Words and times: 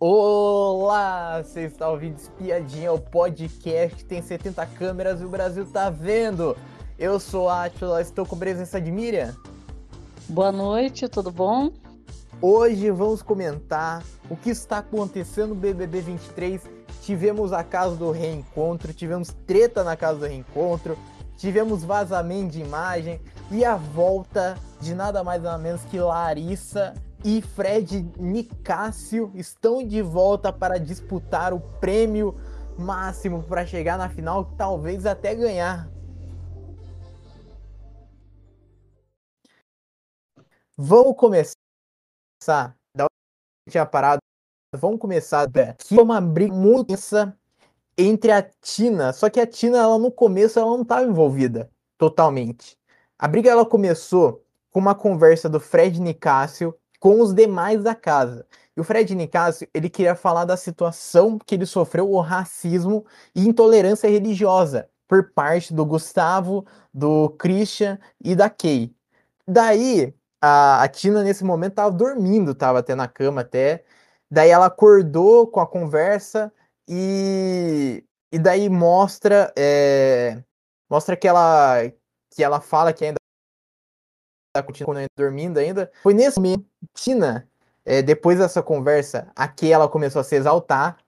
Olá, 0.00 1.42
você 1.42 1.62
está 1.62 1.88
ouvindo 1.88 2.18
Espiadinha, 2.18 2.92
o 2.92 3.00
podcast 3.00 3.96
que 3.96 4.04
tem 4.04 4.22
70 4.22 4.64
câmeras 4.64 5.20
e 5.20 5.24
o 5.24 5.28
Brasil 5.28 5.66
tá 5.66 5.90
vendo. 5.90 6.56
Eu 6.96 7.18
sou 7.18 7.48
a 7.48 7.64
Atila, 7.64 8.00
estou 8.00 8.24
com 8.24 8.38
presença 8.38 8.80
de 8.80 8.92
Miriam. 8.92 9.34
Boa 10.28 10.52
noite, 10.52 11.08
tudo 11.08 11.32
bom? 11.32 11.72
Hoje 12.40 12.92
vamos 12.92 13.22
comentar 13.22 14.04
o 14.30 14.36
que 14.36 14.50
está 14.50 14.78
acontecendo 14.78 15.48
no 15.48 15.56
BBB 15.56 16.00
23. 16.02 16.62
Tivemos 17.02 17.52
a 17.52 17.64
casa 17.64 17.96
do 17.96 18.12
reencontro, 18.12 18.94
tivemos 18.94 19.34
treta 19.48 19.82
na 19.82 19.96
casa 19.96 20.20
do 20.20 20.26
reencontro, 20.26 20.96
tivemos 21.36 21.82
vazamento 21.82 22.52
de 22.52 22.60
imagem 22.60 23.20
e 23.50 23.64
a 23.64 23.74
volta 23.74 24.56
de 24.80 24.94
nada 24.94 25.24
mais 25.24 25.42
nada 25.42 25.58
menos 25.58 25.82
que 25.86 25.98
Larissa 25.98 26.94
e 27.24 27.42
Fred 27.42 28.02
Nicásio 28.18 29.32
estão 29.34 29.86
de 29.86 30.00
volta 30.00 30.52
para 30.52 30.78
disputar 30.78 31.52
o 31.52 31.60
prêmio 31.60 32.38
máximo 32.78 33.42
para 33.42 33.66
chegar 33.66 33.98
na 33.98 34.08
final, 34.08 34.44
talvez 34.56 35.04
até 35.04 35.34
ganhar. 35.34 35.90
Vamos 40.76 41.16
começar 41.16 41.56
da 42.96 43.06
tinha 43.68 43.84
parado. 43.84 44.20
Vamos 44.76 45.00
começar 45.00 45.42
aqui 45.42 45.98
é 45.98 46.02
uma 46.02 46.20
briga 46.20 46.54
muito 46.54 46.88
tensa 46.88 47.36
entre 47.96 48.30
a 48.30 48.42
Tina, 48.42 49.12
só 49.12 49.28
que 49.28 49.40
a 49.40 49.46
Tina 49.46 49.78
ela 49.78 49.98
no 49.98 50.12
começo 50.12 50.58
ela 50.58 50.70
não 50.70 50.82
estava 50.82 51.04
envolvida 51.04 51.68
totalmente. 51.96 52.78
A 53.18 53.26
briga 53.26 53.50
ela 53.50 53.66
começou 53.66 54.44
com 54.70 54.78
uma 54.78 54.94
conversa 54.94 55.48
do 55.48 55.58
Fred 55.58 56.00
Nicásio 56.00 56.77
com 56.98 57.20
os 57.20 57.32
demais 57.34 57.82
da 57.82 57.94
casa. 57.94 58.46
E 58.76 58.80
o 58.80 58.84
Fred 58.84 59.14
Nicásio, 59.14 59.68
ele 59.74 59.88
queria 59.90 60.14
falar 60.14 60.44
da 60.44 60.56
situação 60.56 61.38
que 61.38 61.54
ele 61.54 61.66
sofreu 61.66 62.10
o 62.10 62.20
racismo 62.20 63.04
e 63.34 63.46
intolerância 63.46 64.08
religiosa 64.08 64.88
por 65.06 65.32
parte 65.32 65.72
do 65.74 65.84
Gustavo, 65.86 66.66
do 66.92 67.30
Christian 67.30 67.98
e 68.22 68.36
da 68.36 68.50
Kay. 68.50 68.94
Daí, 69.46 70.14
a, 70.40 70.82
a 70.82 70.88
Tina 70.88 71.22
nesse 71.24 71.44
momento 71.44 71.74
tava 71.74 71.90
dormindo, 71.90 72.54
tava 72.54 72.80
até 72.80 72.94
na 72.94 73.08
cama 73.08 73.40
até. 73.40 73.84
Daí 74.30 74.50
ela 74.50 74.66
acordou 74.66 75.46
com 75.46 75.60
a 75.60 75.66
conversa 75.66 76.52
e, 76.88 78.04
e 78.32 78.38
daí 78.38 78.68
mostra 78.68 79.52
é, 79.56 80.42
mostra 80.90 81.16
que 81.16 81.26
ela 81.28 81.82
que 82.34 82.44
ela 82.44 82.60
fala 82.60 82.92
que 82.92 83.04
ainda 83.04 83.17
tá 84.62 84.66
continuando 84.66 85.06
dormindo 85.16 85.58
ainda. 85.58 85.90
Foi 86.02 86.14
nesse 86.14 86.38
momento, 86.38 86.64
Tina, 86.94 87.48
é, 87.84 88.02
depois 88.02 88.38
dessa 88.38 88.62
conversa, 88.62 89.30
aqui 89.34 89.72
ela 89.72 89.88
começou 89.88 90.20
a 90.20 90.24
se 90.24 90.36
exaltar 90.36 90.98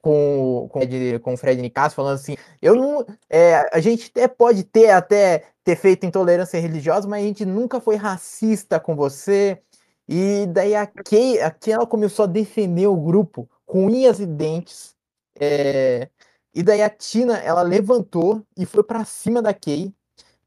com, 0.00 0.68
com, 0.70 0.80
com 1.22 1.34
o 1.34 1.36
Fred 1.36 1.60
Nicasso, 1.60 1.94
falando 1.94 2.14
assim, 2.14 2.36
eu 2.62 2.74
não. 2.74 3.04
É, 3.28 3.68
a 3.72 3.80
gente 3.80 4.10
até 4.10 4.28
pode 4.28 4.64
ter 4.64 4.90
até 4.90 5.44
ter 5.64 5.76
feito 5.76 6.06
intolerância 6.06 6.58
religiosa, 6.58 7.06
mas 7.06 7.22
a 7.22 7.26
gente 7.26 7.44
nunca 7.44 7.80
foi 7.80 7.96
racista 7.96 8.80
com 8.80 8.96
você. 8.96 9.60
E 10.08 10.46
daí 10.46 10.74
a 10.74 10.86
Kay, 10.86 11.40
a 11.42 11.54
ela 11.66 11.86
começou 11.86 12.24
a 12.24 12.26
defender 12.26 12.86
o 12.86 12.96
grupo 12.96 13.48
com 13.66 13.86
unhas 13.86 14.18
e 14.18 14.26
dentes. 14.26 14.96
É, 15.38 16.08
e 16.54 16.62
daí 16.62 16.82
a 16.82 16.88
Tina 16.88 17.36
ela 17.38 17.62
levantou 17.62 18.42
e 18.56 18.64
foi 18.64 18.82
para 18.82 19.04
cima 19.04 19.42
da 19.42 19.52
Kay, 19.52 19.92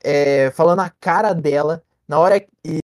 é, 0.04 0.50
falando 0.52 0.80
a 0.80 0.90
cara 0.90 1.34
dela, 1.34 1.84
na 2.12 2.20
hora 2.20 2.46
e, 2.66 2.80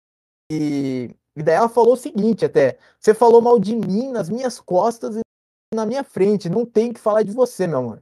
e, 0.49 1.09
e 1.35 1.43
daí 1.43 1.55
ela 1.55 1.67
falou 1.67 1.95
o 1.95 1.97
seguinte 1.97 2.45
até, 2.45 2.77
você 2.97 3.13
falou 3.13 3.41
mal 3.41 3.59
de 3.59 3.75
mim 3.75 4.09
nas 4.09 4.29
minhas 4.29 4.57
costas 4.57 5.17
e 5.17 5.75
na 5.75 5.85
minha 5.85 6.01
frente, 6.01 6.47
não 6.49 6.65
tem 6.65 6.93
que 6.93 6.99
falar 6.99 7.23
de 7.23 7.33
você, 7.33 7.67
meu 7.67 7.79
amor. 7.79 8.01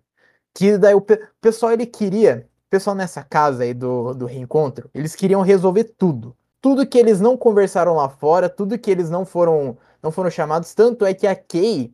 Que 0.53 0.77
daí 0.77 0.93
o, 0.93 1.01
pe 1.01 1.19
pessoal 1.41 1.71
ele 1.71 1.87
queria, 1.87 2.47
o 2.67 2.69
pessoal 2.69 2.95
nessa 2.95 3.23
casa 3.23 3.63
aí 3.63 3.73
do, 3.73 4.13
do 4.13 4.27
reencontro, 4.27 4.87
eles 4.93 5.15
queriam 5.15 5.41
resolver 5.41 5.85
tudo. 5.97 6.37
Tudo 6.61 6.85
que 6.85 6.99
eles 6.99 7.19
não 7.19 7.35
conversaram 7.35 7.95
lá 7.95 8.07
fora, 8.07 8.47
tudo 8.47 8.77
que 8.77 8.91
eles 8.91 9.09
não 9.09 9.25
foram 9.25 9.77
não 10.03 10.11
foram 10.11 10.29
chamados, 10.29 10.75
tanto 10.75 11.03
é 11.07 11.15
que 11.15 11.25
a 11.25 11.35
Kay, 11.35 11.91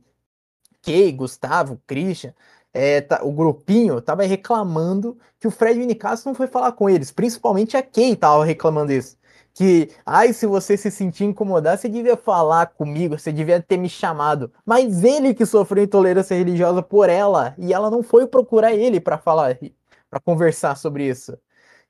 Kay, 0.82 1.14
Gustavo, 1.14 1.82
Christian, 1.88 2.34
é, 2.74 3.00
tá, 3.00 3.24
o 3.24 3.32
grupinho 3.32 4.02
tava 4.02 4.24
reclamando 4.24 5.18
que 5.40 5.48
o 5.48 5.52
Fred 5.52 5.80
Nicasso 5.86 6.28
não 6.28 6.36
foi 6.36 6.48
falar 6.48 6.74
com 6.74 6.90
eles, 6.90 7.12
principalmente 7.12 7.78
a 7.78 7.82
Kay 7.82 8.18
tava 8.18 8.44
reclamando 8.44 8.92
isso 8.92 9.21
que, 9.54 9.90
ai, 10.06 10.34
se 10.34 10.46
você 10.46 10.78
se 10.78 10.90
sentir 10.90 11.26
incomodado, 11.26 11.80
você 11.80 11.90
devia 11.90 12.16
falar 12.16 12.68
comigo, 12.68 13.18
você 13.18 13.32
devia 13.32 13.62
ter 13.62 13.78
me 13.78 13.90
chamado. 13.90 14.52
Mas 14.66 15.04
ele 15.04 15.34
que 15.34 15.46
sofreu 15.46 15.84
intolerância 15.84 16.36
religiosa 16.36 16.82
por 16.82 17.10
ela, 17.10 17.54
e 17.58 17.74
ela 17.74 17.90
não 17.90 18.02
foi 18.02 18.28
procurar 18.28 18.74
ele 18.74 19.00
para 19.00 19.18
falar, 19.18 19.58
para 20.10 20.20
conversar 20.20 20.76
sobre 20.78 21.08
isso. 21.08 21.38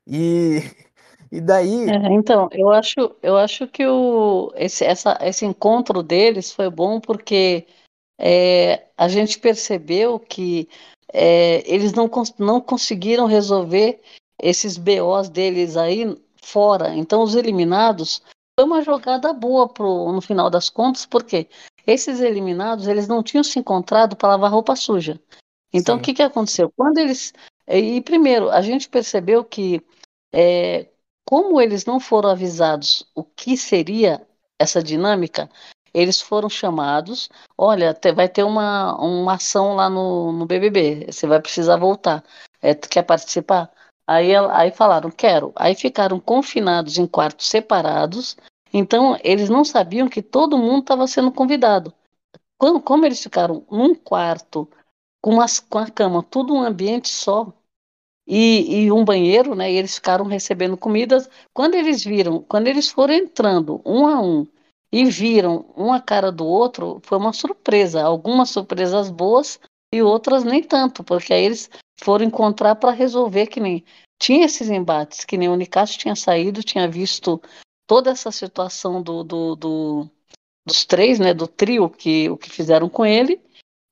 E, 0.07 0.61
e 1.31 1.39
daí. 1.39 1.89
É, 1.89 2.11
então, 2.11 2.49
eu 2.51 2.69
acho, 2.69 3.15
eu 3.21 3.37
acho 3.37 3.67
que 3.67 3.85
o, 3.85 4.51
esse, 4.55 4.83
essa, 4.83 5.17
esse 5.21 5.45
encontro 5.45 6.01
deles 6.01 6.51
foi 6.51 6.69
bom 6.69 6.99
porque 6.99 7.67
é, 8.19 8.85
a 8.97 9.07
gente 9.07 9.39
percebeu 9.39 10.19
que 10.19 10.67
é, 11.13 11.63
eles 11.71 11.93
não, 11.93 12.09
não 12.39 12.59
conseguiram 12.59 13.25
resolver 13.25 13.99
esses 14.41 14.77
BOs 14.77 15.29
deles 15.29 15.77
aí 15.77 16.17
fora. 16.43 16.95
Então, 16.95 17.21
os 17.21 17.35
eliminados 17.35 18.21
foi 18.57 18.65
uma 18.65 18.81
jogada 18.81 19.33
boa 19.33 19.67
pro, 19.67 20.11
no 20.11 20.21
final 20.21 20.49
das 20.49 20.69
contas, 20.69 21.05
porque 21.05 21.47
esses 21.85 22.19
eliminados 22.19 22.87
eles 22.87 23.07
não 23.07 23.23
tinham 23.23 23.43
se 23.43 23.59
encontrado 23.59 24.15
para 24.15 24.29
lavar 24.29 24.51
roupa 24.51 24.75
suja. 24.75 25.19
Então, 25.73 25.97
o 25.97 26.01
que, 26.01 26.13
que 26.13 26.23
aconteceu? 26.23 26.71
Quando 26.75 26.97
eles. 26.97 27.33
E 27.67 28.01
primeiro, 28.01 28.49
a 28.49 28.61
gente 28.61 28.89
percebeu 28.89 29.43
que, 29.43 29.81
é, 30.33 30.89
como 31.25 31.61
eles 31.61 31.85
não 31.85 31.99
foram 31.99 32.29
avisados 32.29 33.05
o 33.15 33.23
que 33.23 33.55
seria 33.55 34.25
essa 34.59 34.83
dinâmica, 34.83 35.49
eles 35.93 36.21
foram 36.21 36.49
chamados. 36.49 37.29
Olha, 37.57 37.97
vai 38.13 38.27
ter 38.27 38.43
uma, 38.43 38.95
uma 38.99 39.35
ação 39.35 39.75
lá 39.75 39.89
no, 39.89 40.33
no 40.33 40.45
BBB, 40.45 41.07
você 41.11 41.25
vai 41.25 41.41
precisar 41.41 41.77
voltar. 41.77 42.23
É, 42.61 42.75
quer 42.75 43.03
participar? 43.03 43.71
Aí, 44.07 44.35
aí 44.35 44.71
falaram, 44.71 45.09
quero. 45.09 45.51
Aí 45.55 45.75
ficaram 45.75 46.19
confinados 46.19 46.97
em 46.97 47.07
quartos 47.07 47.47
separados. 47.47 48.35
Então, 48.73 49.17
eles 49.23 49.49
não 49.49 49.63
sabiam 49.63 50.07
que 50.07 50.21
todo 50.21 50.57
mundo 50.57 50.81
estava 50.81 51.07
sendo 51.07 51.31
convidado. 51.31 51.93
Quando, 52.57 52.79
como 52.81 53.05
eles 53.05 53.21
ficaram 53.21 53.65
num 53.71 53.95
quarto, 53.95 54.67
com, 55.21 55.41
as, 55.41 55.59
com 55.59 55.77
a 55.77 55.89
cama, 55.89 56.23
tudo 56.23 56.53
um 56.53 56.61
ambiente 56.61 57.09
só, 57.09 57.51
e, 58.27 58.85
e, 58.85 58.91
um 58.91 59.03
banheiro, 59.03 59.55
né? 59.55 59.71
E 59.71 59.77
eles 59.77 59.95
ficaram 59.95 60.25
recebendo 60.25 60.77
comidas. 60.77 61.29
Quando 61.53 61.75
eles 61.75 62.03
viram, 62.03 62.41
quando 62.41 62.67
eles 62.67 62.89
foram 62.89 63.13
entrando 63.13 63.81
um 63.85 64.07
a 64.07 64.21
um 64.21 64.47
e 64.91 65.05
viram 65.05 65.65
uma 65.75 65.99
cara 65.99 66.31
do 66.31 66.45
outro, 66.45 66.99
foi 67.03 67.17
uma 67.17 67.33
surpresa. 67.33 68.01
Algumas 68.03 68.49
surpresas 68.49 69.09
boas 69.09 69.59
e 69.93 70.01
outras 70.01 70.43
nem 70.43 70.63
tanto, 70.63 71.03
porque 71.03 71.33
aí 71.33 71.43
eles 71.43 71.69
foram 72.01 72.25
encontrar 72.25 72.75
para 72.75 72.91
resolver 72.91 73.47
que 73.47 73.59
nem 73.59 73.83
tinha 74.19 74.45
esses 74.45 74.69
embates, 74.69 75.25
que 75.25 75.37
nem 75.37 75.49
o 75.49 75.55
Nicásio 75.55 75.97
tinha 75.97 76.15
saído, 76.15 76.63
tinha 76.63 76.87
visto 76.87 77.41
toda 77.87 78.11
essa 78.11 78.31
situação 78.31 79.01
do, 79.01 79.23
do, 79.23 79.55
do, 79.55 80.09
dos 80.65 80.85
três, 80.85 81.19
né, 81.19 81.33
do 81.33 81.47
trio 81.47 81.89
que 81.89 82.29
o 82.29 82.37
que 82.37 82.49
fizeram 82.49 82.87
com 82.87 83.05
ele, 83.05 83.41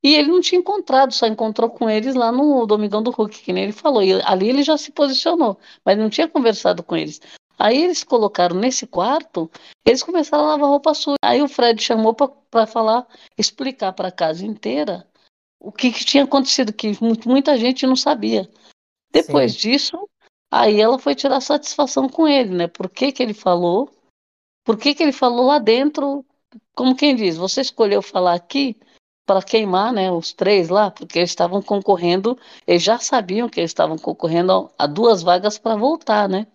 e 0.04 0.16
ele 0.16 0.30
não 0.30 0.40
tinha 0.40 0.60
encontrado, 0.60 1.14
só 1.14 1.28
encontrou 1.28 1.70
com 1.70 1.90
eles 1.90 2.16
lá 2.16 2.32
no 2.32 2.66
Domingão 2.66 3.04
do 3.04 3.12
Hulk, 3.12 3.42
que 3.42 3.52
nem 3.52 3.66
ele 3.66 3.74
falou. 3.74 4.02
E 4.02 4.22
ali 4.22 4.48
ele 4.48 4.64
já 4.64 4.78
se 4.78 4.92
posicionou, 4.92 5.58
mas 5.84 5.98
não 5.98 6.10
tinha 6.10 6.28
conversado 6.28 6.82
com 6.82 6.96
eles. 6.96 7.20
Aí 7.58 7.84
eles 7.84 8.06
colocaram 8.06 8.56
nesse 8.56 8.88
quarto, 8.88 9.52
eles 9.86 10.02
começaram 10.02 10.46
a 10.46 10.48
lavar 10.48 10.70
roupa 10.70 10.94
suja. 10.94 11.18
Aí 11.22 11.42
o 11.42 11.50
Fred 11.50 11.82
chamou 11.84 12.14
para 12.14 12.66
falar, 12.66 13.06
explicar 13.38 13.92
para 13.92 14.08
a 14.08 14.12
casa 14.12 14.46
inteira 14.46 15.06
o 15.60 15.72
que, 15.72 15.92
que, 15.92 16.06
tinha 16.06 16.24
acontecido, 16.24 16.72
que 16.72 16.92
muita 17.02 17.58
gente 17.58 17.86
não 17.86 17.96
sabia. 17.96 18.50
Depois 19.12 19.54
Sim. 19.54 19.58
disso, 19.58 20.10
aí 20.50 20.80
ela 20.80 20.98
foi 20.98 21.16
tirar 21.16 21.42
satisfação 21.42 22.08
com 22.08 22.28
ele, 22.28 22.56
né? 22.56 22.68
Por 22.68 22.90
que, 22.90 23.12
que 23.12 23.22
ele 23.22 23.34
falou? 23.34 23.90
Por 24.64 24.78
que, 24.78 24.96
que 24.96 25.04
ele 25.04 25.12
falou 25.12 25.48
lá 25.48 25.60
dentro? 25.60 26.26
Como 26.74 26.96
quem 26.96 27.16
diz, 27.16 27.36
você 27.36 27.62
escolheu 27.62 28.02
falar 28.02 28.36
aqui 28.36 28.80
para 29.26 29.44
queimar, 29.44 29.92
né? 29.92 30.12
Os 30.12 30.34
três 30.34 30.70
lá, 30.70 30.90
porque 30.90 31.20
eles 31.20 31.30
estavam 31.30 31.62
concorrendo, 31.62 32.38
eles 32.66 32.82
já 32.82 32.98
sabiam 32.98 33.50
que 33.50 33.60
eles 33.60 33.72
estavam 33.72 33.98
concorrendo 33.98 34.72
a 34.78 34.88
duas 34.88 35.22
vagas 35.22 35.58
para 35.58 35.76
voltar, 35.76 36.30
né? 36.30 36.48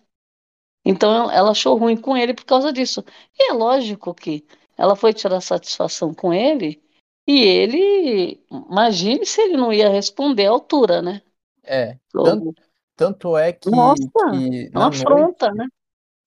Então 0.83 1.31
ela 1.31 1.51
achou 1.51 1.77
ruim 1.77 1.97
com 1.97 2.17
ele 2.17 2.33
por 2.33 2.45
causa 2.45 2.71
disso. 2.73 3.03
E 3.37 3.51
é 3.51 3.53
lógico 3.53 4.13
que 4.13 4.45
ela 4.77 4.95
foi 4.95 5.13
tirar 5.13 5.41
satisfação 5.41 6.13
com 6.13 6.33
ele 6.33 6.84
e 7.27 7.41
ele, 7.43 8.43
imagine 8.51 9.25
se 9.25 9.41
ele 9.41 9.57
não 9.57 9.71
ia 9.73 9.89
responder 9.89 10.47
à 10.47 10.51
altura, 10.51 11.01
né? 11.01 11.21
É. 11.63 11.99
Tanto, 12.21 12.55
tanto 12.95 13.37
é 13.37 13.51
que. 13.53 13.69
Nossa, 13.71 14.09
que 14.27 14.71
é 14.73 14.77
uma 14.79 14.87
afronta, 14.87 15.51
noite, 15.51 15.51
né? 15.51 15.67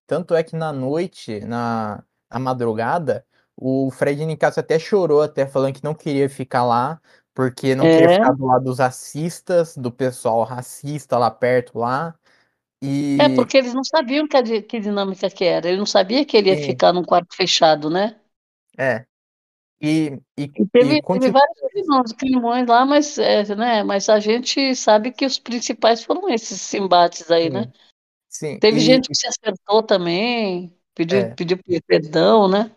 Tanto 0.07 0.35
é 0.35 0.43
que 0.45 0.57
na 0.57 0.73
noite, 0.73 1.41
na, 1.41 2.05
na 2.31 2.39
madrugada, 2.39 3.27
O 3.57 3.91
Fred 3.91 4.25
Nicasso 4.27 4.61
até 4.61 4.79
chorou, 4.79 5.23
até 5.23 5.47
falando 5.47 5.75
que 5.75 5.85
não 5.85 5.95
queria 5.95 6.29
ficar 6.31 6.65
lá, 6.65 7.01
porque 7.35 7.75
não 7.75 7.87
É. 7.87 7.89
queria 7.89 8.09
ficar 8.09 8.33
do 8.33 8.47
lado 8.47 8.65
dos 8.65 8.79
racistas, 8.79 9.77
do 9.77 9.93
pessoal 9.93 10.45
racista 10.45 11.19
lá 11.19 11.31
perto 11.31 11.79
lá. 11.79 12.15
E 12.83 13.19
É, 13.21 13.29
porque 13.29 13.57
eles 13.59 13.75
não 13.75 13.83
sabiam 13.85 14.27
que, 14.29 14.37
a 14.37 14.43
que 14.63 14.81
dinâmica 14.81 15.29
que 15.31 15.45
era. 15.45 15.69
Ele 15.69 15.79
não 15.79 15.87
sabia 15.87 16.25
que 16.25 16.37
ele 16.37 16.51
ia 16.51 16.57
ficar 16.57 16.93
num 16.93 17.03
quarto 17.05 17.35
fechado, 17.35 17.91
né? 17.91 18.19
é. 18.77 19.07
E, 19.81 20.19
e, 20.37 20.43
E 20.57 20.67
teve, 20.73 20.97
e 20.97 21.03
continu- 21.03 21.21
teve 21.21 21.31
vários 21.33 21.61
crimões, 21.71 22.13
crimões 22.13 22.67
lá, 22.67 22.85
mas, 22.85 23.17
é, 23.19 23.55
né, 23.55 23.83
mas 23.85 24.09
a 24.09 24.19
gente 24.19 24.75
sabe 24.75 25.13
que 25.13 25.25
os 25.25 25.39
principais 25.39 26.03
foram 26.03 26.29
esses 26.29 26.75
embates 26.75 27.31
aí, 27.31 27.49
né? 27.49 27.71
Sim, 28.29 28.59
Teve 28.59 28.79
e- 28.79 28.83
gente 28.83 29.09
que 29.09 29.15
se 29.15 29.27
acertou 29.27 29.83
também, 29.83 30.75
pediu, 30.95 31.21
É. 31.21 31.35
pediu 31.35 31.59
perdão, 31.87 32.49
né? 32.49 32.71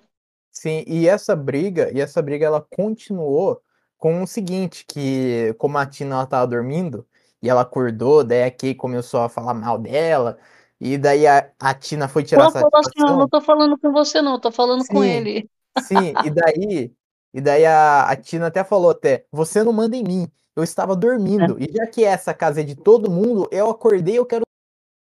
Sim, 0.51 0.83
e 0.85 1.07
essa 1.07 1.35
briga, 1.35 1.91
e 1.91 1.99
essa 2.01 2.21
briga 2.21 2.45
ela 2.45 2.61
continuou 2.61 3.61
com 3.97 4.21
o 4.21 4.27
seguinte, 4.27 4.85
que 4.85 5.53
como 5.57 5.77
a 5.77 5.85
Tina 5.85 6.15
ela 6.15 6.25
tava 6.27 6.45
dormindo 6.47 7.07
e 7.41 7.49
ela 7.49 7.61
acordou, 7.61 8.23
daí 8.23 8.43
a 8.43 8.51
Kay 8.51 8.75
começou 8.75 9.21
a 9.21 9.29
falar 9.29 9.53
mal 9.53 9.77
dela, 9.79 10.37
e 10.79 10.97
daí 10.97 11.25
a, 11.25 11.49
a 11.59 11.73
Tina 11.73 12.07
foi 12.07 12.23
tirar 12.23 12.45
assim, 12.47 12.57
ó, 12.59 12.69
satisfação. 12.69 13.17
não 13.19 13.29
tô 13.29 13.41
falando 13.41 13.77
com 13.79 13.91
você 13.91 14.21
não, 14.21 14.39
tô 14.39 14.51
falando 14.51 14.85
com 14.85 15.03
Sim. 15.03 15.09
ele. 15.09 15.49
Sim, 15.79 16.13
e 16.25 16.29
daí, 16.29 16.93
e 17.33 17.41
daí 17.41 17.65
a, 17.65 18.09
a 18.09 18.15
Tina 18.15 18.47
até 18.47 18.63
falou 18.63 18.91
até, 18.91 19.25
você 19.31 19.63
não 19.63 19.71
manda 19.71 19.95
em 19.95 20.03
mim, 20.03 20.31
eu 20.55 20.63
estava 20.63 20.95
dormindo, 20.95 21.57
e 21.59 21.71
já 21.71 21.87
que 21.87 22.03
essa 22.03 22.33
casa 22.33 22.61
é 22.61 22.63
de 22.63 22.75
todo 22.75 23.09
mundo, 23.09 23.47
eu 23.51 23.69
acordei, 23.69 24.17
eu 24.17 24.25
quero 24.25 24.43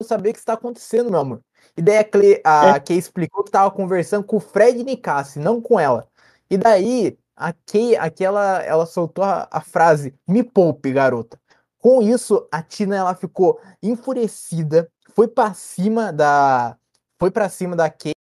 saber 0.03 0.31
o 0.31 0.33
que 0.33 0.39
está 0.39 0.55
acontecendo, 0.55 1.11
meu 1.11 1.21
amor. 1.21 1.41
E 1.77 1.83
daí 1.83 1.99
a, 1.99 2.05
Cle, 2.05 2.41
a 2.45 2.81
Kay 2.81 2.99
explicou 2.99 3.43
que 3.43 3.49
estava 3.49 3.71
conversando 3.71 4.25
com 4.25 4.37
o 4.37 4.41
Fred 4.41 4.83
Nicassi, 4.83 5.39
não 5.39 5.61
com 5.61 5.79
ela. 5.79 6.07
E 6.51 6.57
daí 6.57 7.19
a 7.37 7.53
Kay, 7.53 7.97
aquela, 7.97 8.63
ela 8.63 8.87
soltou 8.87 9.25
a, 9.25 9.49
a 9.51 9.61
frase, 9.61 10.15
me 10.27 10.43
poupe, 10.43 10.93
garota. 10.93 11.41
Com 11.79 12.03
isso, 12.03 12.47
a 12.53 12.63
Tina 12.63 12.97
ela 12.97 13.15
ficou 13.15 13.59
enfurecida, 13.83 14.91
foi 15.15 15.27
para 15.27 15.55
cima 15.55 16.13
da, 16.13 16.77
foi 17.19 17.31
para 17.31 17.49
cima 17.49 17.75
da 17.75 17.89
Kay, 17.89 18.13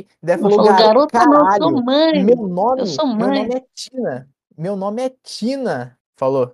e 0.00 0.06
daí 0.22 0.34
Ela 0.38 0.42
falou, 0.42 0.56
falou, 0.56 0.72
"Gar- 0.72 0.86
garota, 0.86 1.18
não, 1.24 1.32
eu 1.32 1.38
caralho, 1.44 1.62
sou 1.62 1.82
mãe. 1.84 2.24
meu 2.24 2.36
nome, 2.48 2.80
eu 2.82 2.86
sou 2.86 3.06
meu 3.08 3.16
mãe." 3.28 3.42
nome 3.42 3.54
é 3.54 3.64
Tina. 3.74 4.28
Meu 4.56 4.76
nome 4.76 5.02
é 5.02 5.12
Tina, 5.22 5.98
falou. 6.16 6.52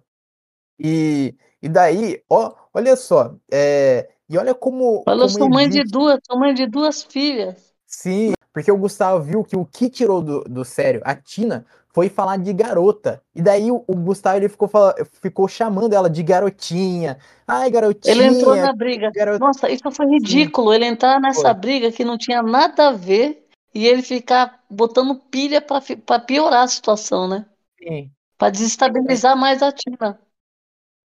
E, 0.78 1.34
e 1.62 1.69
daí, 1.69 2.22
ó, 2.28 2.54
olha 2.72 2.96
só, 2.96 3.34
é, 3.52 4.08
e 4.28 4.38
olha 4.38 4.54
como, 4.54 5.02
Falou, 5.04 5.26
como 5.26 5.38
sou 5.38 5.48
mãe 5.50 5.69
de 5.69 5.78
existe- 5.81 5.92
duas, 5.92 6.19
sou 6.26 6.38
mãe 6.38 6.54
de 6.54 6.66
duas 6.66 7.02
filhas. 7.02 7.75
Sim, 7.87 8.32
porque 8.52 8.70
o 8.72 8.78
Gustavo 8.78 9.22
viu 9.22 9.44
que 9.44 9.56
o 9.56 9.66
que 9.66 9.90
tirou 9.90 10.22
do, 10.22 10.40
do 10.44 10.64
sério 10.64 11.00
a 11.04 11.14
Tina 11.14 11.66
foi 11.92 12.08
falar 12.08 12.37
de 12.37 12.52
garota. 12.52 13.22
E 13.34 13.42
daí 13.42 13.70
o, 13.70 13.84
o 13.87 13.94
Gustavo 13.96 14.37
ele 14.37 14.48
ficou, 14.48 14.69
fala- 14.69 14.94
ficou 15.20 15.48
chamando 15.48 15.92
ela 15.92 16.08
de 16.08 16.22
garotinha. 16.22 17.19
Ai, 17.46 17.70
garotinha. 17.70 18.14
Ele 18.14 18.25
entrou 18.25 18.54
na 18.56 18.72
briga. 18.72 19.10
garota. 19.12 19.38
Nossa, 19.38 19.69
isso 19.69 19.90
foi 19.90 20.06
ridículo. 20.06 20.72
Ele 20.72 20.84
entrar 20.84 21.20
nessa 21.20 21.40
Foi. 21.42 21.54
briga 21.54 21.92
que 21.92 22.04
não 22.04 22.16
tinha 22.16 22.42
nada 22.42 22.88
a 22.88 22.92
ver 22.92 23.46
e 23.75 23.87
ele 23.87 24.02
ficar 24.02 24.62
botando 24.70 25.20
pilha 25.31 25.60
pra 25.60 26.19
piorar 26.20 26.64
a 26.64 26.69
situação, 26.69 27.28
né? 27.28 27.46
Sim. 27.78 28.10
Pra 28.38 28.50
desestabilizar 28.50 29.37
mais 29.37 29.62
a 29.62 29.72
Tina. 29.72 30.19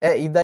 É, 0.01 0.19
e 0.19 0.29
daí 0.29 0.43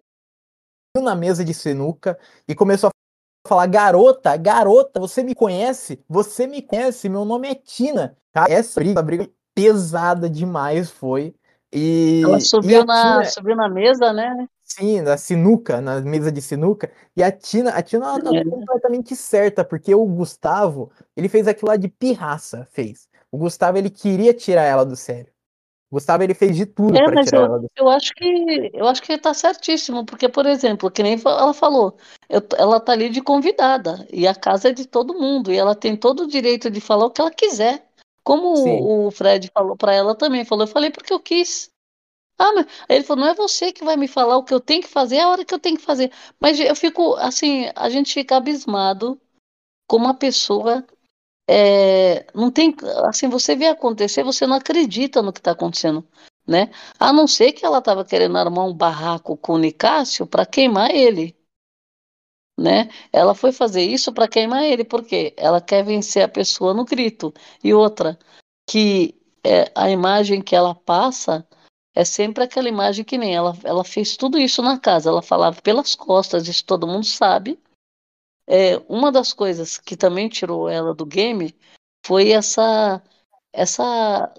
na 0.98 1.14
mesa 1.14 1.44
de 1.44 1.54
sinuca 1.54 2.18
e 2.46 2.54
começou 2.54 2.88
a 2.88 3.48
falar: 3.48 3.66
garota, 3.66 4.36
garota, 4.36 4.98
você 4.98 5.22
me 5.22 5.34
conhece? 5.34 6.04
Você 6.08 6.46
me 6.46 6.60
conhece? 6.60 7.08
Meu 7.08 7.24
nome 7.24 7.48
é 7.48 7.54
Tina. 7.54 8.16
Essa 8.48 8.80
briga, 8.80 9.02
briga 9.02 9.30
pesada 9.54 10.28
demais 10.28 10.90
foi. 10.90 11.34
E, 11.72 12.22
Ela 12.24 12.38
e 12.38 12.40
subiu, 12.40 12.80
a 12.80 12.84
na, 12.84 13.00
Tina- 13.00 13.24
subiu 13.24 13.56
na 13.56 13.68
mesa, 13.68 14.12
né? 14.12 14.48
Sim, 14.62 15.02
na 15.02 15.16
sinuca, 15.16 15.80
na 15.80 16.00
mesa 16.00 16.32
de 16.32 16.40
sinuca. 16.40 16.90
E 17.16 17.22
a 17.22 17.30
Tina, 17.30 17.70
a 17.70 17.82
Tina 17.82 18.06
ela 18.06 18.18
tá 18.20 18.30
É. 18.34 18.44
completamente 18.44 19.14
certa, 19.14 19.64
porque 19.64 19.94
o 19.94 20.04
Gustavo, 20.06 20.90
ele 21.16 21.28
fez 21.28 21.46
aquilo 21.46 21.68
lá 21.70 21.76
de 21.76 21.88
pirraça, 21.88 22.66
fez. 22.72 23.08
O 23.30 23.36
Gustavo, 23.38 23.76
ele 23.78 23.90
queria 23.90 24.32
tirar 24.32 24.62
ela 24.62 24.84
do 24.84 24.96
sério. 24.96 25.32
O 25.90 25.96
Gustavo, 25.96 26.22
ele 26.24 26.34
fez 26.34 26.56
de 26.56 26.66
tudo 26.66 26.96
É, 26.96 27.04
pra 27.04 27.14
mas 27.14 27.26
tirar 27.26 27.42
ela 27.42 27.56
eu, 27.56 27.60
do 27.60 27.70
eu 27.76 27.88
acho 27.88 28.14
que 28.14 28.70
eu 28.74 28.86
acho 28.88 29.02
que 29.02 29.12
ele 29.12 29.20
tá 29.20 29.34
certíssimo, 29.34 30.04
porque, 30.04 30.28
por 30.28 30.46
exemplo, 30.46 30.90
que 30.90 31.02
nem 31.02 31.20
ela 31.24 31.54
falou, 31.54 31.96
eu 32.28 32.40
ela 32.58 32.80
tá 32.80 32.92
ali 32.92 33.10
de 33.10 33.22
convidada, 33.22 34.06
e 34.12 34.26
a 34.26 34.34
casa 34.34 34.68
é 34.70 34.72
de 34.72 34.86
todo 34.86 35.14
mundo, 35.14 35.52
e 35.52 35.56
ela 35.56 35.74
tem 35.74 35.96
todo 35.96 36.24
o 36.24 36.28
direito 36.28 36.70
de 36.70 36.80
falar 36.80 37.06
o 37.06 37.10
que 37.10 37.20
ela 37.20 37.30
quiser. 37.30 37.86
Como 38.24 38.56
Sim. 38.56 38.80
o, 38.82 39.10
Fred 39.10 39.50
falou 39.52 39.76
pra 39.76 39.94
ela 39.94 40.14
também, 40.14 40.44
falou, 40.44 40.64
eu 40.64 40.72
falei 40.72 40.90
porque 40.90 41.12
eu 41.12 41.20
quis. 41.20 41.70
Ah, 42.38 42.52
mas 42.52 42.66
aí 42.88 42.96
ele 42.96 43.04
falou, 43.04 43.24
não 43.24 43.30
é 43.30 43.34
você 43.34 43.70
que 43.70 43.84
vai 43.84 43.96
me 43.96 44.08
falar 44.08 44.36
o 44.38 44.44
que 44.44 44.52
eu 44.52 44.60
tenho 44.60 44.82
que 44.82 44.88
fazer, 44.88 45.16
é 45.16 45.22
a 45.22 45.28
hora 45.28 45.44
que 45.44 45.54
eu 45.54 45.58
tenho 45.58 45.76
que 45.76 45.84
fazer. 45.84 46.10
Mas 46.40 46.58
eu 46.58 46.74
fico, 46.74 47.14
assim, 47.16 47.70
a 47.76 47.88
gente 47.88 48.12
fica 48.12 48.36
abismado 48.36 49.20
como 49.86 50.06
uma 50.06 50.14
pessoa 50.14 50.84
é, 51.48 52.26
não 52.34 52.50
tem, 52.50 52.74
assim, 53.06 53.28
você 53.28 53.54
vê 53.54 53.66
acontecer, 53.66 54.22
você 54.22 54.46
não 54.46 54.56
acredita 54.56 55.20
no 55.22 55.32
que 55.32 55.40
está 55.40 55.50
acontecendo, 55.50 56.06
né? 56.46 56.70
A 56.98 57.12
não 57.12 57.26
ser 57.26 57.52
que 57.52 57.64
ela 57.64 57.78
estava 57.78 58.04
querendo 58.04 58.38
armar 58.38 58.66
um 58.66 58.74
barraco 58.74 59.36
com 59.36 59.54
o 59.54 59.58
Nicásio 59.58 60.26
para 60.26 60.46
queimar 60.46 60.90
ele, 60.90 61.36
né? 62.56 62.88
Ela 63.12 63.34
foi 63.34 63.52
fazer 63.52 63.82
isso 63.82 64.12
para 64.12 64.28
queimar 64.28 64.64
ele, 64.64 64.84
porque 64.84 65.34
ela 65.36 65.60
quer 65.60 65.84
vencer 65.84 66.22
a 66.22 66.28
pessoa 66.28 66.72
no 66.72 66.84
grito. 66.84 67.32
E 67.62 67.74
outra, 67.74 68.18
que 68.68 69.14
é, 69.44 69.70
a 69.74 69.90
imagem 69.90 70.40
que 70.40 70.54
ela 70.54 70.74
passa 70.74 71.46
é 71.94 72.04
sempre 72.04 72.44
aquela 72.44 72.68
imagem 72.68 73.04
que 73.04 73.18
nem 73.18 73.34
ela, 73.34 73.56
ela 73.62 73.84
fez 73.84 74.16
tudo 74.16 74.38
isso 74.38 74.62
na 74.62 74.78
casa, 74.78 75.10
ela 75.10 75.22
falava 75.22 75.60
pelas 75.62 75.94
costas, 75.94 76.48
isso 76.48 76.64
todo 76.64 76.86
mundo 76.86 77.06
sabe. 77.06 77.58
É, 78.46 78.76
uma 78.88 79.10
das 79.10 79.32
coisas 79.32 79.78
que 79.78 79.96
também 79.96 80.28
tirou 80.28 80.68
ela 80.68 80.94
do 80.94 81.06
game 81.06 81.54
foi 82.04 82.30
essa 82.30 83.02
essa 83.52 84.32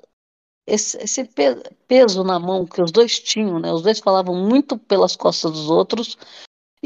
esse, 0.68 0.98
esse 0.98 1.24
pe- 1.26 1.64
peso 1.88 2.24
na 2.24 2.40
mão 2.40 2.66
que 2.66 2.82
os 2.82 2.92
dois 2.92 3.20
tinham, 3.20 3.60
né? 3.60 3.72
Os 3.72 3.82
dois 3.82 4.00
falavam 4.00 4.36
muito 4.36 4.78
pelas 4.78 5.16
costas 5.16 5.52
dos 5.52 5.70
outros 5.70 6.18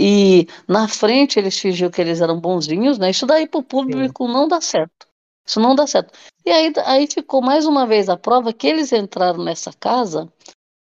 e 0.02 0.48
na 0.66 0.88
frente 0.88 1.38
eles 1.38 1.60
fingiam 1.60 1.92
que 1.92 2.00
eles 2.00 2.22
eram 2.22 2.40
bonzinhos, 2.40 2.98
né? 2.98 3.10
Isso 3.10 3.26
daí 3.26 3.46
para 3.46 3.60
o 3.60 3.64
público 3.64 4.30
não 4.30 4.48
dá 4.48 4.62
certo. 4.62 5.06
Isso 5.46 5.60
não 5.60 5.76
dá 5.76 5.86
certo. 5.86 6.18
E 6.46 6.50
aí, 6.50 6.72
aí 6.86 7.06
ficou 7.06 7.42
mais 7.42 7.66
uma 7.66 7.86
vez 7.86 8.08
a 8.08 8.16
prova 8.16 8.54
que 8.54 8.66
eles 8.66 8.94
entraram 8.94 9.44
nessa 9.44 9.74
casa 9.74 10.32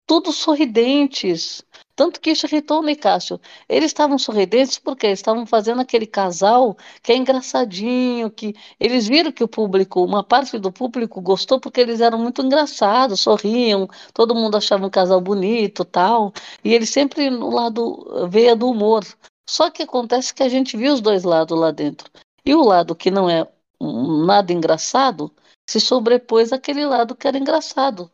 todos 0.07 0.37
sorridentes. 0.37 1.65
Tanto 2.01 2.19
que 2.19 2.31
isso 2.31 2.47
irritou 2.47 2.79
o 2.81 2.83
Nicásio. 2.83 3.39
Eles 3.69 3.91
estavam 3.91 4.17
sorridentes 4.17 4.79
porque 4.79 5.07
estavam 5.09 5.45
fazendo 5.45 5.83
aquele 5.83 6.07
casal 6.07 6.75
que 7.03 7.13
é 7.13 7.15
engraçadinho, 7.15 8.31
que 8.31 8.55
eles 8.81 9.07
viram 9.07 9.31
que 9.31 9.45
o 9.45 9.49
público, 9.49 10.03
uma 10.03 10.25
parte 10.25 10.59
do 10.59 10.73
público 10.73 11.21
gostou 11.21 11.61
porque 11.61 11.79
eles 11.79 12.01
eram 12.01 12.17
muito 12.17 12.41
engraçados, 12.41 13.21
sorriam, 13.21 13.87
todo 14.15 14.35
mundo 14.35 14.57
achava 14.57 14.87
um 14.87 14.89
casal 14.89 15.21
bonito, 15.21 15.85
tal. 15.85 16.33
E 16.65 16.73
eles 16.73 16.89
sempre 16.89 17.29
no 17.29 17.51
lado 17.51 18.27
veia 18.31 18.57
do 18.57 18.71
humor. 18.71 19.05
Só 19.47 19.69
que 19.69 19.83
acontece 19.83 20.33
que 20.33 20.43
a 20.43 20.49
gente 20.49 20.79
viu 20.79 20.95
os 20.95 21.03
dois 21.03 21.23
lados 21.23 21.59
lá 21.59 21.71
dentro. 21.71 22.11
E 22.47 22.55
o 22.55 22.63
lado 22.63 22.95
que 22.95 23.11
não 23.11 23.29
é 23.29 23.47
nada 23.79 24.55
engraçado 24.55 25.31
se 25.69 25.79
sobrepôs 25.79 26.51
àquele 26.51 26.87
lado 26.87 27.15
que 27.15 27.29
era 27.29 27.37
engraçado. 27.37 28.11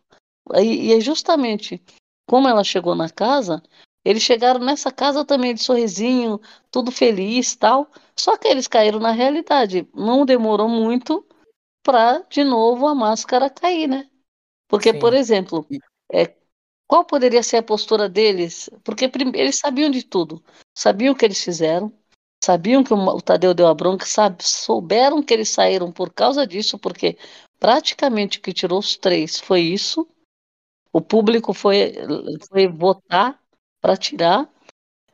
E, 0.57 0.88
e 0.88 0.93
é 0.93 0.99
justamente 0.99 1.81
como 2.26 2.49
ela 2.49 2.64
chegou 2.64 2.95
na 2.95 3.09
casa, 3.09 3.62
eles 4.04 4.23
chegaram 4.23 4.61
nessa 4.61 4.92
casa 4.92 5.25
também 5.25 5.54
de 5.54 5.62
sorrisinho, 5.62 6.40
tudo 6.71 6.92
feliz 6.92 7.56
tal. 7.56 7.90
Só 8.14 8.37
que 8.37 8.47
eles 8.47 8.68
caíram 8.68 9.00
na 9.00 9.11
realidade. 9.11 9.88
Não 9.95 10.25
demorou 10.25 10.68
muito 10.68 11.26
para 11.83 12.18
de 12.30 12.45
novo 12.45 12.87
a 12.87 12.95
máscara 12.95 13.50
cair, 13.50 13.88
né? 13.88 14.09
Porque, 14.68 14.92
Sim. 14.92 14.99
por 14.99 15.14
exemplo, 15.14 15.66
é, 16.12 16.35
qual 16.87 17.04
poderia 17.04 17.42
ser 17.42 17.59
a 17.59 17.62
postura 17.62 18.09
deles? 18.09 18.71
Porque 18.85 19.11
eles 19.35 19.59
sabiam 19.59 19.90
de 19.90 20.04
tudo, 20.04 20.42
sabiam 20.75 21.12
o 21.12 21.16
que 21.16 21.25
eles 21.25 21.42
fizeram, 21.42 21.92
sabiam 22.45 22.85
que 22.85 22.95
o 22.95 23.21
Tadeu 23.21 23.54
deu 23.54 23.66
a 23.66 23.75
bronca, 23.75 24.06
sabe, 24.06 24.45
souberam 24.45 25.23
que 25.23 25.35
eles 25.35 25.49
saíram 25.49 25.90
por 25.90 26.12
causa 26.12 26.47
disso, 26.47 26.78
porque 26.78 27.18
praticamente 27.59 28.38
o 28.38 28.42
que 28.42 28.52
tirou 28.52 28.78
os 28.78 28.97
três 28.97 29.40
foi 29.40 29.62
isso. 29.62 30.06
O 30.97 31.00
público 31.03 31.53
foi, 31.53 31.93
foi 32.49 32.67
votar 32.69 33.38
para 33.83 33.99
tirar. 33.99 34.49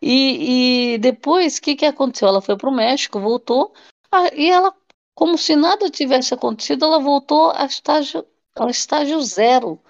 E, 0.01 0.93
e 0.95 0.99
depois, 0.99 1.57
o 1.57 1.61
que, 1.61 1.75
que 1.75 1.85
aconteceu? 1.85 2.29
Ela 2.29 2.41
foi 2.41 2.57
para 2.57 2.71
o 2.71 2.73
México, 2.73 3.19
voltou, 3.19 3.75
ah, 4.09 4.29
e 4.33 4.49
ela, 4.49 4.73
como 5.13 5.37
se 5.37 5.57
nada 5.57 5.91
tivesse 5.91 6.33
acontecido, 6.33 6.85
ela 6.85 7.01
voltou 7.01 7.51
ao 7.51 7.67
estágio, 7.67 8.25
ao 8.55 8.71
estágio 8.71 9.21
zero. 9.23 9.81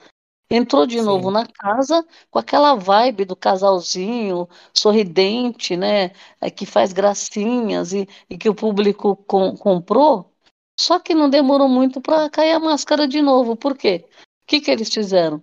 Entrou 0.51 0.87
de 0.87 0.99
Sim. 0.99 1.05
novo 1.05 1.31
na 1.31 1.47
casa 1.47 2.03
com 2.31 2.39
aquela 2.39 2.75
vibe 2.75 3.27
do 3.27 3.37
casalzinho 3.37 4.49
sorridente, 4.73 5.77
né? 5.77 6.13
eh, 6.41 6.51
Que 6.51 6.65
faz 6.65 6.95
gracinhas 6.95 7.93
e, 7.93 8.09
e 8.31 8.39
que 8.39 8.49
o 8.49 8.55
público 8.55 9.15
com- 9.27 9.55
comprou. 9.59 10.33
Só 10.81 10.99
que 10.99 11.15
não 11.15 11.29
demorou 11.29 11.69
muito 11.69 12.01
para 12.01 12.31
cair 12.31 12.53
a 12.53 12.61
máscara 12.61 13.07
de 13.07 13.21
novo. 13.21 13.55
Por 13.57 13.77
quê? 13.77 14.07
O 14.09 14.47
que, 14.47 14.59
que 14.59 14.71
eles 14.71 14.89
fizeram? 14.89 15.43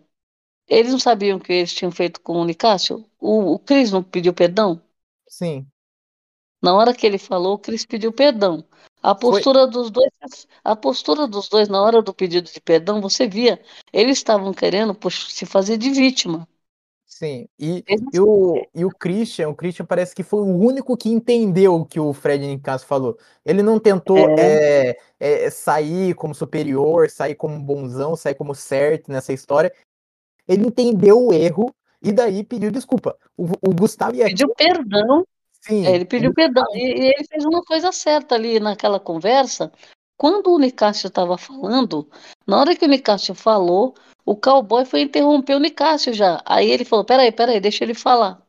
Eles 0.70 0.92
não 0.92 1.00
sabiam 1.00 1.38
o 1.38 1.42
que 1.42 1.52
eles 1.52 1.74
tinham 1.74 1.92
feito 1.92 2.22
com 2.22 2.34
o 2.34 2.46
Nicásio? 2.46 3.04
O, 3.20 3.54
o 3.54 3.60
Cris 3.60 3.92
não 3.92 4.04
pediu 4.04 4.34
perdão? 4.34 4.82
Sim. 5.28 5.66
Na 6.62 6.76
hora 6.76 6.94
que 6.94 7.08
ele 7.08 7.18
falou, 7.18 7.56
o 7.56 7.60
Cris 7.60 7.86
pediu 7.86 8.14
perdão. 8.14 8.64
A 9.02 9.16
postura 9.16 9.62
Foi... 9.62 9.72
dos 9.72 9.90
dois, 9.90 10.12
a 10.64 10.76
postura 10.76 11.28
dos 11.28 11.48
dois 11.50 11.70
na 11.70 11.82
hora 11.82 12.02
do 12.02 12.14
pedido 12.14 12.52
de 12.52 12.60
perdão, 12.60 13.02
você 13.02 13.28
via, 13.28 13.60
eles 13.94 14.18
estavam 14.18 14.54
querendo 14.54 14.96
se 15.10 15.46
fazer 15.46 15.78
de 15.78 15.90
vítima. 15.90 16.48
Sim, 17.06 17.50
e, 17.60 17.84
e, 18.14 18.20
o, 18.20 18.66
e 18.74 18.86
o 18.86 18.90
Christian, 18.92 19.50
o 19.50 19.56
Christian 19.56 19.86
parece 19.86 20.16
que 20.16 20.24
foi 20.24 20.42
o 20.42 20.56
único 20.56 20.96
que 20.96 21.10
entendeu 21.10 21.76
o 21.76 21.86
que 21.86 22.00
o 22.00 22.14
Fred 22.14 22.46
Nicasso 22.46 22.86
falou. 22.86 23.18
Ele 23.44 23.64
não 23.64 23.80
tentou 23.80 24.18
é. 24.18 24.92
É, 25.20 25.46
é, 25.46 25.50
sair 25.50 26.14
como 26.14 26.36
superior, 26.36 27.10
sair 27.10 27.36
como 27.36 27.60
bonzão, 27.60 28.16
sair 28.16 28.36
como 28.36 28.54
certo 28.54 29.12
nessa 29.12 29.34
história. 29.34 29.74
Ele 30.50 30.68
entendeu 30.68 31.27
o 31.27 31.32
erro 31.32 31.74
e 32.01 32.12
daí 32.12 32.44
pediu 32.44 32.72
desculpa. 32.72 33.15
O, 33.38 33.46
o 33.62 33.74
Gustavo 33.74 34.15
ia 34.15 34.25
pediu 34.25 34.53
perdão 34.56 35.24
Sim. 35.62 35.86
É, 35.86 35.96
ele 35.96 36.06
pediu 36.06 36.34
perdão. 36.34 36.65
E, 36.74 36.79
e, 36.79 37.13
ele 37.13 37.24
fez 37.25 37.46
uma 37.46 37.62
coisa 37.63 37.91
certa 37.91 38.36
ali 38.36 38.60
naquela 38.60 39.00
conversa. 39.00 39.72
Quando 40.18 40.51
o 40.51 40.60
Nicásio 40.60 41.08
estava 41.08 41.38
falando, 41.38 42.10
na 42.48 42.60
hora 42.60 42.75
que 42.75 42.86
o 42.86 42.89
Nicásio 42.89 43.34
falou, 43.34 43.96
o 44.25 44.36
cowboy 44.36 44.86
foi 44.86 45.01
interromper 45.01 45.56
o 45.56 45.60
Nicásio 45.60 46.13
já. 46.13 46.41
Aí 46.46 46.70
ele 46.70 46.86
falou: 46.86 47.06
peraí, 47.06 47.32
peraí, 47.32 47.60
deixa 47.60 47.84
ele 47.84 47.94
falar. 47.94 48.41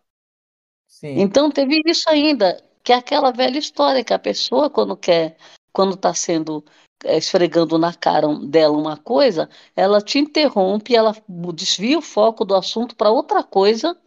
Sim. 0.87 1.21
Então 1.21 1.51
teve 1.51 1.81
isso 1.87 2.09
ainda, 2.09 2.63
que 2.83 2.93
é 2.93 2.97
aquela 2.97 3.31
velha 3.31 3.59
história 3.59 4.05
que 4.05 4.13
a 4.13 4.19
pessoa, 4.19 4.69
quando 4.69 4.97
quer, 4.97 5.37
quando 5.73 5.95
está 5.95 6.15
sendo 6.15 6.65
é, 7.05 7.19
esfregando 7.19 7.79
na 7.79 7.95
cara 7.95 8.27
dela 8.47 8.77
uma 8.77 8.97
coisa, 8.97 9.49
ela 9.77 10.01
te 10.01 10.19
interrompe, 10.19 10.95
ela 10.95 11.15
desvia 11.55 11.99
o 11.99 12.03
foco 12.03 12.45
do 12.45 12.55
assunto 12.55 12.97
para 12.97 13.11
outra 13.11 13.43
coisa 13.43 13.99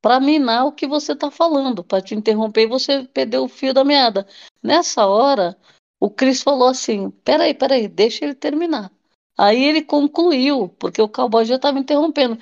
para 0.00 0.20
minar 0.20 0.66
o 0.66 0.72
que 0.72 0.86
você 0.86 1.12
está 1.12 1.30
falando, 1.30 1.82
para 1.82 2.02
te 2.02 2.14
interromper 2.14 2.62
e 2.62 2.66
você 2.66 3.04
perdeu 3.04 3.44
o 3.44 3.48
fio 3.48 3.74
da 3.74 3.84
meada. 3.84 4.26
Nessa 4.62 5.06
hora, 5.06 5.56
o 6.00 6.10
Cris 6.10 6.42
falou 6.42 6.68
assim: 6.68 7.10
peraí, 7.10 7.54
peraí, 7.54 7.88
deixa 7.88 8.24
ele 8.24 8.34
terminar. 8.34 8.92
Aí 9.36 9.64
ele 9.64 9.82
concluiu, 9.82 10.68
porque 10.80 11.00
o 11.00 11.08
cowboy 11.08 11.44
já 11.44 11.56
estava 11.56 11.78
interrompendo. 11.78 12.38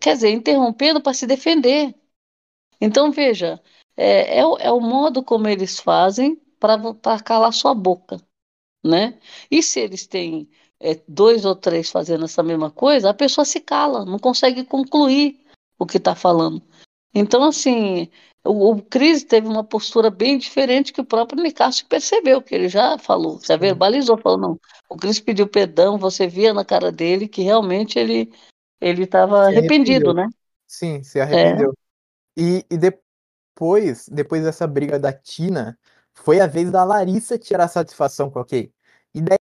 Quer 0.00 0.14
dizer, 0.14 0.30
interrompendo 0.30 1.00
para 1.00 1.14
se 1.14 1.26
defender. 1.26 1.94
Então, 2.80 3.12
veja, 3.12 3.62
é, 3.96 4.38
é, 4.38 4.40
é, 4.40 4.72
o 4.72 4.80
modo 4.80 5.22
como 5.22 5.48
eles 5.48 5.78
fazem 5.78 6.40
para 6.62 7.20
calar 7.20 7.52
sua 7.52 7.74
boca. 7.74 8.18
Né? 8.84 9.18
E 9.50 9.62
se 9.62 9.80
eles 9.80 10.06
têm 10.06 10.48
é, 10.80 11.00
dois 11.06 11.44
ou 11.44 11.54
três 11.54 11.90
fazendo 11.90 12.24
essa 12.24 12.42
mesma 12.42 12.70
coisa, 12.70 13.10
a 13.10 13.14
pessoa 13.14 13.44
se 13.44 13.60
cala, 13.60 14.04
não 14.04 14.18
consegue 14.18 14.64
concluir 14.64 15.40
o 15.78 15.86
que 15.86 15.98
está 15.98 16.14
falando. 16.14 16.62
Então, 17.14 17.44
assim, 17.44 18.10
o, 18.44 18.72
o 18.72 18.82
Cris 18.82 19.22
teve 19.22 19.46
uma 19.46 19.62
postura 19.62 20.10
bem 20.10 20.38
diferente 20.38 20.92
que 20.92 21.00
o 21.00 21.04
próprio 21.04 21.42
Nicásio 21.42 21.86
percebeu, 21.86 22.42
que 22.42 22.54
ele 22.54 22.68
já 22.68 22.98
falou, 22.98 23.38
já 23.40 23.56
verbalizou, 23.56 24.18
falou, 24.18 24.38
não, 24.38 24.60
o 24.88 24.96
Cris 24.96 25.20
pediu 25.20 25.46
perdão, 25.46 25.98
você 25.98 26.26
via 26.26 26.52
na 26.52 26.64
cara 26.64 26.90
dele 26.90 27.28
que 27.28 27.42
realmente 27.42 27.98
ele 27.98 28.32
ele 28.80 29.04
estava 29.04 29.46
arrependido, 29.46 30.12
né? 30.12 30.28
Sim, 30.66 31.04
se 31.04 31.20
arrependeu. 31.20 31.72
É. 32.36 32.40
E, 32.42 32.66
e 32.68 32.76
depois, 32.76 34.08
depois 34.08 34.42
dessa 34.42 34.66
briga 34.66 34.98
da 34.98 35.12
Tina, 35.12 35.78
foi 36.14 36.40
a 36.40 36.46
vez 36.46 36.70
da 36.70 36.84
Larissa 36.84 37.38
tirar 37.38 37.68
satisfação 37.68 38.30
com 38.30 38.38
a 38.38 38.44
Kay. 38.44 38.72
E 39.14 39.20
daí 39.20 39.38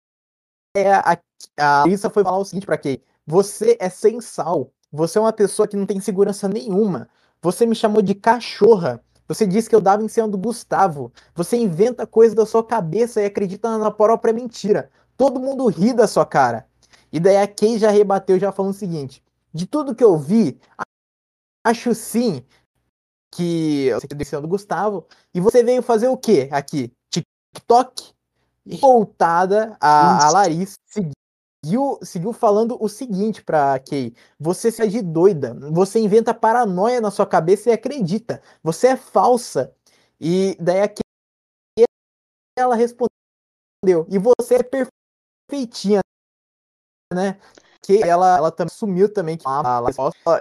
a, 0.78 1.18
a 1.58 1.80
Larissa 1.82 2.10
foi 2.10 2.24
falar 2.24 2.38
o 2.38 2.46
seguinte 2.46 2.66
pra 2.66 2.78
Kay, 2.78 3.02
você 3.26 3.78
é 3.80 3.90
sem 3.90 4.20
sal, 4.22 4.72
você 4.92 5.18
é 5.18 5.22
uma 5.22 5.34
pessoa 5.34 5.68
que 5.68 5.78
não 5.78 5.86
tem 5.86 6.00
segurança 6.00 6.48
nenhuma. 6.48 7.10
Você 7.42 7.66
me 7.66 7.76
chamou 7.76 8.02
de 8.02 8.14
cachorra. 8.14 9.02
Você 9.28 9.48
disse 9.48 9.70
que 9.70 9.76
eu 9.76 9.80
dava 9.80 10.04
em 10.04 10.08
cima 10.10 10.28
do 10.28 10.38
Gustavo. 10.38 11.12
Você 11.34 11.56
inventa 11.56 12.06
coisas 12.06 12.36
da 12.36 12.46
sua 12.46 12.64
cabeça 12.64 13.22
e 13.22 13.26
acredita 13.26 13.78
na 13.78 13.90
própria 13.90 14.34
mentira. 14.34 14.92
Todo 15.16 15.40
mundo 15.40 15.68
ri 15.68 15.94
da 15.94 16.08
sua 16.08 16.26
cara. 16.26 16.68
E 17.12 17.20
daí 17.20 17.38
a 17.38 17.48
Kay 17.48 17.80
já 17.80 17.90
rebateu, 17.90 18.38
já 18.38 18.52
falando 18.52 18.72
o 18.72 18.78
seguinte: 18.78 19.24
de 19.54 19.66
tudo 19.66 19.96
que 19.96 20.04
eu 20.04 20.18
vi, 20.18 20.60
acho 21.64 21.96
sim 21.96 22.44
que 23.32 23.90
você 23.94 24.26
cima 24.26 24.42
do 24.42 24.48
Gustavo. 24.48 25.08
E 25.34 25.40
você 25.40 25.64
veio 25.64 25.82
fazer 25.82 26.08
o 26.08 26.18
quê 26.18 26.50
aqui? 26.52 26.94
TikTok? 27.10 28.14
Voltada 28.80 29.76
a, 29.82 30.28
a 30.28 30.30
Larissa, 30.30 30.76
seguiu, 30.86 31.98
seguiu 32.04 32.32
falando 32.32 32.78
o 32.80 32.88
seguinte 32.88 33.44
pra 33.44 33.80
Kay: 33.80 34.14
Você 34.40 34.72
se 34.72 34.88
de 34.88 35.02
doida, 35.02 35.56
você 35.72 36.00
inventa 36.00 36.32
paranoia 36.32 37.02
na 37.02 37.10
sua 37.10 37.26
cabeça 37.26 37.70
e 37.70 37.74
acredita, 37.74 38.40
você 38.62 38.90
é 38.90 38.96
falsa. 38.96 39.74
E 40.20 40.56
daí 40.60 40.82
a 40.82 40.88
Kay 40.88 41.86
ela 42.56 42.76
respondeu: 42.76 44.06
E 44.10 44.20
você 44.20 44.58
é 44.58 44.64
perfeitinha, 45.50 46.02
né? 47.12 47.40
Que 47.82 48.04
ela, 48.04 48.38
ela 48.38 48.52
também 48.52 48.74
sumiu 48.74 49.12
também, 49.12 49.40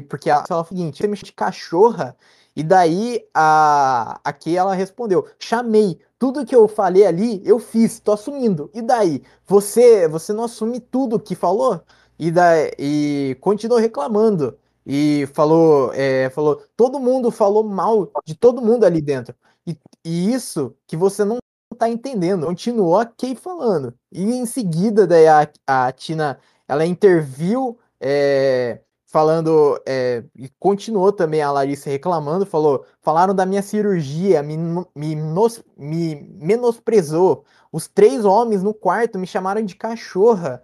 porque 0.09 0.29
ela 0.29 0.45
falou 0.47 0.65
o 0.65 0.67
seguinte: 0.67 0.99
você 0.99 1.09
me 1.09 1.17
chama 1.17 1.27
de 1.27 1.33
cachorra. 1.33 2.17
E 2.57 2.63
daí 2.63 3.25
a, 3.35 4.21
a 4.25 4.33
Kay 4.33 4.57
ela 4.57 4.75
respondeu: 4.75 5.27
chamei, 5.39 5.99
tudo 6.19 6.45
que 6.45 6.55
eu 6.55 6.69
falei 6.69 7.07
ali, 7.07 7.43
eu 7.45 7.59
fiz, 7.59 8.01
tô 8.01 8.13
assumindo. 8.13 8.71
E 8.75 8.83
daí? 8.83 9.23
Você 9.47 10.09
você 10.09 10.33
não 10.33 10.45
assume 10.45 10.81
tudo 10.81 11.21
que 11.21 11.35
falou? 11.35 11.83
E, 12.19 12.31
daí, 12.31 12.71
e 12.79 13.37
continuou 13.41 13.81
reclamando. 13.81 14.59
E 14.87 15.27
falou, 15.35 15.93
é, 15.95 16.31
falou, 16.31 16.63
todo 16.77 16.99
mundo 16.99 17.31
falou 17.31 17.63
mal 17.63 18.11
de 18.25 18.35
todo 18.35 18.63
mundo 18.63 18.85
ali 18.85 19.01
dentro. 19.01 19.35
E, 19.67 19.77
e 20.05 20.33
isso 20.33 20.75
que 20.87 20.97
você 20.97 21.25
não 21.25 21.39
tá 21.79 21.89
entendendo. 21.89 22.47
Continuou 22.47 22.99
a 22.99 23.07
Kay 23.07 23.35
falando. 23.35 23.95
E 24.13 24.23
em 24.23 24.47
seguida, 24.47 25.07
daí 25.07 25.27
a, 25.29 25.49
a 25.67 25.93
Tina, 25.93 26.39
ela 26.69 26.85
interviu 26.87 27.79
é, 28.01 28.81
falando, 29.11 29.81
é, 29.85 30.23
e 30.37 30.49
continuou 30.59 31.11
também 31.11 31.43
a 31.43 31.51
Larissa 31.51 31.91
reclamando, 31.91 32.47
falou, 32.47 32.87
falaram 33.03 33.35
da 33.35 33.45
minha 33.45 33.61
cirurgia, 33.61 34.41
me, 34.41 34.57
me, 34.95 35.17
nos, 35.17 35.65
me 35.77 36.15
menosprezou. 36.41 37.45
Os 37.73 37.89
três 37.89 38.25
homens 38.25 38.63
no 38.63 38.73
quarto 38.73 39.19
me 39.19 39.27
chamaram 39.27 39.65
de 39.65 39.75
cachorra. 39.75 40.63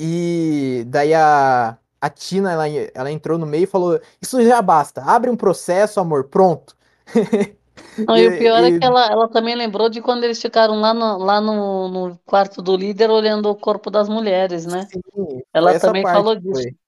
E 0.00 0.84
daí 0.88 1.14
a, 1.14 1.78
a 2.00 2.10
Tina, 2.10 2.52
ela, 2.52 2.68
ela 2.68 3.12
entrou 3.12 3.38
no 3.38 3.46
meio 3.46 3.64
e 3.64 3.68
falou, 3.68 4.00
isso 4.20 4.42
já 4.42 4.60
basta, 4.60 5.02
abre 5.02 5.30
um 5.30 5.36
processo, 5.36 6.00
amor, 6.00 6.24
pronto. 6.24 6.76
Não, 8.04 8.16
e, 8.16 8.26
o 8.26 8.38
pior 8.38 8.64
é 8.64 8.70
e... 8.70 8.74
é 8.74 8.78
que 8.80 8.84
ela, 8.84 9.06
ela 9.06 9.28
também 9.28 9.54
lembrou 9.54 9.88
de 9.88 10.02
quando 10.02 10.24
eles 10.24 10.42
ficaram 10.42 10.80
lá 10.80 10.92
no, 10.92 11.18
lá 11.18 11.40
no, 11.40 11.88
no 11.88 12.18
quarto 12.26 12.60
do 12.60 12.76
líder 12.76 13.10
olhando 13.10 13.48
o 13.48 13.54
corpo 13.54 13.90
das 13.90 14.08
mulheres, 14.08 14.66
né? 14.66 14.86
Sim, 14.92 15.40
ela 15.54 15.78
também 15.78 16.02
falou 16.02 16.34
disso. 16.34 16.62
Foi. 16.62 16.85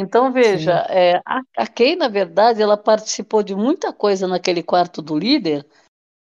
Então, 0.00 0.32
veja, 0.32 0.86
é, 0.88 1.20
a, 1.26 1.42
a 1.58 1.66
Kay, 1.66 1.94
na 1.94 2.08
verdade, 2.08 2.62
ela 2.62 2.76
participou 2.76 3.42
de 3.42 3.54
muita 3.54 3.92
coisa 3.92 4.26
naquele 4.26 4.62
quarto 4.62 5.02
do 5.02 5.18
líder, 5.18 5.66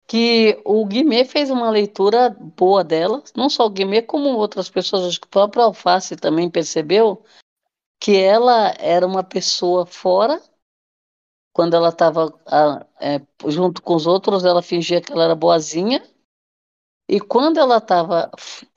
que 0.07 0.59
o 0.65 0.83
Guimê 0.83 1.23
fez 1.23 1.51
uma 1.51 1.69
leitura 1.69 2.29
boa 2.29 2.83
dela, 2.83 3.21
não 3.35 3.47
só 3.47 3.67
o 3.67 3.69
Guimê, 3.69 4.01
como 4.01 4.29
outras 4.29 4.67
pessoas, 4.67 5.05
acho 5.05 5.21
que 5.21 5.27
o 5.27 5.29
próprio 5.29 5.61
Alface 5.61 6.15
também 6.15 6.49
percebeu 6.49 7.23
que 8.01 8.17
ela 8.17 8.73
era 8.79 9.05
uma 9.05 9.23
pessoa 9.23 9.85
fora, 9.85 10.41
quando 11.53 11.75
ela 11.75 11.89
estava 11.89 12.33
é, 12.99 13.21
junto 13.45 13.83
com 13.83 13.93
os 13.93 14.07
outros, 14.07 14.43
ela 14.43 14.63
fingia 14.63 15.01
que 15.01 15.11
ela 15.11 15.25
era 15.25 15.35
boazinha, 15.35 16.03
e 17.07 17.19
quando 17.19 17.59
ela 17.59 17.77
estava 17.77 18.31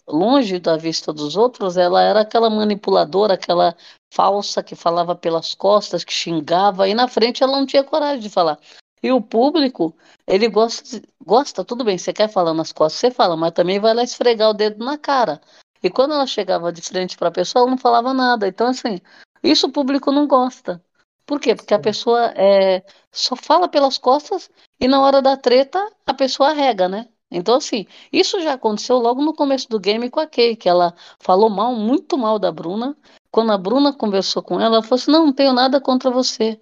longe 0.07 0.59
da 0.59 0.77
vista 0.77 1.11
dos 1.11 1.37
outros, 1.39 1.79
ela 1.79 2.03
era 2.03 2.21
aquela 2.21 2.51
manipuladora, 2.51 3.33
aquela 3.33 3.75
falsa 4.13 4.63
que 4.63 4.75
falava 4.75 5.15
pelas 5.15 5.55
costas, 5.55 6.05
que 6.05 6.13
xingava, 6.13 6.89
e 6.89 6.95
na 6.95 7.09
frente 7.09 7.43
ela 7.43 7.59
não 7.59 7.67
tinha 7.67 7.85
coragem 7.85 8.21
de 8.21 8.31
falar. 8.31 8.59
E 9.03 9.11
o 9.13 9.21
público, 9.21 9.97
ele 10.27 10.49
gosta, 10.49 11.01
gosta, 11.25 11.65
tudo 11.65 11.85
bem, 11.85 11.97
você 11.97 12.13
quer 12.13 12.29
falar 12.29 12.53
nas 12.53 12.73
costas, 12.73 13.01
você 13.01 13.11
fala, 13.11 13.37
mas 13.37 13.53
também 13.53 13.81
vai 13.81 13.95
lá 13.95 14.03
esfregar 14.03 14.51
o 14.51 14.55
dedo 14.55 14.85
na 14.85 14.99
cara. 14.99 15.41
E 15.83 15.89
quando 15.89 16.13
ela 16.13 16.27
chegava 16.27 16.73
de 16.73 16.83
frente 16.83 17.17
para 17.17 17.29
a 17.29 17.33
pessoa, 17.33 17.63
ela 17.63 17.71
não 17.71 17.79
falava 17.79 18.13
nada. 18.13 18.47
Então, 18.47 18.67
assim, 18.67 19.01
isso 19.43 19.67
o 19.67 19.73
público 19.73 20.13
não 20.13 20.27
gosta. 20.27 20.83
Por 21.25 21.41
quê? 21.41 21.55
Porque 21.55 21.73
a 21.73 21.79
pessoa 21.79 22.33
é, 22.37 22.85
só 23.11 23.37
fala 23.37 23.69
pelas 23.69 23.97
costas 23.97 24.51
e 24.81 24.89
na 24.89 25.01
hora 25.01 25.23
da 25.23 25.37
treta 25.37 25.79
a 26.05 26.13
pessoa 26.13 26.53
rega, 26.53 26.89
né? 26.89 27.09
Então, 27.31 27.55
assim, 27.57 27.87
isso 28.13 28.41
já 28.41 28.55
aconteceu 28.55 28.99
logo 28.99 29.23
no 29.23 29.33
começo 29.33 29.69
do 29.69 29.79
game 29.79 30.11
com 30.11 30.19
a 30.19 30.27
Kay, 30.27 30.57
que 30.57 30.69
ela 30.69 30.93
falou 31.21 31.49
mal, 31.49 31.75
muito 31.75 32.19
mal 32.19 32.39
da 32.39 32.51
Bruna. 32.51 32.97
Quando 33.33 33.53
a 33.53 33.59
Bruna 33.59 33.93
conversou 33.93 34.43
com 34.43 34.61
ela, 34.61 34.77
ela 34.77 34.83
falou 34.83 34.97
assim: 34.97 35.11
não, 35.11 35.27
não 35.27 35.33
tenho 35.33 35.53
nada 35.53 35.81
contra 35.81 36.11
você. 36.11 36.61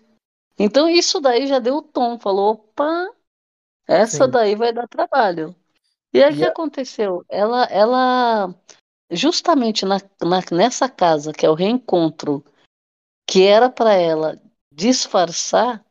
Então, 0.58 0.88
isso 0.88 1.20
daí 1.20 1.46
já 1.46 1.58
deu 1.58 1.76
o 1.76 1.82
tom, 1.82 2.18
falou: 2.18 2.52
opa, 2.52 3.10
essa 3.86 4.24
Sim. 4.24 4.30
daí 4.30 4.54
vai 4.54 4.72
dar 4.72 4.86
trabalho. 4.86 5.54
E 6.12 6.22
aí 6.22 6.32
o 6.32 6.36
que 6.36 6.44
a... 6.44 6.48
aconteceu? 6.48 7.24
Ela, 7.28 7.64
ela 7.64 8.54
justamente 9.10 9.84
na, 9.84 9.98
na, 10.22 10.40
nessa 10.52 10.88
casa, 10.88 11.32
que 11.32 11.46
é 11.46 11.50
o 11.50 11.54
reencontro, 11.54 12.44
que 13.26 13.42
era 13.42 13.70
para 13.70 13.94
ela 13.94 14.40
disfarçar, 14.72 15.84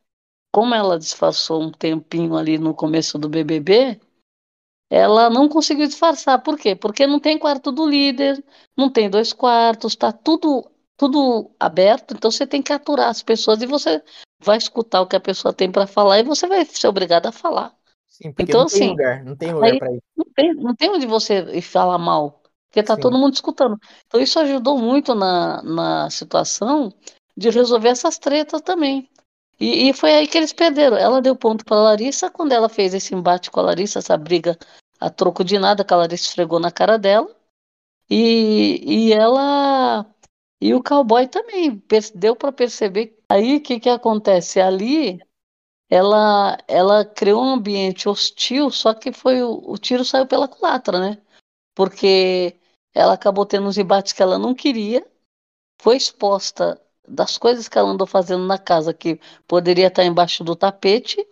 como 0.52 0.74
ela 0.74 0.98
disfarçou 0.98 1.62
um 1.62 1.70
tempinho 1.70 2.36
ali 2.36 2.58
no 2.58 2.74
começo 2.74 3.18
do 3.18 3.28
BBB, 3.28 4.00
ela 4.90 5.28
não 5.28 5.48
conseguiu 5.48 5.86
disfarçar. 5.86 6.42
Por 6.42 6.58
quê? 6.58 6.74
Porque 6.74 7.06
não 7.06 7.20
tem 7.20 7.38
quarto 7.38 7.70
do 7.70 7.86
líder, 7.86 8.42
não 8.76 8.90
tem 8.90 9.10
dois 9.10 9.32
quartos, 9.32 9.92
está 9.92 10.12
tudo 10.12 10.68
tudo 10.98 11.52
aberto, 11.60 12.12
então 12.12 12.28
você 12.28 12.44
tem 12.44 12.60
que 12.60 12.72
aturar 12.72 13.08
as 13.08 13.22
pessoas 13.22 13.62
e 13.62 13.66
você 13.66 14.02
vai 14.42 14.58
escutar 14.58 15.00
o 15.00 15.06
que 15.06 15.14
a 15.14 15.20
pessoa 15.20 15.54
tem 15.54 15.70
para 15.70 15.86
falar 15.86 16.18
e 16.18 16.24
você 16.24 16.48
vai 16.48 16.64
ser 16.64 16.88
obrigado 16.88 17.26
a 17.26 17.32
falar. 17.32 17.72
Sim, 18.08 18.32
porque 18.32 18.50
então, 18.50 18.62
não 18.62 18.66
tem 18.66 18.78
assim, 18.78 18.88
lugar, 18.88 19.24
não 19.24 19.36
tem 19.36 19.54
lugar 19.54 19.78
para 19.78 19.92
ir. 19.92 20.02
Não 20.16 20.26
tem, 20.34 20.54
não 20.54 20.74
tem 20.74 20.90
onde 20.90 21.06
você 21.06 21.38
ir 21.52 21.62
falar 21.62 21.98
mal, 21.98 22.42
porque 22.66 22.82
tá 22.82 22.96
Sim. 22.96 23.00
todo 23.00 23.16
mundo 23.16 23.32
escutando. 23.32 23.78
Então 24.08 24.20
isso 24.20 24.40
ajudou 24.40 24.76
muito 24.76 25.14
na, 25.14 25.62
na 25.62 26.10
situação 26.10 26.92
de 27.36 27.48
resolver 27.48 27.90
essas 27.90 28.18
tretas 28.18 28.60
também. 28.60 29.08
E, 29.60 29.88
e 29.88 29.92
foi 29.92 30.14
aí 30.14 30.28
que 30.28 30.38
eles 30.38 30.52
perderam. 30.52 30.96
Ela 30.96 31.20
deu 31.20 31.34
ponto 31.34 31.64
para 31.64 31.76
Larissa 31.76 32.30
quando 32.30 32.52
ela 32.52 32.68
fez 32.68 32.94
esse 32.94 33.14
embate 33.14 33.50
com 33.50 33.60
a 33.60 33.64
Larissa, 33.64 33.98
essa 33.98 34.16
briga 34.16 34.56
a 35.00 35.10
troco 35.10 35.44
de 35.44 35.58
nada 35.58 35.84
que 35.84 35.94
a 35.94 35.96
Larissa 35.96 36.28
esfregou 36.28 36.60
na 36.60 36.70
cara 36.70 36.98
dela. 36.98 37.34
E, 38.10 39.08
e 39.08 39.12
ela 39.12 40.06
e 40.60 40.74
o 40.74 40.82
cowboy 40.82 41.28
também 41.28 41.82
deu 42.14 42.34
para 42.34 42.52
perceber. 42.52 43.16
Aí 43.28 43.56
o 43.56 43.60
que, 43.60 43.78
que 43.78 43.88
acontece? 43.88 44.60
Ali 44.60 45.20
ela, 45.90 46.58
ela 46.66 47.04
criou 47.04 47.42
um 47.42 47.54
ambiente 47.54 48.08
hostil, 48.08 48.70
só 48.70 48.92
que 48.94 49.12
foi 49.12 49.42
o, 49.42 49.62
o 49.70 49.78
tiro 49.78 50.04
saiu 50.04 50.26
pela 50.26 50.48
culatra, 50.48 50.98
né? 51.00 51.22
Porque 51.74 52.56
ela 52.94 53.14
acabou 53.14 53.46
tendo 53.46 53.66
uns 53.68 53.78
embates 53.78 54.12
que 54.12 54.22
ela 54.22 54.38
não 54.38 54.54
queria, 54.54 55.06
foi 55.80 55.96
exposta 55.96 56.80
das 57.08 57.38
coisas 57.38 57.68
que 57.68 57.78
ela 57.78 57.90
andou 57.90 58.06
fazendo 58.06 58.46
na 58.46 58.58
casa 58.58 58.92
que 58.92 59.20
poderia 59.46 59.88
estar 59.88 60.04
embaixo 60.04 60.44
do 60.44 60.54
tapete 60.54 61.26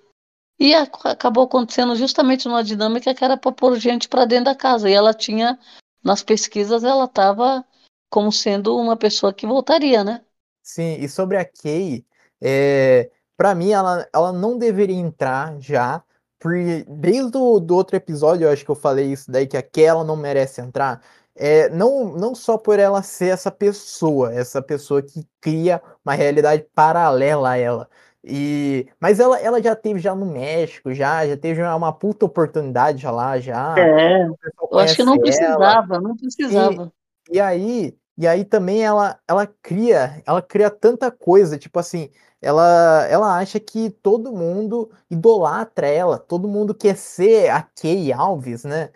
e 0.58 0.74
a, 0.74 0.82
acabou 1.04 1.44
acontecendo 1.44 1.94
justamente 1.94 2.48
numa 2.48 2.64
dinâmica 2.64 3.14
que 3.14 3.24
era 3.24 3.36
para 3.36 3.52
pôr 3.52 3.76
gente 3.78 4.08
para 4.08 4.24
dentro 4.24 4.46
da 4.46 4.54
casa 4.54 4.88
e 4.88 4.92
ela 4.92 5.12
tinha 5.12 5.58
nas 6.02 6.22
pesquisas 6.22 6.84
ela 6.84 7.04
estava 7.04 7.64
como 8.10 8.32
sendo 8.32 8.76
uma 8.76 8.96
pessoa 8.96 9.32
que 9.32 9.46
voltaria, 9.46 10.02
né? 10.02 10.22
Sim, 10.62 10.96
e 11.00 11.08
sobre 11.08 11.36
a 11.36 11.44
Kay, 11.44 12.04
é, 12.40 13.10
para 13.36 13.54
mim 13.54 13.70
ela, 13.70 14.08
ela 14.12 14.32
não 14.32 14.58
deveria 14.58 14.96
entrar 14.96 15.60
já, 15.60 16.02
porque 16.38 16.84
desde 16.88 17.36
o 17.36 17.60
do 17.60 17.74
outro 17.74 17.96
episódio 17.96 18.46
eu 18.46 18.50
acho 18.50 18.64
que 18.64 18.70
eu 18.70 18.76
falei 18.76 19.12
isso 19.12 19.30
daí, 19.30 19.46
que 19.46 19.56
a 19.56 19.62
Kay 19.62 19.84
ela 19.84 20.04
não 20.04 20.16
merece 20.16 20.60
entrar, 20.60 21.02
é, 21.36 21.68
não, 21.68 22.06
não 22.16 22.34
só 22.34 22.56
por 22.56 22.78
ela 22.78 23.02
ser 23.02 23.28
essa 23.28 23.50
pessoa, 23.50 24.32
essa 24.32 24.62
pessoa 24.62 25.02
que 25.02 25.26
cria 25.40 25.82
uma 26.04 26.14
realidade 26.14 26.66
paralela 26.74 27.50
a 27.50 27.56
ela, 27.56 27.88
e, 28.28 28.88
mas 28.98 29.20
ela, 29.20 29.38
ela 29.38 29.62
já 29.62 29.76
teve 29.76 30.00
já 30.00 30.12
no 30.12 30.26
México, 30.26 30.92
já, 30.92 31.24
já 31.24 31.36
teve 31.36 31.62
uma 31.62 31.92
puta 31.92 32.26
oportunidade 32.26 33.02
já 33.02 33.10
lá, 33.12 33.38
já. 33.38 33.78
É, 33.78 34.26
eu 34.26 34.78
acho 34.80 34.96
que 34.96 35.04
não 35.04 35.16
precisava, 35.16 35.94
ela. 35.94 36.00
não 36.00 36.16
precisava. 36.16 36.92
E, 37.30 37.36
e 37.36 37.40
aí, 37.40 37.96
e 38.18 38.26
aí 38.26 38.44
também 38.44 38.82
ela, 38.82 39.16
ela 39.28 39.46
cria, 39.46 40.20
ela 40.26 40.42
cria 40.42 40.68
tanta 40.70 41.08
coisa, 41.08 41.56
tipo 41.56 41.78
assim, 41.78 42.10
ela, 42.42 43.06
ela 43.08 43.38
acha 43.38 43.60
que 43.60 43.90
todo 43.90 44.32
mundo 44.32 44.90
idolatra 45.08 45.86
ela, 45.86 46.18
todo 46.18 46.48
mundo 46.48 46.74
quer 46.74 46.96
ser 46.96 47.50
a 47.50 47.62
Kay 47.62 48.12
Alves, 48.12 48.64
né? 48.64 48.90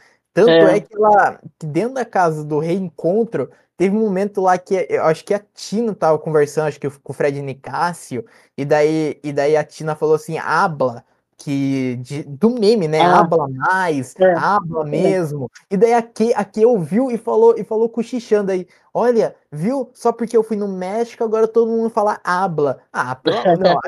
Tanto 0.47 0.51
é, 0.51 0.77
é 0.77 0.81
que 0.81 0.95
ela, 0.95 1.41
que 1.59 1.67
dentro 1.67 1.95
da 1.95 2.05
casa 2.05 2.45
do 2.45 2.59
reencontro, 2.59 3.51
teve 3.77 3.97
um 3.97 4.01
momento 4.01 4.41
lá 4.41 4.59
que 4.59 4.87
eu 4.89 5.05
acho 5.05 5.25
que 5.25 5.35
a 5.35 5.41
Tina 5.55 5.95
tava 5.95 6.19
conversando, 6.19 6.69
acho 6.69 6.81
que 6.81 6.91
com 6.91 7.13
o 7.13 7.15
Fred 7.15 7.41
Nicásio, 7.41 8.25
e 8.57 8.65
daí, 8.65 9.19
e 9.23 9.33
daí 9.33 9.57
a 9.57 9.65
Tina 9.65 9.95
falou 9.95 10.15
assim, 10.15 10.39
habla, 10.39 11.05
que 11.41 11.97
de, 12.03 12.23
do 12.23 12.51
meme, 12.51 12.87
né? 12.87 13.01
Ah. 13.01 13.21
Habla 13.21 13.49
mais, 13.49 14.15
é. 14.19 14.35
habla 14.35 14.85
mesmo. 14.85 15.51
E 15.71 15.77
daí 15.77 15.95
aqui, 15.95 16.35
aqui 16.35 16.67
ouviu 16.67 17.11
e 17.11 17.17
falou 17.17 17.55
e 17.57 17.65
falou 17.65 17.89
cochichando 17.89 18.53
aí. 18.53 18.67
Olha, 18.93 19.35
viu? 19.51 19.91
Só 19.95 20.13
porque 20.13 20.37
eu 20.37 20.43
fui 20.43 20.57
no 20.57 20.69
México, 20.69 21.25
agora 21.25 21.49
todo 21.49 21.71
mundo 21.71 21.89
fala 21.89 22.21
habla. 22.23 22.81
Ah, 22.93 23.19
não. 23.59 23.79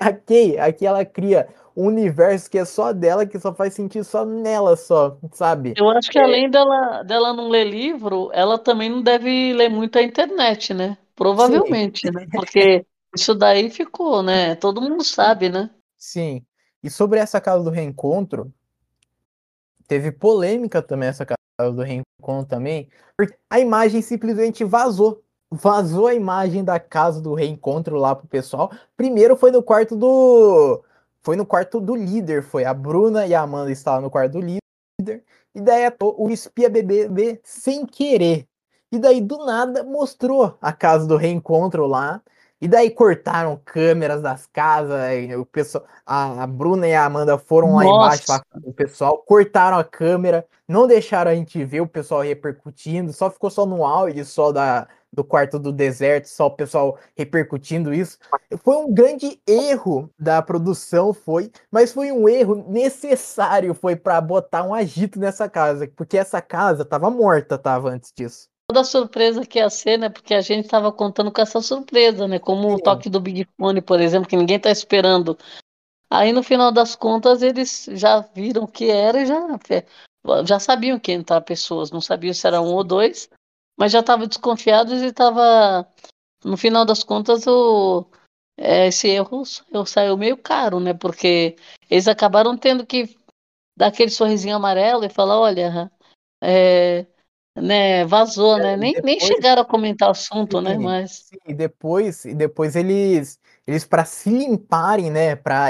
aqui, 0.00 0.58
aqui 0.58 0.86
ela 0.86 1.04
cria 1.04 1.46
um 1.78 1.86
universo 1.86 2.50
que 2.50 2.58
é 2.58 2.64
só 2.64 2.92
dela, 2.92 3.24
que 3.24 3.38
só 3.38 3.54
faz 3.54 3.72
sentido 3.72 4.02
só 4.02 4.24
nela, 4.24 4.74
só, 4.74 5.16
sabe? 5.30 5.74
Eu 5.76 5.88
acho 5.88 6.10
que 6.10 6.18
é. 6.18 6.24
além 6.24 6.50
dela, 6.50 7.04
dela 7.04 7.32
não 7.32 7.48
ler 7.48 7.70
livro, 7.70 8.30
ela 8.32 8.58
também 8.58 8.90
não 8.90 9.00
deve 9.00 9.52
ler 9.52 9.68
muito 9.68 9.96
a 9.96 10.02
internet, 10.02 10.74
né? 10.74 10.98
Provavelmente, 11.14 12.08
Sim. 12.08 12.12
né? 12.12 12.26
Porque 12.32 12.84
isso 13.14 13.32
daí 13.32 13.70
ficou, 13.70 14.24
né? 14.24 14.56
Todo 14.56 14.82
mundo 14.82 15.04
sabe, 15.04 15.48
né? 15.48 15.70
Sim. 15.96 16.44
E 16.82 16.90
sobre 16.90 17.20
essa 17.20 17.40
casa 17.40 17.62
do 17.62 17.70
reencontro, 17.70 18.52
teve 19.86 20.10
polêmica 20.10 20.82
também 20.82 21.08
essa 21.08 21.24
casa 21.24 21.72
do 21.72 21.82
reencontro 21.82 22.48
também, 22.48 22.88
porque 23.16 23.36
a 23.48 23.60
imagem 23.60 24.02
simplesmente 24.02 24.64
vazou. 24.64 25.22
Vazou 25.50 26.08
a 26.08 26.14
imagem 26.14 26.62
da 26.62 26.78
casa 26.80 27.22
do 27.22 27.34
reencontro 27.34 27.96
lá 27.96 28.16
pro 28.16 28.26
pessoal. 28.26 28.70
Primeiro 28.96 29.36
foi 29.36 29.50
no 29.50 29.62
quarto 29.62 29.96
do 29.96 30.84
foi 31.22 31.36
no 31.36 31.46
quarto 31.46 31.80
do 31.80 31.94
líder, 31.94 32.42
foi 32.42 32.64
a 32.64 32.72
Bruna 32.72 33.26
e 33.26 33.34
a 33.34 33.42
Amanda 33.42 33.70
estavam 33.70 34.02
no 34.02 34.10
quarto 34.10 34.32
do 34.32 34.40
líder. 34.40 35.24
E 35.54 35.60
daí 35.60 35.92
o 36.00 36.30
espia 36.30 36.68
BBB 36.68 37.40
sem 37.42 37.84
querer. 37.86 38.46
E 38.90 38.98
daí 38.98 39.20
do 39.20 39.44
nada 39.44 39.84
mostrou 39.84 40.56
a 40.60 40.72
casa 40.72 41.06
do 41.06 41.16
reencontro 41.16 41.86
lá 41.86 42.22
e 42.60 42.66
daí 42.66 42.90
cortaram 42.90 43.60
câmeras 43.64 44.20
das 44.20 44.46
casas, 44.46 44.98
o 45.38 45.46
pessoal, 45.46 45.84
a, 46.04 46.42
a 46.42 46.46
Bruna 46.46 46.88
e 46.88 46.94
a 46.94 47.04
Amanda 47.04 47.38
foram 47.38 47.72
Nossa. 47.72 47.84
lá 47.84 47.90
embaixo 47.90 48.24
lá 48.28 48.42
com 48.50 48.70
o 48.70 48.72
pessoal, 48.72 49.18
cortaram 49.18 49.78
a 49.78 49.84
câmera, 49.84 50.44
não 50.66 50.86
deixaram 50.86 51.30
a 51.30 51.34
gente 51.34 51.64
ver 51.64 51.80
o 51.80 51.86
pessoal 51.86 52.22
repercutindo, 52.22 53.12
só 53.12 53.30
ficou 53.30 53.48
só 53.48 53.64
no 53.64 53.84
áudio 53.84 54.24
só 54.24 54.50
da, 54.50 54.88
do 55.12 55.22
quarto 55.22 55.58
do 55.58 55.72
deserto, 55.72 56.26
só 56.26 56.46
o 56.46 56.56
pessoal 56.56 56.98
repercutindo 57.16 57.94
isso. 57.94 58.18
Foi 58.64 58.76
um 58.76 58.92
grande 58.92 59.40
erro 59.46 60.10
da 60.18 60.42
produção, 60.42 61.14
foi, 61.14 61.52
mas 61.70 61.92
foi 61.92 62.10
um 62.10 62.28
erro 62.28 62.66
necessário, 62.68 63.72
foi 63.72 63.94
para 63.94 64.20
botar 64.20 64.64
um 64.64 64.74
agito 64.74 65.18
nessa 65.18 65.48
casa, 65.48 65.88
porque 65.96 66.18
essa 66.18 66.42
casa 66.42 66.84
tava 66.84 67.08
morta, 67.08 67.56
tava 67.56 67.90
antes 67.90 68.12
disso 68.12 68.48
toda 68.68 68.82
a 68.82 68.84
surpresa 68.84 69.46
que 69.46 69.58
ia 69.58 69.70
ser, 69.70 69.98
né? 69.98 70.10
Porque 70.10 70.34
a 70.34 70.42
gente 70.42 70.66
estava 70.66 70.92
contando 70.92 71.32
com 71.32 71.40
essa 71.40 71.60
surpresa, 71.62 72.28
né? 72.28 72.38
Como 72.38 72.68
Sim. 72.68 72.74
o 72.74 72.78
toque 72.78 73.08
do 73.08 73.18
Big 73.18 73.48
Fone, 73.56 73.80
por 73.80 73.98
exemplo, 73.98 74.28
que 74.28 74.36
ninguém 74.36 74.58
está 74.58 74.70
esperando. 74.70 75.38
Aí 76.10 76.32
no 76.32 76.42
final 76.42 76.70
das 76.70 76.94
contas 76.94 77.42
eles 77.42 77.88
já 77.92 78.20
viram 78.20 78.64
o 78.64 78.68
que 78.68 78.90
era 78.90 79.20
e 79.20 79.26
já, 79.26 79.38
já 80.44 80.60
sabiam 80.60 80.98
que 80.98 81.12
ia 81.12 81.16
entrar 81.16 81.40
pessoas, 81.40 81.90
não 81.90 82.00
sabiam 82.00 82.32
se 82.34 82.46
era 82.46 82.60
um 82.60 82.74
ou 82.74 82.84
dois, 82.84 83.30
mas 83.78 83.92
já 83.92 84.00
estavam 84.00 84.26
desconfiados 84.26 85.00
e 85.00 85.06
estava. 85.06 85.86
No 86.44 86.56
final 86.56 86.84
das 86.84 87.02
contas, 87.02 87.46
o, 87.46 88.06
é, 88.56 88.86
esse 88.88 89.08
erro 89.08 89.44
saiu 89.86 90.16
meio 90.16 90.36
caro, 90.36 90.78
né? 90.78 90.92
Porque 90.92 91.56
eles 91.90 92.06
acabaram 92.06 92.56
tendo 92.56 92.86
que 92.86 93.16
dar 93.76 93.88
aquele 93.88 94.10
sorrisinho 94.10 94.56
amarelo 94.56 95.04
e 95.04 95.08
falar, 95.08 95.38
olha, 95.38 95.90
é, 96.42 97.06
né, 97.56 98.04
vazou, 98.04 98.56
é, 98.58 98.62
né? 98.62 98.76
Nem, 98.76 98.92
depois, 98.94 99.04
nem 99.04 99.20
chegaram 99.20 99.62
a 99.62 99.64
comentar 99.64 100.08
o 100.08 100.12
assunto, 100.12 100.60
né, 100.60 100.72
sim, 100.72 100.78
né? 100.78 100.84
Mas 100.84 101.10
sim, 101.28 101.38
e 101.46 101.54
depois, 101.54 102.24
e 102.24 102.34
depois 102.34 102.76
eles 102.76 103.38
eles 103.66 103.84
para 103.84 104.02
se 104.06 104.30
limparem, 104.30 105.10
né, 105.10 105.36
para 105.36 105.68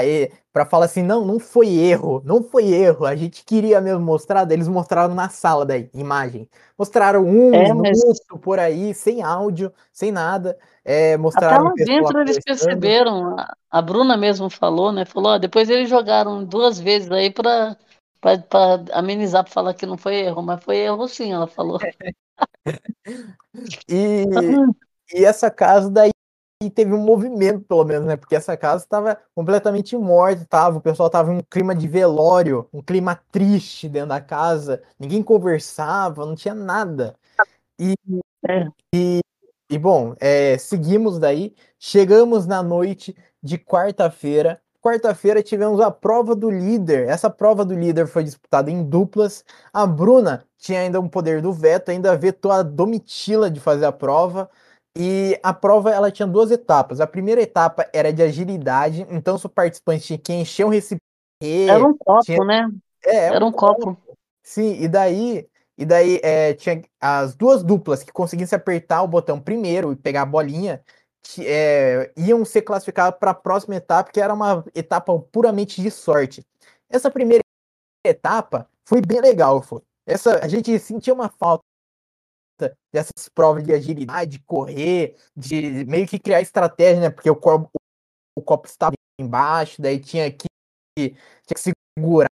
para 0.51 0.65
falar 0.65 0.85
assim, 0.85 1.03
não, 1.03 1.25
não 1.25 1.39
foi 1.39 1.67
erro, 1.69 2.21
não 2.25 2.41
foi 2.41 2.69
erro, 2.69 3.05
a 3.05 3.15
gente 3.15 3.45
queria 3.45 3.79
mesmo 3.79 3.99
mostrar, 3.99 4.49
eles 4.51 4.67
mostraram 4.67 5.13
na 5.13 5.29
sala 5.29 5.65
daí, 5.65 5.89
imagem. 5.93 6.49
Mostraram 6.77 7.23
um 7.23 7.53
é, 7.53 7.73
mas... 7.73 7.99
por 8.41 8.59
aí, 8.59 8.93
sem 8.93 9.21
áudio, 9.21 9.71
sem 9.93 10.11
nada. 10.11 10.57
É, 10.83 11.17
mostraram 11.17 11.67
Até 11.67 11.83
lá 11.83 11.85
dentro 11.85 12.19
eles 12.19 12.39
perceberam, 12.43 13.35
a 13.69 13.81
Bruna 13.81 14.17
mesmo 14.17 14.49
falou, 14.49 14.91
né? 14.91 15.05
Falou, 15.05 15.33
ó, 15.33 15.37
depois 15.37 15.69
eles 15.69 15.87
jogaram 15.87 16.43
duas 16.43 16.79
vezes 16.79 17.11
aí 17.11 17.29
para 17.29 17.77
para 18.19 18.83
amenizar, 18.91 19.43
para 19.43 19.53
falar 19.53 19.73
que 19.73 19.85
não 19.85 19.97
foi 19.97 20.15
erro, 20.15 20.41
mas 20.41 20.63
foi 20.63 20.77
erro 20.77 21.07
sim, 21.07 21.31
ela 21.31 21.47
falou. 21.47 21.79
e, 23.89 24.25
e 25.13 25.25
essa 25.25 25.49
casa 25.49 25.89
daí 25.89 26.11
teve 26.73 26.93
um 26.93 27.01
movimento, 27.01 27.61
pelo 27.61 27.85
menos, 27.85 28.05
né? 28.05 28.17
Porque 28.17 28.35
essa 28.35 28.57
casa 28.57 28.83
estava 28.83 29.17
completamente 29.33 29.95
morta, 29.95 30.45
tava, 30.45 30.79
o 30.79 30.81
pessoal 30.81 31.09
tava 31.09 31.31
em 31.33 31.37
um 31.37 31.43
clima 31.49 31.73
de 31.73 31.87
velório, 31.87 32.67
um 32.73 32.81
clima 32.81 33.15
triste 33.31 33.87
dentro 33.87 34.09
da 34.09 34.19
casa, 34.19 34.83
ninguém 34.99 35.23
conversava, 35.23 36.25
não 36.25 36.35
tinha 36.35 36.53
nada. 36.53 37.15
E, 37.79 37.93
é. 38.45 38.67
e, 38.93 39.21
e 39.69 39.77
bom, 39.77 40.13
é, 40.19 40.57
seguimos 40.57 41.17
daí, 41.17 41.55
chegamos 41.79 42.45
na 42.45 42.61
noite 42.61 43.15
de 43.41 43.57
quarta-feira, 43.57 44.61
quarta-feira 44.81 45.43
tivemos 45.43 45.79
a 45.79 45.91
prova 45.91 46.35
do 46.35 46.49
líder. 46.49 47.07
Essa 47.07 47.29
prova 47.29 47.63
do 47.63 47.73
líder 47.73 48.07
foi 48.07 48.23
disputada 48.23 48.71
em 48.71 48.83
duplas. 48.83 49.43
A 49.73 49.85
Bruna 49.85 50.43
tinha 50.57 50.81
ainda 50.81 50.99
um 50.99 51.07
poder 51.07 51.41
do 51.41 51.53
veto, 51.53 51.89
ainda 51.89 52.15
vetou 52.17 52.51
a 52.51 52.63
Domitila 52.63 53.49
de 53.49 53.59
fazer 53.59 53.85
a 53.85 53.91
prova. 53.91 54.49
E 54.97 55.39
a 55.43 55.53
prova 55.53 55.91
ela 55.91 56.11
tinha 56.11 56.27
duas 56.27 56.51
etapas. 56.51 56.99
A 56.99 57.07
primeira 57.07 57.41
etapa 57.41 57.87
era 57.93 58.11
de 58.11 58.21
agilidade, 58.21 59.05
então 59.09 59.35
os 59.35 59.45
participantes 59.47 60.05
tinham 60.05 60.19
que 60.19 60.33
encher 60.33 60.65
um 60.65 60.69
recipiente. 60.69 61.01
Era 61.41 61.85
um 61.85 61.95
copo, 61.95 62.23
tinha... 62.25 62.43
né? 62.43 62.69
É, 63.05 63.27
era 63.27 63.45
um, 63.45 63.49
um 63.49 63.51
copo. 63.51 63.95
copo. 63.95 64.17
Sim, 64.43 64.81
e 64.81 64.87
daí, 64.87 65.47
e 65.77 65.85
daí 65.85 66.19
é, 66.23 66.53
tinha 66.53 66.81
as 66.99 67.35
duas 67.35 67.63
duplas 67.63 68.03
que 68.03 68.11
conseguissem 68.11 68.57
apertar 68.57 69.01
o 69.03 69.07
botão 69.07 69.39
primeiro 69.39 69.93
e 69.93 69.95
pegar 69.95 70.23
a 70.23 70.25
bolinha, 70.25 70.81
é, 71.39 72.11
iam 72.17 72.43
ser 72.45 72.61
classificadas 72.61 73.19
para 73.19 73.31
a 73.31 73.35
próxima 73.35 73.75
etapa, 73.75 74.11
que 74.11 74.21
era 74.21 74.33
uma 74.33 74.63
etapa 74.73 75.17
puramente 75.31 75.81
de 75.81 75.91
sorte. 75.91 76.45
Essa 76.89 77.11
primeira 77.11 77.43
etapa 78.05 78.69
foi 78.85 79.01
bem 79.01 79.21
legal, 79.21 79.61
foi. 79.61 79.81
Essa, 80.05 80.43
a 80.43 80.47
gente 80.47 80.77
sentia 80.79 81.13
uma 81.13 81.29
falta 81.29 81.63
dessas 82.91 83.29
provas 83.33 83.63
de 83.63 83.71
agilidade, 83.71 84.31
de 84.31 84.39
correr, 84.39 85.15
de 85.35 85.85
meio 85.85 86.07
que 86.07 86.19
criar 86.19 86.41
estratégia, 86.41 87.01
né? 87.01 87.09
Porque 87.09 87.29
o 87.29 87.35
copo, 87.35 87.69
o 88.35 88.41
copo 88.41 88.67
estava 88.67 88.93
embaixo, 89.19 89.81
daí 89.81 89.99
tinha 89.99 90.31
que, 90.31 90.47
tinha 90.97 91.15
que 91.55 91.73
segurar, 91.97 92.29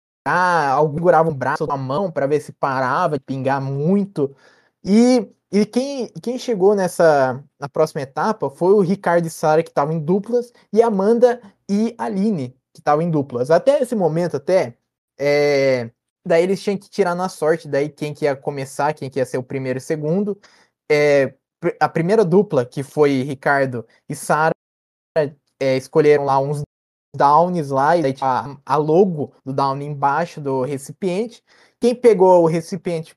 alguém 0.72 0.98
segurava 0.98 1.28
um 1.28 1.34
braço 1.34 1.66
da 1.66 1.76
mão 1.76 2.10
para 2.10 2.26
ver 2.26 2.40
se 2.40 2.52
parava 2.52 3.18
pingar 3.18 3.60
muito. 3.60 4.34
E, 4.82 5.28
e 5.54 5.64
quem, 5.64 6.08
quem 6.20 6.36
chegou 6.36 6.74
nessa 6.74 7.40
na 7.60 7.68
próxima 7.68 8.02
etapa 8.02 8.50
foi 8.50 8.72
o 8.72 8.80
Ricardo 8.80 9.24
e 9.24 9.30
Sara, 9.30 9.62
que 9.62 9.68
estavam 9.68 9.94
em 9.94 10.00
duplas, 10.00 10.52
e 10.72 10.82
Amanda 10.82 11.40
e 11.70 11.94
Aline, 11.96 12.50
que 12.72 12.80
estavam 12.80 13.02
em 13.02 13.10
duplas. 13.10 13.52
Até 13.52 13.80
esse 13.80 13.94
momento, 13.94 14.36
até, 14.36 14.76
é, 15.16 15.92
daí 16.26 16.42
eles 16.42 16.60
tinham 16.60 16.76
que 16.76 16.90
tirar 16.90 17.14
na 17.14 17.28
sorte, 17.28 17.68
daí 17.68 17.88
quem 17.88 18.12
que 18.12 18.24
ia 18.24 18.34
começar, 18.34 18.94
quem 18.94 19.08
que 19.08 19.20
ia 19.20 19.24
ser 19.24 19.38
o 19.38 19.44
primeiro 19.44 19.78
e 19.78 19.80
segundo. 19.80 20.36
É, 20.90 21.34
a 21.78 21.88
primeira 21.88 22.24
dupla, 22.24 22.66
que 22.66 22.82
foi 22.82 23.22
Ricardo 23.22 23.86
e 24.08 24.16
Sara, 24.16 24.54
é, 25.60 25.76
escolheram 25.76 26.24
lá 26.24 26.40
uns 26.40 26.62
downs 27.14 27.70
lá, 27.70 27.96
e 27.96 28.02
daí 28.02 28.12
tinha 28.12 28.58
a, 28.66 28.76
logo 28.76 29.32
do 29.44 29.52
down 29.52 29.80
embaixo 29.80 30.40
do 30.40 30.62
recipiente. 30.62 31.44
Quem 31.84 31.94
pegou 31.94 32.42
o 32.42 32.46
recipiente, 32.46 33.14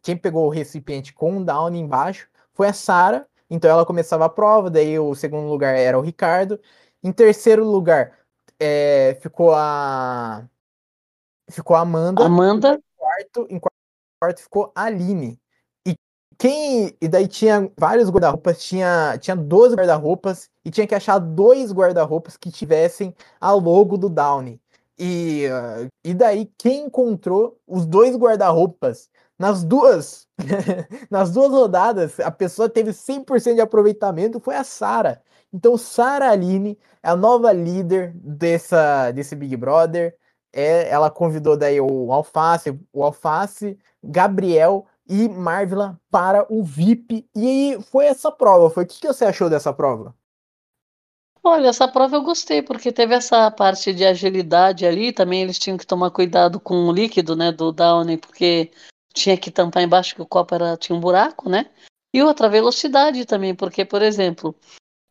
quem 0.00 0.16
pegou 0.16 0.46
o 0.46 0.48
recipiente 0.48 1.12
com 1.12 1.32
um 1.32 1.44
down 1.44 1.74
embaixo 1.74 2.26
foi 2.54 2.66
a 2.66 2.72
Sara. 2.72 3.28
Então 3.50 3.70
ela 3.70 3.84
começava 3.84 4.24
a 4.24 4.30
prova, 4.30 4.70
daí 4.70 4.98
o 4.98 5.14
segundo 5.14 5.46
lugar 5.46 5.76
era 5.76 5.98
o 5.98 6.00
Ricardo. 6.00 6.58
Em 7.02 7.12
terceiro 7.12 7.66
lugar 7.66 8.18
é, 8.58 9.18
ficou 9.20 9.52
a 9.54 10.48
ficou 11.50 11.76
a 11.76 11.80
Amanda. 11.80 12.24
Amanda. 12.24 12.76
Em 12.76 12.96
quarto, 12.96 13.46
em 13.50 13.60
quarto 14.18 14.40
ficou 14.40 14.72
a 14.74 14.84
Aline. 14.84 15.38
E 15.86 15.94
quem. 16.38 16.96
E 17.02 17.08
daí 17.08 17.28
tinha 17.28 17.70
vários 17.78 18.08
guarda-roupas, 18.08 18.64
tinha, 18.64 19.18
tinha 19.20 19.36
12 19.36 19.76
guarda-roupas, 19.76 20.48
e 20.64 20.70
tinha 20.70 20.86
que 20.86 20.94
achar 20.94 21.18
dois 21.18 21.72
guarda-roupas 21.72 22.38
que 22.38 22.50
tivessem 22.50 23.14
a 23.38 23.52
logo 23.52 23.98
do 23.98 24.08
Downey. 24.08 24.58
E, 24.98 25.44
e 26.04 26.14
daí, 26.14 26.50
quem 26.58 26.86
encontrou 26.86 27.58
os 27.66 27.86
dois 27.86 28.16
guarda-roupas 28.16 29.08
nas 29.38 29.62
duas 29.62 30.26
nas 31.10 31.30
duas 31.30 31.50
rodadas, 31.50 32.18
a 32.20 32.30
pessoa 32.30 32.68
teve 32.68 32.90
100% 32.92 33.54
de 33.54 33.60
aproveitamento, 33.60 34.40
foi 34.40 34.56
a 34.56 34.64
Sara. 34.64 35.22
Então, 35.52 35.76
Sara 35.78 36.30
Aline 36.30 36.78
é 37.02 37.08
a 37.10 37.16
nova 37.16 37.52
líder 37.52 38.12
dessa, 38.14 39.10
desse 39.12 39.34
Big 39.34 39.56
Brother 39.56 40.16
é, 40.52 40.88
ela 40.88 41.10
convidou 41.10 41.56
daí 41.56 41.80
o 41.80 42.12
Alface, 42.12 42.78
o 42.92 43.04
Alface, 43.04 43.78
Gabriel 44.02 44.86
e 45.08 45.28
Marvila 45.28 46.00
para 46.10 46.46
o 46.52 46.64
VIP. 46.64 47.28
E 47.36 47.78
foi 47.90 48.06
essa 48.06 48.30
prova. 48.30 48.70
Foi 48.70 48.84
o 48.84 48.86
que, 48.86 49.00
que 49.00 49.06
você 49.06 49.24
achou 49.24 49.50
dessa 49.50 49.72
prova? 49.72 50.14
Olha, 51.42 51.68
essa 51.68 51.88
prova 51.88 52.16
eu 52.16 52.22
gostei, 52.22 52.62
porque 52.62 52.92
teve 52.92 53.14
essa 53.14 53.50
parte 53.50 53.92
de 53.92 54.04
agilidade 54.04 54.84
ali, 54.84 55.12
também 55.12 55.42
eles 55.42 55.58
tinham 55.58 55.78
que 55.78 55.86
tomar 55.86 56.10
cuidado 56.10 56.60
com 56.60 56.88
o 56.88 56.92
líquido, 56.92 57.36
né, 57.36 57.52
do 57.52 57.72
Downy, 57.72 58.16
porque 58.18 58.70
tinha 59.14 59.36
que 59.36 59.50
tampar 59.50 59.82
embaixo 59.82 60.14
que 60.14 60.22
o 60.22 60.26
copo 60.26 60.54
era, 60.54 60.76
tinha 60.76 60.96
um 60.96 61.00
buraco, 61.00 61.48
né? 61.48 61.66
E 62.12 62.22
outra 62.22 62.48
velocidade 62.48 63.24
também, 63.24 63.54
porque, 63.54 63.84
por 63.84 64.02
exemplo, 64.02 64.54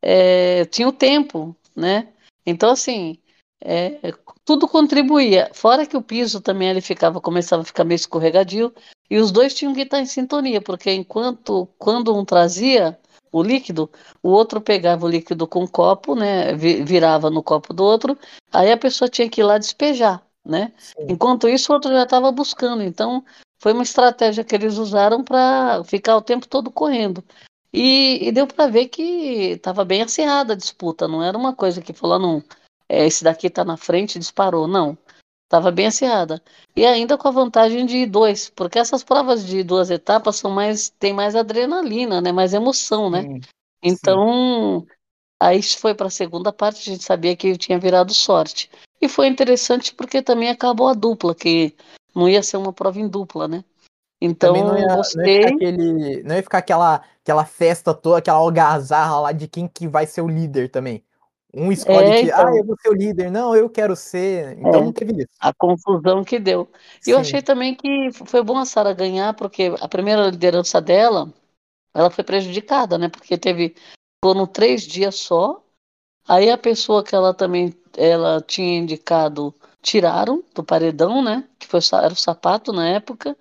é, 0.01 0.65
tinha 0.65 0.87
o 0.87 0.93
tempo, 0.93 1.55
né? 1.75 2.09
Então, 2.45 2.71
assim, 2.71 3.17
é, 3.61 3.99
tudo 4.45 4.67
contribuía. 4.67 5.49
Fora 5.53 5.85
que 5.85 5.97
o 5.97 6.01
piso 6.01 6.41
também 6.41 6.69
ele 6.69 6.81
ficava, 6.81 7.21
começava 7.21 7.61
a 7.61 7.65
ficar 7.65 7.83
meio 7.83 7.97
escorregadio, 7.97 8.73
e 9.09 9.17
os 9.17 9.31
dois 9.31 9.53
tinham 9.53 9.73
que 9.73 9.81
estar 9.81 9.99
em 9.99 10.05
sintonia, 10.05 10.61
porque 10.61 10.91
enquanto 10.91 11.67
quando 11.77 12.15
um 12.15 12.25
trazia 12.25 12.97
o 13.37 13.43
líquido, 13.43 13.89
o 14.21 14.29
outro 14.29 14.59
pegava 14.59 15.05
o 15.05 15.09
líquido 15.09 15.47
com 15.47 15.63
um 15.63 15.67
copo, 15.67 16.15
né, 16.15 16.53
virava 16.55 17.29
no 17.29 17.43
copo 17.43 17.73
do 17.73 17.83
outro, 17.83 18.17
aí 18.51 18.71
a 18.71 18.77
pessoa 18.77 19.09
tinha 19.09 19.29
que 19.29 19.41
ir 19.41 19.43
lá 19.43 19.57
despejar, 19.57 20.21
né? 20.45 20.71
Sim. 20.77 21.07
Enquanto 21.09 21.47
isso, 21.47 21.71
o 21.71 21.75
outro 21.75 21.91
já 21.91 22.03
estava 22.03 22.31
buscando. 22.31 22.83
Então, 22.83 23.23
foi 23.59 23.73
uma 23.73 23.83
estratégia 23.83 24.43
que 24.43 24.55
eles 24.55 24.77
usaram 24.77 25.23
para 25.23 25.83
ficar 25.83 26.15
o 26.17 26.21
tempo 26.21 26.47
todo 26.47 26.71
correndo. 26.71 27.23
E, 27.73 28.27
e 28.27 28.31
deu 28.31 28.47
para 28.47 28.67
ver 28.67 28.87
que 28.87 29.51
estava 29.51 29.83
bem 29.83 30.01
acirrada 30.01 30.53
a 30.53 30.55
disputa, 30.55 31.07
não 31.07 31.21
era 31.21 31.37
uma 31.37 31.53
coisa 31.53 31.81
que 31.81 31.93
falou, 31.93 32.17
não, 32.17 32.43
é, 32.89 33.05
esse 33.05 33.23
daqui 33.23 33.47
está 33.47 33.63
na 33.65 33.77
frente 33.77 34.19
disparou. 34.19 34.67
Não. 34.67 34.97
Estava 35.47 35.71
bem 35.71 35.87
acirrada. 35.87 36.43
E 36.75 36.85
ainda 36.85 37.17
com 37.17 37.25
a 37.25 37.31
vantagem 37.31 37.85
de 37.85 38.05
dois, 38.05 38.49
porque 38.49 38.77
essas 38.77 39.01
provas 39.01 39.45
de 39.45 39.63
duas 39.63 39.89
etapas 39.89 40.35
são 40.35 40.51
mais. 40.51 40.89
tem 40.89 41.13
mais 41.13 41.37
adrenalina, 41.37 42.19
né? 42.19 42.33
Mais 42.33 42.53
emoção, 42.53 43.09
né? 43.09 43.21
Sim, 43.21 43.39
então, 43.81 44.81
sim. 44.81 44.87
aí 45.39 45.63
foi 45.63 45.95
para 45.95 46.07
a 46.07 46.11
segunda 46.11 46.51
parte, 46.51 46.81
a 46.81 46.93
gente 46.93 47.03
sabia 47.05 47.33
que 47.33 47.57
tinha 47.57 47.79
virado 47.79 48.13
sorte. 48.13 48.69
E 49.01 49.07
foi 49.07 49.27
interessante 49.27 49.95
porque 49.95 50.21
também 50.21 50.49
acabou 50.49 50.89
a 50.89 50.93
dupla, 50.93 51.33
que 51.33 51.73
não 52.13 52.27
ia 52.27 52.43
ser 52.43 52.57
uma 52.57 52.73
prova 52.73 52.99
em 52.99 53.07
dupla, 53.07 53.47
né? 53.47 53.63
Então, 54.19 54.53
não 54.53 54.77
ia, 54.77 54.95
gostei. 54.97 55.39
Não 55.39 55.49
ia, 55.49 55.55
aquele, 55.55 56.23
não 56.23 56.35
ia 56.35 56.43
ficar 56.43 56.57
aquela, 56.57 57.01
aquela 57.21 57.45
festa 57.45 57.93
toda, 57.93 58.17
aquela 58.17 58.39
algazarra 58.39 59.21
lá 59.21 59.31
de 59.31 59.47
quem 59.47 59.65
que 59.65 59.87
vai 59.87 60.05
ser 60.05 60.21
o 60.21 60.27
líder 60.27 60.69
também. 60.69 61.03
Um 61.53 61.71
escolhe 61.71 62.07
é, 62.07 62.21
que, 62.21 62.27
então, 62.27 62.47
ah, 62.47 62.55
eu 62.55 62.63
vou 62.63 62.75
ser 62.79 62.89
o 62.89 62.93
líder. 62.93 63.31
Não, 63.31 63.55
eu 63.55 63.69
quero 63.69 63.95
ser. 63.95 64.57
Então 64.59 64.81
é, 64.81 64.83
não 64.83 64.91
teve 64.91 65.13
isso. 65.13 65.29
A 65.39 65.53
confusão 65.53 66.23
que 66.23 66.39
deu. 66.39 66.69
E 67.05 67.11
eu 67.11 67.19
achei 67.19 67.41
também 67.41 67.73
que 67.73 68.09
foi 68.25 68.43
bom 68.43 68.57
a 68.57 68.65
Sara 68.65 68.93
ganhar, 68.93 69.33
porque 69.33 69.73
a 69.79 69.87
primeira 69.87 70.29
liderança 70.29 70.81
dela, 70.81 71.33
ela 71.93 72.09
foi 72.09 72.23
prejudicada, 72.23 72.97
né? 72.97 73.09
Porque 73.09 73.37
teve, 73.37 73.75
foram 74.23 74.45
três 74.45 74.83
dias 74.83 75.15
só. 75.15 75.63
Aí 76.27 76.49
a 76.51 76.57
pessoa 76.57 77.03
que 77.03 77.15
ela 77.15 77.33
também, 77.33 77.73
ela 77.95 78.41
tinha 78.41 78.77
indicado, 78.79 79.55
tiraram 79.81 80.43
do 80.53 80.63
paredão, 80.63 81.23
né? 81.23 81.47
Que 81.57 81.65
foi, 81.65 81.79
era 81.93 82.13
o 82.13 82.15
sapato 82.15 82.73
na 82.73 82.89
época. 82.89 83.37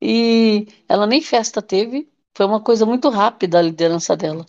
E 0.00 0.68
ela 0.88 1.06
nem 1.06 1.20
festa 1.20 1.60
teve. 1.60 2.08
Foi 2.34 2.46
uma 2.46 2.60
coisa 2.60 2.86
muito 2.86 3.08
rápida 3.08 3.58
a 3.58 3.62
liderança 3.62 4.16
dela. 4.16 4.46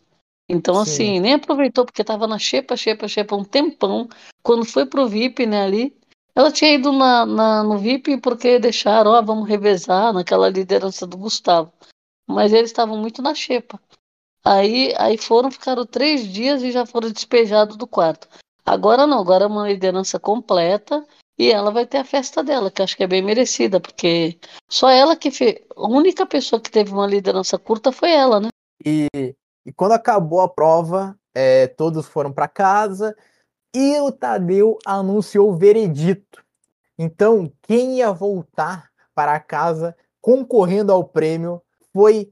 Então, 0.48 0.76
Sim. 0.76 0.82
assim, 0.82 1.20
nem 1.20 1.34
aproveitou 1.34 1.86
porque 1.86 2.02
estava 2.02 2.28
na 2.28 2.38
xepa, 2.38 2.76
xepa, 2.76 3.08
xepa 3.08 3.36
um 3.36 3.44
tempão. 3.44 4.10
Quando 4.42 4.66
foi 4.66 4.86
pro 4.86 5.08
VIP, 5.08 5.46
né, 5.46 5.64
ali, 5.64 5.98
ela 6.36 6.52
tinha 6.52 6.74
ido 6.74 6.92
na, 6.92 7.26
na 7.26 7.64
no 7.64 7.78
VIP 7.78 8.18
porque 8.18 8.60
deixaram, 8.60 9.12
ó, 9.12 9.22
vamos 9.22 9.48
revezar 9.48 10.14
naquela 10.14 10.50
liderança 10.50 11.08
do 11.08 11.18
Gustavo. 11.18 11.72
Mas 12.28 12.52
eles 12.52 12.70
estavam 12.70 12.98
muito 12.98 13.22
na 13.22 13.34
xepa. 13.34 13.80
Aí, 14.44 14.94
aí 14.98 15.18
foram, 15.18 15.50
ficaram 15.50 15.86
três 15.86 16.28
dias 16.28 16.62
e 16.64 16.72
já 16.72 16.86
foram 16.86 17.10
despejados 17.10 17.78
do 17.78 17.88
quarto. 17.88 18.28
Agora 18.66 19.08
não, 19.08 19.20
agora 19.20 19.46
é 19.46 19.48
uma 19.48 19.68
liderança 19.68 20.20
completa 20.20 21.06
e 21.38 21.52
ela 21.52 21.72
vai 21.72 21.86
ter 21.86 21.98
a 21.98 22.04
festa 22.04 22.44
dela, 22.44 22.70
que 22.70 22.82
acho 22.82 22.96
que 22.96 23.04
é 23.04 23.08
bem 23.08 23.22
merecida, 23.22 23.80
porque 23.80 24.38
só 24.70 24.90
ela 24.90 25.16
que 25.16 25.32
fez. 25.32 25.60
A 25.76 25.88
única 25.88 26.26
pessoa 26.26 26.62
que 26.62 26.72
teve 26.72 26.92
uma 26.92 27.08
liderança 27.08 27.58
curta 27.58 27.92
foi 27.92 28.12
ela, 28.12 28.40
né? 28.40 28.50
E 28.86 29.08
e 29.66 29.72
quando 29.72 29.94
acabou 29.94 30.42
a 30.42 30.50
prova, 30.50 31.18
é, 31.34 31.68
todos 31.68 32.06
foram 32.06 32.32
para 32.32 32.48
casa 32.48 33.16
e 33.74 34.00
o 34.00 34.12
Tadeu 34.12 34.78
anunciou 34.86 35.50
o 35.50 35.56
veredito. 35.56 36.44
Então, 36.98 37.52
quem 37.64 37.98
ia 37.98 38.12
voltar 38.12 38.90
para 39.16 39.40
casa 39.40 39.96
concorrendo 40.22 40.92
ao 40.92 41.04
prêmio 41.04 41.62
foi 41.92 42.32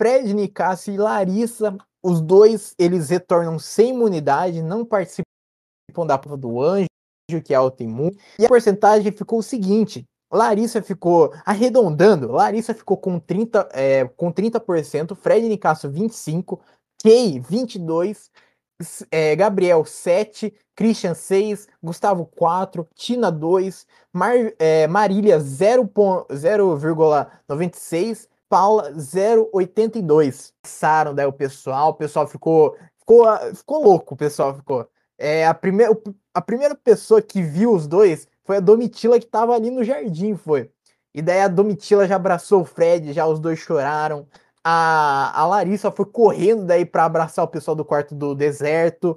Fred 0.00 0.32
Nicasio 0.32 0.94
e 0.94 0.96
Larissa. 0.96 1.76
Os 2.02 2.20
dois 2.20 2.74
eles 2.78 3.10
retornam 3.10 3.58
sem 3.58 3.90
imunidade, 3.90 4.62
não 4.62 4.84
participam 4.84 5.26
da 6.06 6.16
prova 6.16 6.36
do 6.36 6.60
anjo, 6.62 6.86
que 7.44 7.52
é 7.52 7.56
autoimune. 7.56 8.18
E 8.38 8.46
a 8.46 8.48
porcentagem 8.48 9.12
ficou 9.12 9.40
o 9.40 9.42
seguinte: 9.42 10.06
Larissa 10.30 10.80
ficou 10.80 11.34
arredondando, 11.44 12.30
Larissa 12.30 12.72
ficou 12.72 12.96
com 12.96 13.20
30%, 13.20 13.66
é, 13.72 14.04
com 14.16 14.32
30% 14.32 15.16
Fred 15.16 15.48
Nicasso 15.48 15.90
25%, 15.90 16.60
Kay 17.02 17.40
22%, 17.40 18.30
é, 19.10 19.34
Gabriel 19.36 19.84
7, 19.84 20.54
Christian 20.74 21.12
6, 21.14 21.68
Gustavo 21.82 22.24
4, 22.26 22.88
Tina 22.94 23.30
2, 23.30 23.86
Mar, 24.12 24.34
é, 24.58 24.86
Marília 24.86 25.38
0,96, 25.38 28.28
Paula 28.48 28.90
0,82. 28.92 30.52
Passaram 30.62 31.14
daí 31.14 31.26
o 31.26 31.32
pessoal, 31.32 31.90
o 31.90 31.94
pessoal 31.94 32.26
ficou, 32.26 32.74
ficou, 32.98 33.26
ficou 33.54 33.84
louco, 33.84 34.14
o 34.14 34.16
pessoal 34.16 34.54
ficou. 34.54 34.88
É, 35.18 35.46
a, 35.46 35.52
primeira, 35.52 35.94
a 36.32 36.40
primeira 36.40 36.74
pessoa 36.74 37.20
que 37.20 37.42
viu 37.42 37.74
os 37.74 37.86
dois 37.86 38.26
foi 38.50 38.56
a 38.56 38.60
Domitila 38.60 39.20
que 39.20 39.26
tava 39.26 39.54
ali 39.54 39.70
no 39.70 39.84
jardim, 39.84 40.34
foi. 40.34 40.72
E 41.14 41.22
daí 41.22 41.40
a 41.40 41.46
Domitila 41.46 42.04
já 42.08 42.16
abraçou 42.16 42.62
o 42.62 42.64
Fred, 42.64 43.12
já 43.12 43.24
os 43.24 43.38
dois 43.38 43.60
choraram. 43.60 44.26
A, 44.64 45.40
a 45.40 45.46
Larissa 45.46 45.88
foi 45.92 46.04
correndo 46.04 46.64
daí 46.64 46.84
para 46.84 47.04
abraçar 47.04 47.44
o 47.44 47.48
pessoal 47.48 47.76
do 47.76 47.84
quarto 47.84 48.12
do 48.12 48.34
deserto. 48.34 49.16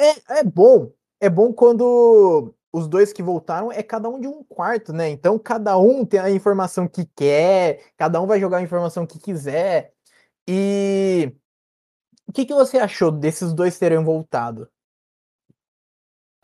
É, 0.00 0.40
é 0.40 0.42
bom, 0.42 0.90
é 1.20 1.30
bom 1.30 1.52
quando 1.52 2.52
os 2.72 2.88
dois 2.88 3.12
que 3.12 3.22
voltaram 3.22 3.70
é 3.70 3.80
cada 3.80 4.08
um 4.08 4.18
de 4.18 4.26
um 4.26 4.42
quarto, 4.42 4.92
né? 4.92 5.08
Então 5.08 5.38
cada 5.38 5.78
um 5.78 6.04
tem 6.04 6.18
a 6.18 6.28
informação 6.28 6.88
que 6.88 7.06
quer, 7.14 7.92
cada 7.96 8.20
um 8.20 8.26
vai 8.26 8.40
jogar 8.40 8.56
a 8.56 8.62
informação 8.62 9.06
que 9.06 9.20
quiser. 9.20 9.92
E 10.48 11.32
o 12.26 12.32
que, 12.32 12.44
que 12.44 12.54
você 12.54 12.78
achou 12.78 13.12
desses 13.12 13.52
dois 13.52 13.78
terem 13.78 14.02
voltado? 14.02 14.68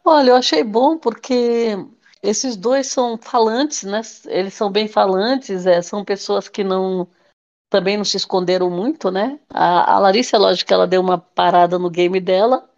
Olha, 0.04 0.30
eu 0.30 0.36
achei 0.36 0.62
bom 0.62 0.96
porque 0.96 1.76
esses 2.24 2.56
dois 2.56 2.86
são 2.86 3.18
falantes, 3.18 3.82
né? 3.84 4.00
Eles 4.26 4.54
são 4.54 4.70
bem 4.70 4.88
falantes, 4.88 5.66
é, 5.66 5.82
são 5.82 6.04
pessoas 6.04 6.48
que 6.48 6.64
não 6.64 7.06
também 7.70 7.96
não 7.96 8.04
se 8.04 8.16
esconderam 8.16 8.70
muito, 8.70 9.10
né? 9.10 9.38
A, 9.50 9.94
a 9.94 9.98
Larissa, 9.98 10.36
é 10.36 10.38
lógico 10.38 10.68
que 10.68 10.74
ela 10.74 10.86
deu 10.86 11.00
uma 11.00 11.18
parada 11.18 11.78
no 11.78 11.90
game 11.90 12.20
dela, 12.20 12.68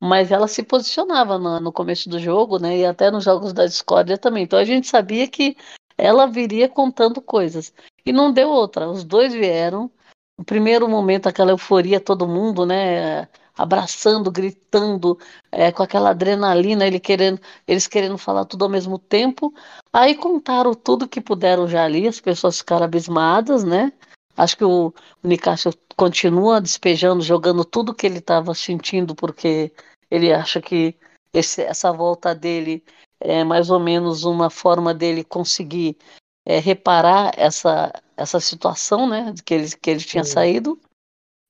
mas 0.00 0.30
ela 0.30 0.48
se 0.48 0.62
posicionava 0.62 1.38
no, 1.38 1.60
no 1.60 1.72
começo 1.72 2.08
do 2.08 2.18
jogo, 2.18 2.58
né? 2.58 2.78
E 2.78 2.86
até 2.86 3.10
nos 3.10 3.24
jogos 3.24 3.52
da 3.52 3.66
discórdia 3.66 4.16
também. 4.16 4.44
Então 4.44 4.58
a 4.58 4.64
gente 4.64 4.86
sabia 4.86 5.28
que 5.28 5.56
ela 5.98 6.26
viria 6.26 6.68
contando 6.68 7.20
coisas. 7.20 7.72
E 8.04 8.12
não 8.12 8.32
deu 8.32 8.48
outra. 8.48 8.88
Os 8.88 9.04
dois 9.04 9.32
vieram. 9.32 9.90
No 10.38 10.44
primeiro 10.44 10.88
momento, 10.88 11.28
aquela 11.28 11.50
euforia, 11.50 12.00
todo 12.00 12.28
mundo, 12.28 12.64
né? 12.64 13.28
Abraçando, 13.58 14.30
gritando, 14.30 15.18
é, 15.50 15.72
com 15.72 15.82
aquela 15.82 16.10
adrenalina, 16.10 16.86
ele 16.86 17.00
querendo, 17.00 17.40
eles 17.66 17.86
querendo 17.86 18.18
falar 18.18 18.44
tudo 18.44 18.64
ao 18.64 18.70
mesmo 18.70 18.98
tempo. 18.98 19.52
Aí 19.92 20.14
contaram 20.14 20.74
tudo 20.74 21.08
que 21.08 21.20
puderam 21.20 21.66
já 21.66 21.84
ali, 21.84 22.06
as 22.06 22.20
pessoas 22.20 22.58
ficaram 22.58 22.84
abismadas, 22.84 23.64
né? 23.64 23.92
Acho 24.36 24.56
que 24.56 24.64
o, 24.64 24.92
o 25.22 25.28
Nicásio 25.28 25.72
continua 25.96 26.60
despejando, 26.60 27.22
jogando 27.22 27.64
tudo 27.64 27.94
que 27.94 28.06
ele 28.06 28.18
estava 28.18 28.54
sentindo, 28.54 29.14
porque 29.14 29.72
ele 30.10 30.32
acha 30.32 30.60
que 30.60 30.94
esse, 31.32 31.62
essa 31.62 31.90
volta 31.90 32.34
dele 32.34 32.84
é 33.18 33.42
mais 33.42 33.70
ou 33.70 33.80
menos 33.80 34.24
uma 34.24 34.50
forma 34.50 34.92
dele 34.92 35.24
conseguir 35.24 35.96
é, 36.44 36.58
reparar 36.58 37.32
essa, 37.36 37.92
essa 38.16 38.38
situação, 38.38 39.08
né, 39.08 39.34
que 39.44 39.54
ele, 39.54 39.70
que 39.70 39.90
ele 39.90 40.00
tinha 40.00 40.24
Sim. 40.24 40.32
saído 40.32 40.80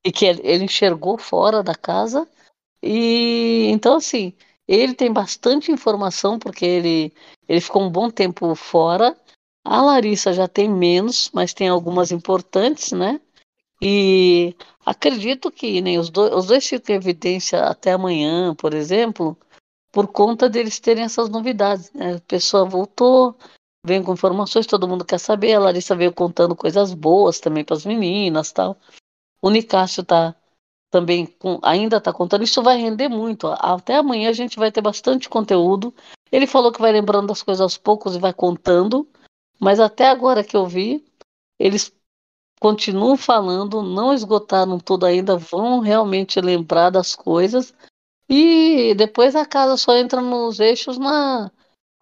e 0.04 0.12
que 0.12 0.24
ele, 0.24 0.64
enxergou 0.64 1.18
fora 1.18 1.62
da 1.62 1.74
casa. 1.74 2.28
E 2.82 3.68
então, 3.70 3.96
assim, 3.96 4.32
ele 4.66 4.94
tem 4.94 5.12
bastante 5.12 5.72
informação, 5.72 6.38
porque 6.38 6.64
ele, 6.64 7.12
ele 7.48 7.60
ficou 7.60 7.82
um 7.82 7.90
bom 7.90 8.10
tempo 8.10 8.54
fora. 8.54 9.16
A 9.64 9.82
Larissa 9.82 10.32
já 10.32 10.46
tem 10.46 10.68
menos, 10.68 11.30
mas 11.32 11.52
tem 11.52 11.68
algumas 11.68 12.12
importantes, 12.12 12.92
né? 12.92 13.20
E 13.80 14.54
acredito 14.84 15.50
que 15.50 15.80
nem 15.80 15.98
os, 15.98 16.08
dois, 16.08 16.32
os 16.32 16.46
dois 16.46 16.66
ficam 16.66 16.94
em 16.94 16.98
evidência 16.98 17.64
até 17.64 17.92
amanhã, 17.92 18.54
por 18.54 18.72
exemplo, 18.72 19.36
por 19.92 20.08
conta 20.08 20.48
deles 20.48 20.80
terem 20.80 21.04
essas 21.04 21.28
novidades. 21.28 21.92
Né? 21.92 22.14
A 22.16 22.20
pessoa 22.20 22.64
voltou, 22.64 23.36
vem 23.84 24.02
com 24.02 24.12
informações, 24.14 24.66
todo 24.66 24.88
mundo 24.88 25.04
quer 25.04 25.18
saber. 25.18 25.54
A 25.54 25.60
Larissa 25.60 25.94
veio 25.94 26.12
contando 26.12 26.56
coisas 26.56 26.94
boas 26.94 27.38
também 27.40 27.64
para 27.64 27.76
as 27.76 27.84
meninas 27.84 28.52
tal. 28.52 28.78
O 29.46 29.50
Nicásio 29.50 30.02
tá 30.02 30.34
também 30.90 31.24
com, 31.24 31.60
ainda 31.62 31.98
está 31.98 32.12
contando. 32.12 32.42
Isso 32.42 32.60
vai 32.64 32.78
render 32.78 33.08
muito. 33.08 33.46
Até 33.46 33.94
amanhã 33.94 34.28
a 34.28 34.32
gente 34.32 34.58
vai 34.58 34.72
ter 34.72 34.80
bastante 34.80 35.28
conteúdo. 35.28 35.94
Ele 36.32 36.48
falou 36.48 36.72
que 36.72 36.80
vai 36.80 36.90
lembrando 36.90 37.28
das 37.28 37.44
coisas 37.44 37.60
aos 37.60 37.78
poucos 37.78 38.16
e 38.16 38.18
vai 38.18 38.32
contando. 38.32 39.08
Mas 39.60 39.78
até 39.78 40.08
agora 40.08 40.42
que 40.42 40.56
eu 40.56 40.66
vi, 40.66 41.04
eles 41.60 41.94
continuam 42.60 43.16
falando, 43.16 43.82
não 43.82 44.12
esgotaram 44.12 44.80
tudo 44.80 45.06
ainda, 45.06 45.36
vão 45.36 45.78
realmente 45.78 46.40
lembrar 46.40 46.90
das 46.90 47.14
coisas. 47.14 47.72
E 48.28 48.96
depois 48.96 49.36
a 49.36 49.46
casa 49.46 49.76
só 49.76 49.96
entra 49.96 50.20
nos 50.20 50.58
eixos 50.58 50.98
na 50.98 51.52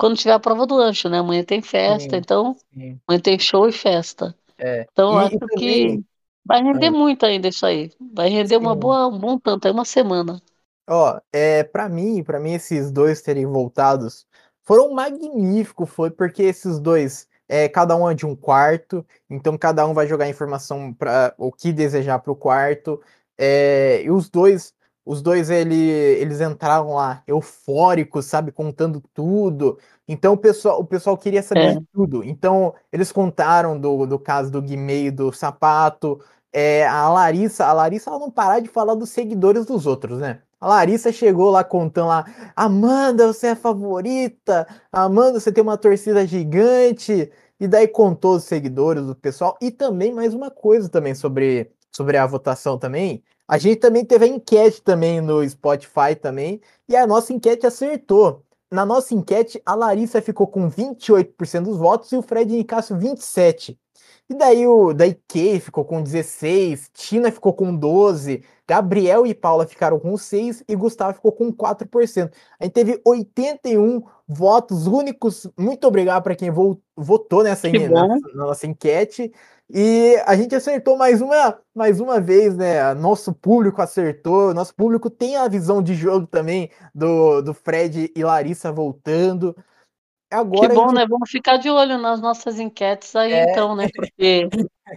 quando 0.01 0.17
tiver 0.17 0.33
a 0.33 0.41
prova 0.41 0.65
do 0.65 0.79
ancho, 0.79 1.11
né? 1.11 1.19
Amanhã 1.19 1.45
tem 1.45 1.61
festa, 1.61 2.09
sim, 2.09 2.17
então 2.17 2.57
sim. 2.73 2.99
amanhã 3.07 3.21
tem 3.21 3.39
show 3.39 3.69
e 3.69 3.73
festa. 3.73 4.35
É. 4.57 4.87
Então 4.91 5.21
e, 5.21 5.27
acho 5.27 5.35
e 5.35 5.39
também... 5.39 5.59
que 5.59 6.14
vai 6.45 6.63
render 6.63 6.87
é. 6.87 6.91
muito 6.91 7.25
ainda 7.25 7.49
isso 7.49 7.65
aí. 7.65 7.91
Vai 8.15 8.29
render 8.29 8.57
sim. 8.57 8.61
uma 8.61 8.75
boa, 8.75 9.09
um 9.09 9.19
bom 9.19 9.39
tanto, 9.39 9.67
aí 9.67 9.73
uma 9.73 9.85
semana. 9.85 10.41
Ó, 10.89 11.19
é, 11.33 11.65
para 11.65 11.89
mim, 11.89 12.23
para 12.23 12.39
mim 12.39 12.53
esses 12.53 12.91
dois 12.91 13.23
terem 13.23 13.47
voltados 13.47 14.27
foram 14.65 14.93
magníficos, 14.93 15.91
foi 15.91 16.11
porque 16.11 16.43
esses 16.43 16.79
dois 16.81 17.29
é, 17.49 17.69
cada 17.69 17.95
um 17.97 18.11
é 18.11 18.15
de 18.15 18.27
um 18.27 18.35
quarto, 18.35 19.07
então 19.29 19.57
cada 19.59 19.87
um 19.87 19.95
vai 19.95 20.07
jogar 20.07 20.29
informação 20.29 20.93
para 20.93 21.35
o 21.39 21.53
que 21.53 21.73
desejar 21.73 22.19
para 22.21 22.33
o 22.33 22.37
quarto. 22.37 23.01
É, 23.39 24.03
e 24.03 24.11
os 24.11 24.31
dois, 24.31 24.75
os 25.05 25.21
dois 25.23 25.51
ele, 25.51 25.77
eles 25.77 26.41
entraram 26.41 26.95
lá 26.95 27.23
eufóricos, 27.27 28.25
sabe, 28.27 28.51
contando 28.53 29.03
tudo. 29.13 29.79
Então 30.07 30.35
o 30.35 30.37
pessoal, 30.37 30.81
o 30.81 30.85
pessoal 30.85 31.17
queria 31.17 31.43
saber 31.43 31.61
é. 31.61 31.75
de 31.75 31.87
tudo. 31.93 32.23
Então 32.25 32.75
eles 32.93 33.11
contaram 33.11 33.79
do, 33.79 34.07
do 34.07 34.19
caso 34.19 34.51
do 34.51 34.63
Guimê 34.63 35.11
do 35.11 35.33
sapato. 35.33 36.21
É, 36.53 36.87
a 36.87 37.09
Larissa, 37.09 37.67
a 37.67 37.73
Larissa 37.73 38.11
ela 38.11 38.19
não 38.19 38.31
parar 38.31 38.61
de 38.61 38.69
falar 38.69 38.95
dos 38.95 39.11
seguidores 39.11 39.67
dos 39.67 39.87
outros, 39.87 40.19
né? 40.21 40.41
A 40.61 40.69
Larissa 40.69 41.13
chegou 41.13 41.51
lá 41.51 41.63
contando 41.63 42.09
lá, 42.09 42.25
Amanda, 42.57 43.27
você 43.27 43.49
é 43.49 43.55
favorita, 43.55 44.67
Amanda, 44.91 45.39
você 45.39 45.53
tem 45.53 45.63
uma 45.63 45.77
torcida 45.77 46.27
gigante, 46.27 47.31
e 47.61 47.69
daí 47.69 47.87
contou 47.87 48.37
os 48.37 48.45
seguidores 48.45 49.05
do 49.05 49.15
pessoal, 49.15 49.59
e 49.61 49.71
também 49.71 50.15
mais 50.15 50.33
uma 50.33 50.51
coisa 50.51 50.89
também 50.89 51.15
sobre, 51.15 51.71
sobre 51.93 52.17
a 52.17 52.27
votação 52.27 52.79
também, 52.79 53.23
a 53.47 53.59
gente 53.59 53.77
também 53.77 54.05
teve 54.05 54.25
a 54.25 54.29
enquete 54.29 54.81
também 54.83 55.21
no 55.21 55.47
Spotify 55.49 56.15
também, 56.21 56.61
e 56.89 56.97
a 56.97 57.07
nossa 57.07 57.33
enquete 57.33 57.67
acertou. 57.67 58.44
Na 58.75 58.85
nossa 58.85 59.15
enquete, 59.15 59.63
a 59.65 59.73
Larissa 59.73 60.21
ficou 60.21 60.49
com 60.49 60.69
28% 60.69 61.63
dos 61.63 61.79
votos 61.79 62.11
e 62.11 62.17
o 62.17 62.23
Fred 62.23 62.53
Nicásio 62.53 62.97
27%. 62.97 63.79
E 64.29 64.35
daí 64.35 64.67
o 64.67 64.95
daí 64.95 65.15
Kay 65.29 65.61
ficou 65.61 65.85
com 65.85 66.03
16, 66.03 66.91
Tina 66.95 67.31
ficou 67.31 67.53
com 67.53 67.77
12, 67.77 68.43
Gabriel 68.67 69.27
e 69.27 69.35
Paula 69.35 69.67
ficaram 69.67 70.01
com 70.01 70.17
6 70.17 70.65
e 70.67 70.75
Gustavo 70.75 71.15
ficou 71.15 71.31
com 71.33 71.53
4%. 71.53 72.33
A 72.59 72.65
gente 72.65 72.73
teve 72.73 73.01
81 73.05 74.03
votos 74.27 74.87
únicos. 74.87 75.47
Muito 75.59 75.87
obrigado 75.87 76.23
para 76.23 76.35
quem 76.35 76.51
votou 76.97 77.43
nessa, 77.43 77.69
na, 77.69 78.09
na 78.09 78.19
nossa 78.35 78.67
enquete. 78.67 79.31
E 79.69 80.17
a 80.27 80.37
gente 80.37 80.55
acertou 80.55 80.97
mais 80.97 81.21
uma, 81.21 81.59
mais 81.75 82.01
uma 82.01 82.21
vez, 82.21 82.57
né? 82.57 82.95
Nosso 82.95 83.33
público 83.33 83.81
acertou, 83.81 84.55
nosso 84.55 84.75
público 84.75 85.11
tem 85.11 85.37
a 85.37 85.49
visão 85.49 85.83
de 85.83 85.95
jogo 85.95 86.27
também 86.27 86.71
do, 86.95 87.43
do 87.43 87.53
Fred 87.53 88.11
e 88.15 88.25
Larissa 88.25 88.73
voltando. 88.73 89.55
Agora 90.35 90.69
que 90.69 90.75
bom, 90.75 90.89
gente... 90.89 90.97
né? 90.97 91.07
Vamos 91.07 91.31
ficar 91.31 91.59
de 91.59 91.71
olho 91.71 91.97
nas 91.97 92.21
nossas 92.21 92.59
enquetes 92.59 93.15
aí, 93.15 93.33
é... 93.33 93.51
então, 93.51 93.77
né? 93.77 93.87
Porque 93.95 94.49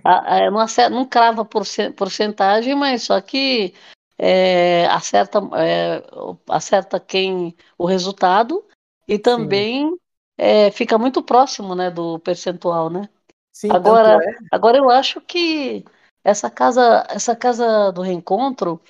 a, 0.03 0.37
a, 0.37 0.51
não, 0.51 0.59
acerta, 0.59 0.95
não 0.95 1.05
crava 1.05 1.45
porcentagem, 1.45 2.73
mas 2.73 3.03
só 3.03 3.21
que 3.21 3.73
é, 4.17 4.87
acerta, 4.87 5.39
é, 5.55 6.03
acerta 6.49 6.99
quem 6.99 7.55
o 7.77 7.85
resultado 7.85 8.65
e 9.07 9.19
também 9.19 9.95
é, 10.37 10.71
fica 10.71 10.97
muito 10.97 11.21
próximo 11.21 11.75
né, 11.75 11.91
do 11.91 12.17
percentual, 12.19 12.89
né? 12.89 13.07
Sim, 13.53 13.71
agora, 13.71 14.17
é. 14.23 14.35
agora 14.51 14.77
eu 14.77 14.89
acho 14.89 15.21
que 15.21 15.85
essa 16.23 16.49
casa, 16.49 17.05
essa 17.09 17.35
casa 17.35 17.91
do 17.91 18.01
reencontro 18.01 18.81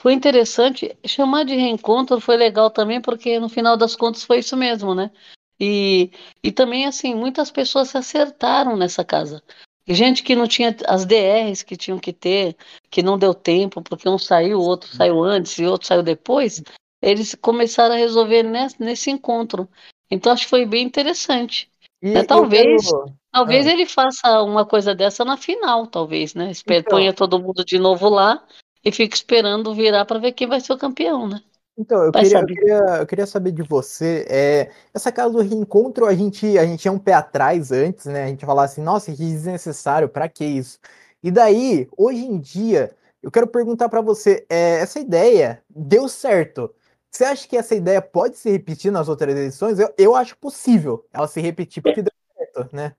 foi 0.00 0.12
interessante. 0.12 0.96
Chamar 1.04 1.44
de 1.44 1.56
reencontro 1.56 2.20
foi 2.20 2.36
legal 2.36 2.70
também, 2.70 3.00
porque 3.00 3.40
no 3.40 3.48
final 3.48 3.76
das 3.76 3.96
contas 3.96 4.22
foi 4.22 4.38
isso 4.38 4.56
mesmo, 4.56 4.94
né? 4.94 5.10
E, 5.60 6.10
e 6.42 6.52
também, 6.52 6.86
assim, 6.86 7.14
muitas 7.14 7.50
pessoas 7.50 7.88
se 7.88 7.98
acertaram 7.98 8.76
nessa 8.76 9.04
casa. 9.04 9.42
E 9.86 9.94
gente 9.94 10.22
que 10.22 10.36
não 10.36 10.46
tinha 10.46 10.76
as 10.86 11.06
DRs 11.06 11.62
que 11.62 11.76
tinham 11.76 11.98
que 11.98 12.12
ter, 12.12 12.54
que 12.90 13.02
não 13.02 13.18
deu 13.18 13.32
tempo, 13.32 13.82
porque 13.82 14.08
um 14.08 14.18
saiu, 14.18 14.58
o 14.58 14.62
outro 14.62 14.94
saiu 14.94 15.22
antes 15.24 15.58
e 15.58 15.64
o 15.64 15.70
outro 15.70 15.88
saiu 15.88 16.02
depois, 16.02 16.62
eles 17.02 17.34
começaram 17.34 17.94
a 17.94 17.98
resolver 17.98 18.42
nesse, 18.42 18.80
nesse 18.82 19.10
encontro. 19.10 19.68
Então, 20.10 20.32
acho 20.32 20.44
que 20.44 20.50
foi 20.50 20.66
bem 20.66 20.84
interessante. 20.84 21.70
E, 22.02 22.10
né? 22.10 22.22
Talvez, 22.22 22.86
talvez 23.32 23.66
ah. 23.66 23.72
ele 23.72 23.86
faça 23.86 24.42
uma 24.42 24.64
coisa 24.64 24.94
dessa 24.94 25.24
na 25.24 25.36
final, 25.36 25.86
talvez, 25.86 26.34
né? 26.34 26.52
Então, 26.66 26.82
Ponha 26.82 27.12
todo 27.12 27.40
mundo 27.40 27.64
de 27.64 27.78
novo 27.78 28.08
lá 28.08 28.44
e 28.84 28.92
fica 28.92 29.14
esperando 29.14 29.74
virar 29.74 30.04
para 30.04 30.18
ver 30.18 30.32
quem 30.32 30.46
vai 30.46 30.60
ser 30.60 30.72
o 30.72 30.78
campeão, 30.78 31.26
né? 31.26 31.42
Então, 31.78 32.02
eu 32.02 32.10
queria, 32.10 32.40
eu 32.40 32.46
queria, 32.46 32.76
eu, 32.98 33.06
queria, 33.06 33.26
saber 33.26 33.52
de 33.52 33.62
você, 33.62 34.26
é, 34.28 34.70
essa 34.92 35.12
casa 35.12 35.32
do 35.32 35.40
reencontro, 35.40 36.06
a 36.06 36.14
gente, 36.14 36.58
a 36.58 36.66
gente 36.66 36.80
tinha 36.80 36.90
um 36.90 36.98
pé 36.98 37.12
atrás 37.12 37.70
antes, 37.70 38.06
né? 38.06 38.24
A 38.24 38.26
gente 38.26 38.44
falava 38.44 38.64
assim, 38.64 38.82
nossa, 38.82 39.12
que 39.12 39.18
desnecessário, 39.18 40.08
para 40.08 40.28
que 40.28 40.44
isso? 40.44 40.80
E 41.22 41.30
daí, 41.30 41.88
hoje 41.96 42.24
em 42.24 42.36
dia, 42.40 42.90
eu 43.22 43.30
quero 43.30 43.46
perguntar 43.46 43.88
para 43.88 44.00
você, 44.00 44.44
é, 44.50 44.80
essa 44.80 44.98
ideia 44.98 45.62
deu 45.70 46.08
certo? 46.08 46.74
Você 47.10 47.24
acha 47.24 47.46
que 47.46 47.56
essa 47.56 47.76
ideia 47.76 48.02
pode 48.02 48.36
se 48.36 48.50
repetir 48.50 48.90
nas 48.90 49.08
outras 49.08 49.36
edições? 49.36 49.78
Eu, 49.78 49.94
eu 49.96 50.16
acho 50.16 50.36
possível 50.36 51.06
ela 51.12 51.28
se 51.28 51.40
repetir 51.40 51.80
porque 51.80 52.02
deu 52.02 52.12
certo, 52.36 52.74
né? 52.74 52.94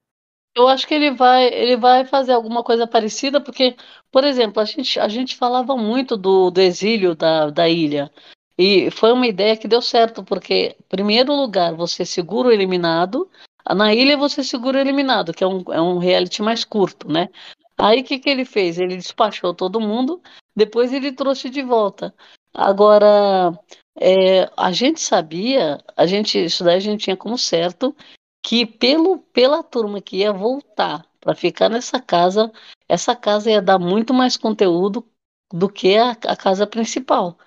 Eu 0.55 0.67
acho 0.67 0.87
que 0.87 0.93
ele 0.93 1.11
vai, 1.11 1.45
ele 1.47 1.77
vai 1.77 2.05
fazer 2.05 2.31
alguma 2.31 2.63
coisa 2.63 2.87
parecida, 2.87 3.41
porque, 3.41 3.75
por 4.11 4.23
exemplo, 4.23 4.61
a 4.61 4.65
gente, 4.65 4.99
a 4.99 5.07
gente 5.07 5.35
falava 5.37 5.77
muito 5.77 6.17
do, 6.17 6.49
do 6.49 6.59
exílio 6.59 7.13
da, 7.15 7.49
da 7.49 7.69
ilha. 7.69 8.11
E 8.61 8.91
foi 8.91 9.13
uma 9.13 9.25
ideia 9.25 9.55
que 9.55 9.69
deu 9.69 9.81
certo, 9.81 10.21
porque, 10.21 10.75
primeiro 10.89 11.33
lugar, 11.33 11.73
você 11.73 12.05
segura 12.05 12.49
o 12.49 12.51
eliminado, 12.51 13.31
na 13.73 13.93
ilha 13.93 14.17
você 14.17 14.43
segura 14.43 14.77
o 14.77 14.81
eliminado, 14.81 15.33
que 15.33 15.45
é 15.45 15.47
um, 15.47 15.63
é 15.71 15.81
um 15.81 15.97
reality 15.97 16.41
mais 16.41 16.65
curto, 16.65 17.09
né? 17.09 17.29
Aí 17.77 18.01
o 18.01 18.03
que, 18.03 18.19
que 18.19 18.29
ele 18.29 18.43
fez? 18.43 18.77
Ele 18.77 18.97
despachou 18.97 19.53
todo 19.53 19.79
mundo, 19.79 20.21
depois 20.53 20.91
ele 20.91 21.13
trouxe 21.13 21.49
de 21.49 21.63
volta. 21.63 22.13
Agora, 22.53 23.57
é, 23.97 24.51
a 24.57 24.73
gente 24.73 24.99
sabia, 24.99 25.81
a 25.95 26.05
gente, 26.05 26.43
isso 26.43 26.61
daí 26.61 26.75
a 26.75 26.81
gente 26.81 27.05
tinha 27.05 27.15
como 27.15 27.37
certo, 27.37 27.95
que 28.43 28.65
pelo, 28.65 29.19
pela 29.31 29.63
turma 29.63 30.01
que 30.01 30.17
ia 30.17 30.33
voltar 30.33 31.05
para 31.21 31.33
ficar 31.33 31.69
nessa 31.69 31.97
casa, 32.01 32.51
essa 32.89 33.15
casa 33.15 33.49
ia 33.49 33.61
dar 33.61 33.79
muito 33.79 34.13
mais 34.13 34.35
conteúdo 34.35 35.07
do 35.49 35.69
que 35.69 35.95
a, 35.95 36.11
a 36.11 36.35
casa 36.35 36.67
principal. 36.67 37.37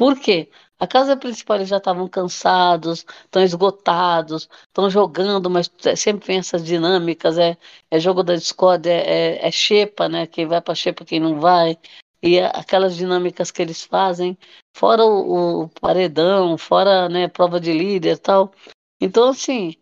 Por 0.00 0.18
quê? 0.18 0.48
A 0.78 0.86
casa 0.86 1.14
principal 1.14 1.58
eles 1.58 1.68
já 1.68 1.76
estavam 1.76 2.08
cansados, 2.08 3.04
estão 3.26 3.42
esgotados, 3.42 4.48
estão 4.66 4.88
jogando, 4.88 5.50
mas 5.50 5.70
sempre 5.94 6.26
tem 6.26 6.38
essas 6.38 6.64
dinâmicas, 6.64 7.36
é, 7.36 7.58
é 7.90 8.00
jogo 8.00 8.22
da 8.22 8.34
Discord, 8.34 8.88
é, 8.88 9.34
é, 9.42 9.46
é 9.46 9.50
xepa, 9.50 10.08
né? 10.08 10.26
Quem 10.26 10.46
vai 10.46 10.62
para 10.62 10.74
xepa, 10.74 11.04
quem 11.04 11.20
não 11.20 11.38
vai. 11.38 11.76
E 12.22 12.38
é 12.38 12.46
aquelas 12.46 12.96
dinâmicas 12.96 13.50
que 13.50 13.60
eles 13.60 13.84
fazem, 13.84 14.38
fora 14.74 15.04
o, 15.04 15.64
o 15.64 15.68
paredão, 15.68 16.56
fora 16.56 17.06
né, 17.10 17.28
prova 17.28 17.60
de 17.60 17.70
líder 17.70 18.14
e 18.14 18.18
tal. 18.18 18.54
Então, 18.98 19.28
assim, 19.28 19.74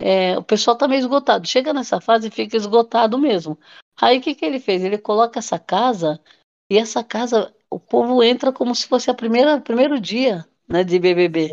é, 0.00 0.36
o 0.36 0.42
pessoal 0.42 0.74
está 0.74 0.88
meio 0.88 0.98
esgotado. 0.98 1.46
Chega 1.46 1.72
nessa 1.72 2.00
fase 2.00 2.26
e 2.26 2.30
fica 2.32 2.56
esgotado 2.56 3.16
mesmo. 3.18 3.56
Aí 4.00 4.18
o 4.18 4.20
que, 4.20 4.34
que 4.34 4.44
ele 4.44 4.58
fez? 4.58 4.82
Ele 4.82 4.98
coloca 4.98 5.38
essa 5.38 5.60
casa, 5.60 6.20
e 6.68 6.76
essa 6.76 7.04
casa, 7.04 7.54
o 7.70 7.78
povo 7.78 8.22
entra 8.22 8.52
como 8.52 8.74
se 8.74 8.86
fosse 8.86 9.10
a 9.10 9.14
primeira 9.14 9.60
primeiro 9.60 10.00
dia 10.00 10.44
né, 10.68 10.82
de 10.82 10.98
BBB. 10.98 11.50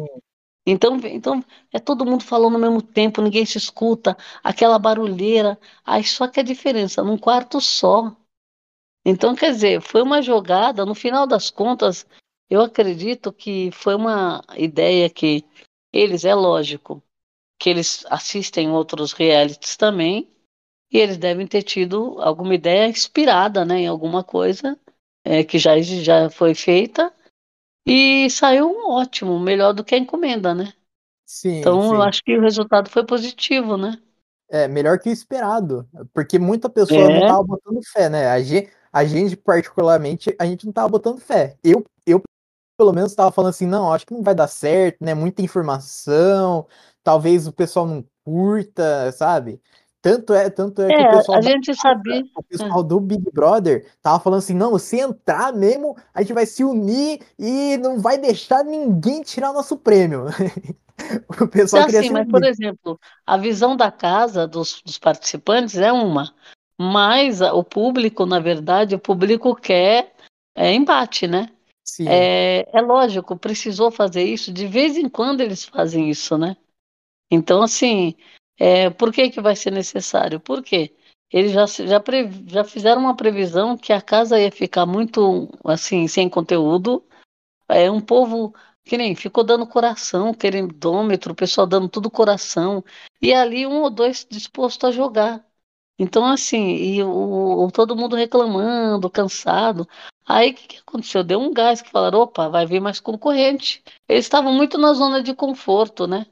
Então, 0.65 0.97
então 1.05 1.43
é 1.71 1.79
todo 1.79 2.05
mundo 2.05 2.23
falando 2.25 2.55
ao 2.55 2.61
mesmo 2.61 2.81
tempo, 2.81 3.21
ninguém 3.21 3.45
se 3.45 3.57
escuta, 3.57 4.17
aquela 4.43 4.77
barulheira. 4.77 5.57
Aí 5.85 6.03
só 6.03 6.27
que 6.27 6.39
a 6.39 6.43
diferença, 6.43 7.03
num 7.03 7.17
quarto 7.17 7.61
só. 7.61 8.15
Então, 9.05 9.33
quer 9.33 9.51
dizer, 9.51 9.81
foi 9.81 10.01
uma 10.01 10.21
jogada, 10.21 10.85
no 10.85 10.93
final 10.93 11.25
das 11.25 11.49
contas, 11.49 12.05
eu 12.49 12.61
acredito 12.61 13.31
que 13.31 13.71
foi 13.71 13.95
uma 13.95 14.43
ideia 14.57 15.09
que 15.09 15.45
eles, 15.93 16.25
é 16.25 16.35
lógico, 16.35 17.01
que 17.57 17.69
eles 17.69 18.05
assistem 18.09 18.69
outros 18.69 19.13
realities 19.13 19.77
também, 19.77 20.29
e 20.91 20.97
eles 20.97 21.17
devem 21.17 21.47
ter 21.47 21.63
tido 21.63 22.19
alguma 22.19 22.55
ideia 22.55 22.89
inspirada 22.89 23.63
né, 23.63 23.79
em 23.79 23.87
alguma 23.87 24.23
coisa 24.23 24.77
é, 25.27 25.43
que 25.43 25.59
já, 25.59 25.79
já 25.81 26.29
foi 26.29 26.55
feita, 26.55 27.13
e 27.85 28.29
saiu 28.29 28.69
um 28.69 28.91
ótimo, 28.91 29.39
melhor 29.39 29.73
do 29.73 29.83
que 29.83 29.93
a 29.93 29.97
encomenda, 29.97 30.55
né? 30.55 30.73
Sim, 31.25 31.59
então 31.59 31.81
sim. 31.81 31.95
eu 31.95 32.01
acho 32.01 32.23
que 32.23 32.37
o 32.37 32.41
resultado 32.41 32.89
foi 32.89 33.05
positivo, 33.05 33.77
né? 33.77 34.01
É, 34.49 34.67
melhor 34.67 34.97
que 34.97 35.09
o 35.09 35.11
esperado, 35.11 35.87
porque 36.13 36.39
muita 36.39 36.69
pessoa 36.69 37.01
é. 37.01 37.07
não 37.07 37.21
estava 37.21 37.43
botando 37.43 37.79
fé, 37.91 38.09
né? 38.09 38.29
A 38.29 38.41
gente, 38.41 38.71
a 38.91 39.03
gente, 39.03 39.35
particularmente, 39.35 40.33
a 40.39 40.45
gente 40.45 40.65
não 40.65 40.71
estava 40.71 40.87
botando 40.87 41.19
fé. 41.19 41.57
Eu, 41.61 41.83
eu 42.05 42.21
pelo 42.77 42.93
menos, 42.93 43.11
estava 43.11 43.31
falando 43.31 43.49
assim, 43.49 43.65
não, 43.65 43.91
acho 43.91 44.05
que 44.05 44.13
não 44.13 44.23
vai 44.23 44.35
dar 44.35 44.47
certo, 44.47 45.03
né? 45.03 45.13
Muita 45.13 45.41
informação, 45.41 46.65
talvez 47.03 47.47
o 47.47 47.51
pessoal 47.51 47.85
não 47.85 48.05
curta, 48.23 49.11
sabe? 49.11 49.61
Tanto 50.01 50.33
é, 50.33 50.49
tanto 50.49 50.81
é, 50.81 50.91
é 50.91 50.97
que 50.97 51.03
o 51.03 51.17
pessoal, 51.17 51.37
a 51.37 51.41
gente 51.41 51.75
sabia. 51.75 52.23
o 52.35 52.43
pessoal 52.43 52.83
do 52.83 52.99
Big 52.99 53.31
Brother 53.31 53.91
tava 54.01 54.19
falando 54.19 54.39
assim, 54.39 54.53
não, 54.53 54.77
se 54.77 54.99
entrar 54.99 55.51
mesmo, 55.51 55.97
a 56.13 56.21
gente 56.21 56.33
vai 56.33 56.45
se 56.45 56.63
unir 56.63 57.19
e 57.37 57.77
não 57.77 57.99
vai 57.99 58.17
deixar 58.17 58.63
ninguém 58.63 59.23
tirar 59.23 59.51
nosso 59.51 59.75
prêmio. 59.75 60.25
o 61.41 61.47
pessoal 61.47 61.83
é 61.83 61.85
queria 61.85 61.99
assim, 62.01 62.11
mas 62.11 62.29
por 62.29 62.43
exemplo, 62.43 62.99
a 63.25 63.37
visão 63.37 63.75
da 63.75 63.91
casa 63.91 64.47
dos, 64.47 64.81
dos 64.83 64.97
participantes 64.97 65.77
é 65.77 65.91
uma, 65.91 66.33
mas 66.79 67.41
o 67.41 67.63
público, 67.63 68.25
na 68.25 68.39
verdade, 68.39 68.95
o 68.95 68.99
público 68.99 69.55
quer 69.55 70.13
é, 70.55 70.73
embate, 70.73 71.27
né? 71.27 71.49
É, 72.01 72.67
é 72.71 72.81
lógico, 72.81 73.37
precisou 73.37 73.89
fazer 73.89 74.23
isso, 74.23 74.51
de 74.51 74.67
vez 74.67 74.97
em 74.97 75.09
quando 75.09 75.41
eles 75.41 75.63
fazem 75.63 76.09
isso, 76.09 76.37
né? 76.37 76.55
Então, 77.31 77.61
assim, 77.63 78.15
é, 78.59 78.89
por 78.89 79.11
que, 79.13 79.29
que 79.29 79.41
vai 79.41 79.55
ser 79.55 79.71
necessário? 79.71 80.39
Por 80.39 80.63
quê? 80.63 80.95
Eles 81.31 81.51
já, 81.51 81.65
já, 81.65 81.99
pre, 81.99 82.29
já 82.47 82.63
fizeram 82.63 83.01
uma 83.01 83.15
previsão 83.15 83.77
que 83.77 83.91
a 83.91 84.01
casa 84.01 84.39
ia 84.39 84.51
ficar 84.51 84.85
muito, 84.85 85.49
assim, 85.63 86.07
sem 86.07 86.29
conteúdo. 86.29 87.03
É 87.69 87.91
um 87.91 87.99
povo 88.01 88.53
que 88.85 88.97
nem 88.97 89.13
ficou 89.15 89.43
dando 89.43 89.67
coração, 89.67 90.33
querendômetro, 90.33 91.33
o 91.33 91.35
pessoal 91.35 91.67
dando 91.67 91.89
tudo 91.89 92.09
coração. 92.09 92.83
E 93.21 93.33
ali 93.33 93.67
um 93.67 93.81
ou 93.81 93.89
dois 93.89 94.25
disposto 94.29 94.87
a 94.87 94.91
jogar. 94.91 95.45
Então, 95.99 96.25
assim, 96.25 96.75
e 96.75 97.03
o, 97.03 97.65
o 97.65 97.71
todo 97.71 97.95
mundo 97.95 98.15
reclamando, 98.15 99.09
cansado. 99.09 99.87
Aí 100.25 100.51
o 100.51 100.53
que, 100.53 100.67
que 100.67 100.77
aconteceu? 100.77 101.23
Deu 101.23 101.39
um 101.39 101.53
gás 101.53 101.81
que 101.81 101.89
falaram, 101.89 102.19
opa, 102.19 102.47
vai 102.49 102.65
vir 102.65 102.79
mais 102.79 102.99
concorrente. 102.99 103.83
Eles 104.07 104.25
estavam 104.25 104.53
muito 104.53 104.77
na 104.77 104.93
zona 104.93 105.21
de 105.21 105.33
conforto, 105.33 106.07
né? 106.07 106.25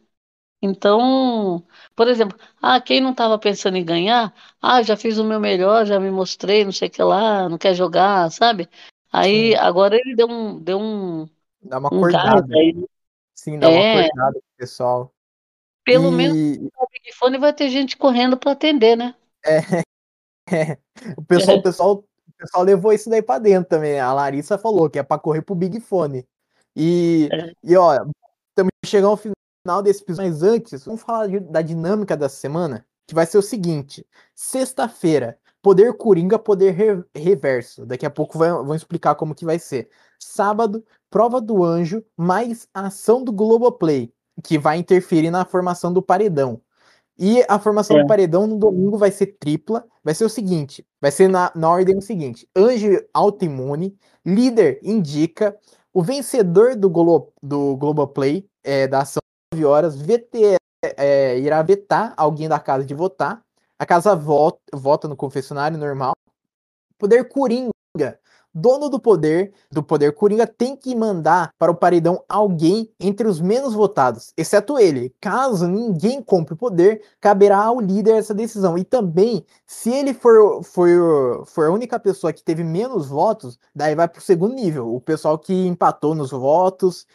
Então, 0.62 1.64
por 1.96 2.08
exemplo, 2.08 2.38
ah, 2.62 2.80
quem 2.82 3.00
não 3.00 3.12
estava 3.12 3.38
pensando 3.38 3.78
em 3.78 3.86
ganhar, 3.86 4.34
ah, 4.62 4.82
já 4.82 4.98
fiz 4.98 5.18
o 5.18 5.24
meu 5.24 5.40
melhor, 5.40 5.86
já 5.86 6.00
me 6.00 6.10
mostrei, 6.10 6.66
não 6.66 6.72
sei 6.72 6.88
o 6.88 6.92
que 6.92 7.04
lá, 7.04 7.48
não 7.50 7.58
quer 7.58 7.76
jogar, 7.76 8.32
sabe? 8.32 8.70
Aí 9.12 9.52
Sim. 9.52 9.56
agora 9.58 9.96
ele 9.96 10.16
deu 10.16 10.28
um, 10.28 10.60
deu 10.60 10.80
um, 10.80 11.30
dá 11.62 11.78
uma 11.78 11.94
um 11.94 11.98
acordada. 11.98 12.56
Aí. 12.56 12.86
Sim, 13.36 13.60
dá 13.60 13.70
é, 13.70 13.94
uma 13.94 14.02
acordada 14.02 14.34
pro 14.34 14.58
pessoal. 14.58 15.14
Pelo 15.84 16.10
e... 16.10 16.12
menos 16.12 16.58
o 16.78 16.88
Big 16.92 17.14
Fone 17.16 17.38
vai 17.38 17.54
ter 17.54 17.70
gente 17.70 17.96
correndo 17.96 18.38
para 18.38 18.52
atender, 18.52 18.96
né? 18.96 19.14
É, 19.46 19.60
é. 20.52 20.78
O 21.16 21.24
pessoal, 21.24 21.58
é. 21.58 21.60
o 21.60 21.64
pessoal, 21.64 21.94
o 21.94 22.34
pessoal 22.38 22.64
levou 22.64 22.92
isso 22.92 23.10
daí 23.10 23.22
para 23.22 23.40
dentro 23.40 23.70
também. 23.70 24.00
A 24.00 24.12
Larissa 24.14 24.58
falou 24.58 24.90
que 24.90 24.98
é 24.98 25.04
para 25.04 25.22
correr 25.22 25.44
pro 25.44 25.54
Big 25.54 25.80
Fone. 25.80 26.26
E, 26.76 27.30
é. 27.32 27.54
e 27.64 27.78
ó, 27.78 27.94
estamos 28.50 28.72
chegando 28.84 29.12
ao 29.12 29.18
final 29.18 29.36
final 29.66 29.82
desse 29.82 30.04
episódio, 30.04 30.32
mas 30.32 30.44
antes, 30.44 30.86
vamos 30.86 31.02
falar 31.02 31.28
de, 31.28 31.40
da 31.40 31.62
dinâmica 31.62 32.16
da 32.16 32.30
semana, 32.30 32.86
que 33.08 33.16
vai 33.16 33.26
ser 33.26 33.40
o 33.40 33.42
seguinte: 33.42 34.06
sexta-feira, 34.36 35.40
poder 35.62 35.98
coringa, 35.98 36.38
poder 36.38 36.72
re, 36.72 37.04
reverso. 37.16 37.84
Daqui 37.84 38.06
a 38.06 38.12
pouco 38.12 38.38
vão 38.38 38.76
explicar 38.76 39.16
como 39.16 39.34
que 39.34 39.44
vai 39.44 39.58
ser. 39.58 39.90
Sábado, 40.20 40.86
prova 41.10 41.42
do 41.42 41.64
anjo, 41.64 42.04
mais 42.16 42.68
ação 42.74 43.24
do 43.24 43.34
Globoplay, 43.34 44.14
que 44.44 44.60
vai 44.60 44.78
interferir 44.78 45.32
na 45.32 45.44
formação 45.44 45.92
do 45.92 46.02
paredão. 46.02 46.62
E 47.18 47.44
a 47.48 47.58
formação 47.58 47.98
é. 47.98 48.02
do 48.04 48.08
paredão 48.08 48.46
no 48.46 48.60
domingo 48.60 48.98
vai 48.98 49.10
ser 49.10 49.38
tripla. 49.40 49.84
Vai 50.04 50.14
ser 50.14 50.26
o 50.26 50.30
seguinte: 50.30 50.86
vai 51.02 51.10
ser 51.10 51.28
na, 51.28 51.52
na 51.56 51.70
ordem 51.70 52.00
seguinte: 52.02 52.48
Anjo 52.56 53.04
autoimune, 53.12 53.98
líder 54.24 54.80
indica, 54.84 55.58
o 55.92 56.04
vencedor 56.04 56.76
do, 56.76 56.88
Glo, 56.88 57.34
do 57.42 57.76
Globoplay, 57.78 58.48
é, 58.64 58.88
da 58.88 59.00
ação 59.00 59.22
9 59.22 59.35
horas, 59.64 59.96
VT 59.96 60.58
é, 60.98 61.40
irá 61.40 61.62
vetar 61.62 62.14
alguém 62.18 62.48
da 62.48 62.60
casa 62.60 62.84
de 62.86 62.94
votar. 62.94 63.42
A 63.78 63.86
casa 63.86 64.16
vota, 64.16 64.60
vota 64.74 65.08
no 65.08 65.16
confessionário 65.16 65.78
normal. 65.78 66.14
Poder 66.98 67.28
Coringa, 67.28 67.72
dono 68.54 68.88
do 68.88 68.98
poder, 68.98 69.54
do 69.70 69.84
poder 69.84 70.14
Coringa, 70.14 70.48
tem 70.48 70.78
que 70.78 70.96
mandar 70.96 71.54
para 71.60 71.72
o 71.72 71.76
paredão 71.76 72.24
alguém 72.30 72.90
entre 72.98 73.28
os 73.28 73.42
menos 73.42 73.74
votados, 73.74 74.32
exceto 74.38 74.80
ele. 74.80 75.14
Caso 75.20 75.68
ninguém 75.68 76.24
compre 76.24 76.54
o 76.54 76.58
poder, 76.58 77.02
caberá 77.20 77.58
ao 77.66 77.82
líder 77.82 78.16
essa 78.16 78.34
decisão. 78.34 78.78
E 78.78 78.86
também, 78.86 79.46
se 79.68 79.92
ele 79.92 80.14
for, 80.14 80.64
for, 80.64 81.44
for 81.46 81.66
a 81.68 81.72
única 81.72 82.00
pessoa 82.00 82.32
que 82.32 82.44
teve 82.44 82.64
menos 82.64 83.08
votos, 83.08 83.60
daí 83.76 83.94
vai 83.94 84.08
para 84.08 84.20
o 84.20 84.24
segundo 84.24 84.56
nível. 84.56 84.96
O 84.96 85.02
pessoal 85.02 85.38
que 85.38 85.54
empatou 85.68 86.16
nos 86.16 86.32
votos 86.32 87.06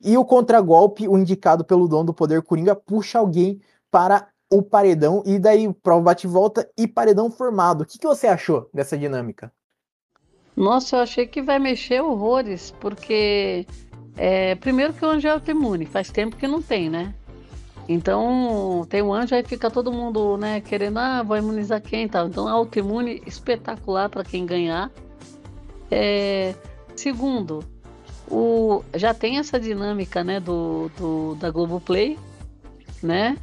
e 0.00 0.16
o 0.16 0.24
contragolpe, 0.24 1.06
o 1.06 1.18
indicado 1.18 1.64
pelo 1.64 1.86
dono 1.86 2.04
do 2.04 2.14
poder 2.14 2.42
Coringa, 2.42 2.74
puxa 2.74 3.18
alguém 3.18 3.60
para 3.90 4.28
o 4.50 4.62
paredão 4.62 5.22
e 5.24 5.38
daí 5.38 5.72
prova 5.72 6.02
bate 6.02 6.26
volta 6.26 6.68
e 6.76 6.88
paredão 6.88 7.30
formado. 7.30 7.82
O 7.82 7.86
que, 7.86 7.98
que 7.98 8.06
você 8.06 8.26
achou 8.26 8.68
dessa 8.72 8.96
dinâmica? 8.98 9.52
Nossa, 10.56 10.96
eu 10.96 11.00
achei 11.00 11.26
que 11.26 11.40
vai 11.40 11.58
mexer 11.58 12.02
horrores, 12.02 12.74
porque 12.80 13.66
é, 14.16 14.54
primeiro 14.56 14.92
que 14.92 15.04
o 15.04 15.08
anjo 15.08 15.28
é 15.28 15.30
autoimune, 15.30 15.86
faz 15.86 16.10
tempo 16.10 16.36
que 16.36 16.46
não 16.46 16.60
tem, 16.60 16.90
né? 16.90 17.14
Então 17.88 18.86
tem 18.88 19.02
o 19.02 19.12
anjo, 19.12 19.34
aí 19.34 19.42
fica 19.42 19.70
todo 19.70 19.92
mundo, 19.92 20.36
né, 20.36 20.60
querendo, 20.60 20.98
ah, 20.98 21.22
vou 21.22 21.36
imunizar 21.36 21.80
quem 21.80 22.08
tal. 22.08 22.26
Então 22.26 22.48
autoimune 22.48 23.22
espetacular 23.26 24.08
para 24.08 24.24
quem 24.24 24.46
ganhar. 24.46 24.90
É, 25.90 26.54
segundo, 26.94 27.64
o, 28.30 28.84
já 28.94 29.12
tem 29.12 29.38
essa 29.38 29.58
dinâmica, 29.58 30.22
né, 30.22 30.38
do, 30.38 30.90
do 30.96 31.34
da 31.34 31.50
Globoplay, 31.50 32.18
né? 33.02 33.36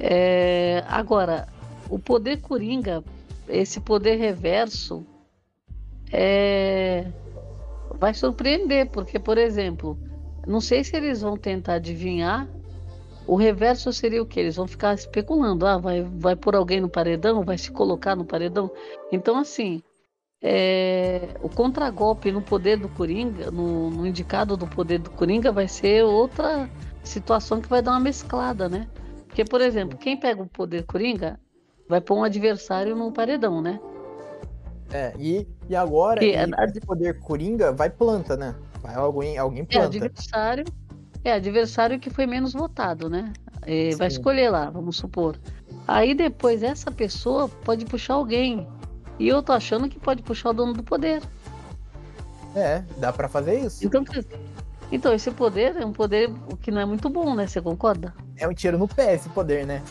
É, 0.00 0.82
agora, 0.88 1.46
o 1.90 1.98
poder 1.98 2.40
coringa, 2.40 3.04
esse 3.48 3.80
poder 3.80 4.16
reverso, 4.16 5.04
é, 6.10 7.06
vai 7.98 8.14
surpreender, 8.14 8.88
porque, 8.90 9.18
por 9.18 9.36
exemplo, 9.36 9.98
não 10.46 10.60
sei 10.60 10.82
se 10.82 10.96
eles 10.96 11.20
vão 11.20 11.36
tentar 11.36 11.74
adivinhar. 11.74 12.48
O 13.26 13.36
reverso 13.36 13.92
seria 13.92 14.20
o 14.20 14.26
que? 14.26 14.40
Eles 14.40 14.56
vão 14.56 14.66
ficar 14.66 14.94
especulando. 14.94 15.64
Ah, 15.64 15.78
vai, 15.78 16.02
vai 16.02 16.34
pôr 16.34 16.56
alguém 16.56 16.80
no 16.80 16.88
paredão? 16.88 17.44
Vai 17.44 17.56
se 17.56 17.70
colocar 17.70 18.16
no 18.16 18.24
paredão? 18.24 18.68
Então, 19.12 19.38
assim, 19.38 19.80
é, 20.42 21.36
o 21.40 21.48
contragolpe 21.48 22.32
no 22.32 22.42
poder 22.42 22.76
do 22.76 22.88
Coringa, 22.88 23.50
no, 23.50 23.90
no, 23.90 24.06
indicado 24.06 24.56
do 24.56 24.66
poder 24.66 24.98
do 24.98 25.10
Coringa, 25.10 25.52
vai 25.52 25.68
ser 25.68 26.04
outra 26.04 26.68
situação 27.04 27.60
que 27.60 27.68
vai 27.68 27.80
dar 27.80 27.92
uma 27.92 28.00
mesclada, 28.00 28.68
né? 28.68 28.88
Porque, 29.28 29.44
por 29.44 29.60
exemplo, 29.60 29.96
quem 29.96 30.16
pega 30.16 30.42
o 30.42 30.46
poder 30.46 30.84
Coringa 30.84 31.38
vai 31.88 32.00
pôr 32.00 32.16
um 32.16 32.24
adversário 32.24 32.96
no 32.96 33.12
paredão, 33.12 33.62
né? 33.62 33.78
É, 34.92 35.14
e, 35.18 35.46
e 35.68 35.76
agora, 35.76 36.20
que, 36.20 36.34
e 36.34 36.80
poder 36.80 37.18
Coringa 37.20 37.72
vai 37.72 37.88
planta, 37.88 38.36
né? 38.36 38.54
Vai 38.82 38.96
alguém, 38.96 39.38
alguém 39.38 39.62
é, 39.62 39.64
planta. 39.64 39.84
É 39.84 39.86
adversário, 39.86 40.64
é 41.24 41.32
adversário 41.32 42.00
que 42.00 42.10
foi 42.10 42.26
menos 42.26 42.52
votado, 42.52 43.08
né? 43.08 43.32
É, 43.64 43.94
vai 43.94 44.08
escolher 44.08 44.50
lá, 44.50 44.68
vamos 44.68 44.96
supor. 44.96 45.38
Aí 45.86 46.14
depois 46.14 46.62
essa 46.62 46.90
pessoa 46.90 47.48
pode 47.48 47.84
puxar 47.84 48.14
alguém. 48.14 48.66
E 49.18 49.28
eu 49.28 49.42
tô 49.42 49.52
achando 49.52 49.88
que 49.88 49.98
pode 49.98 50.22
puxar 50.22 50.50
o 50.50 50.52
dono 50.52 50.72
do 50.72 50.82
poder. 50.82 51.22
É, 52.54 52.82
dá 52.98 53.12
para 53.12 53.28
fazer 53.28 53.60
isso. 53.60 53.84
Então, 53.86 54.04
então, 54.90 55.14
esse 55.14 55.30
poder 55.30 55.76
é 55.76 55.86
um 55.86 55.92
poder 55.92 56.30
que 56.60 56.70
não 56.70 56.80
é 56.80 56.84
muito 56.84 57.08
bom, 57.08 57.34
né? 57.34 57.46
Você 57.46 57.62
concorda? 57.62 58.14
É 58.36 58.46
um 58.46 58.52
tiro 58.52 58.76
no 58.76 58.86
pé 58.86 59.14
esse 59.14 59.28
poder, 59.30 59.66
né? 59.66 59.82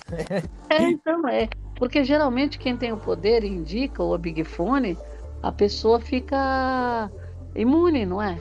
é, 0.69 0.83
então 0.83 1.27
é. 1.27 1.49
Porque 1.75 2.03
geralmente 2.03 2.59
quem 2.59 2.77
tem 2.77 2.93
o 2.93 2.97
poder 2.97 3.43
indica, 3.43 4.03
ou 4.03 4.13
a 4.13 4.17
Big 4.19 4.43
Fone, 4.43 4.95
a 5.41 5.51
pessoa 5.51 5.99
fica 5.99 7.09
imune, 7.55 8.05
não 8.05 8.21
é? 8.21 8.37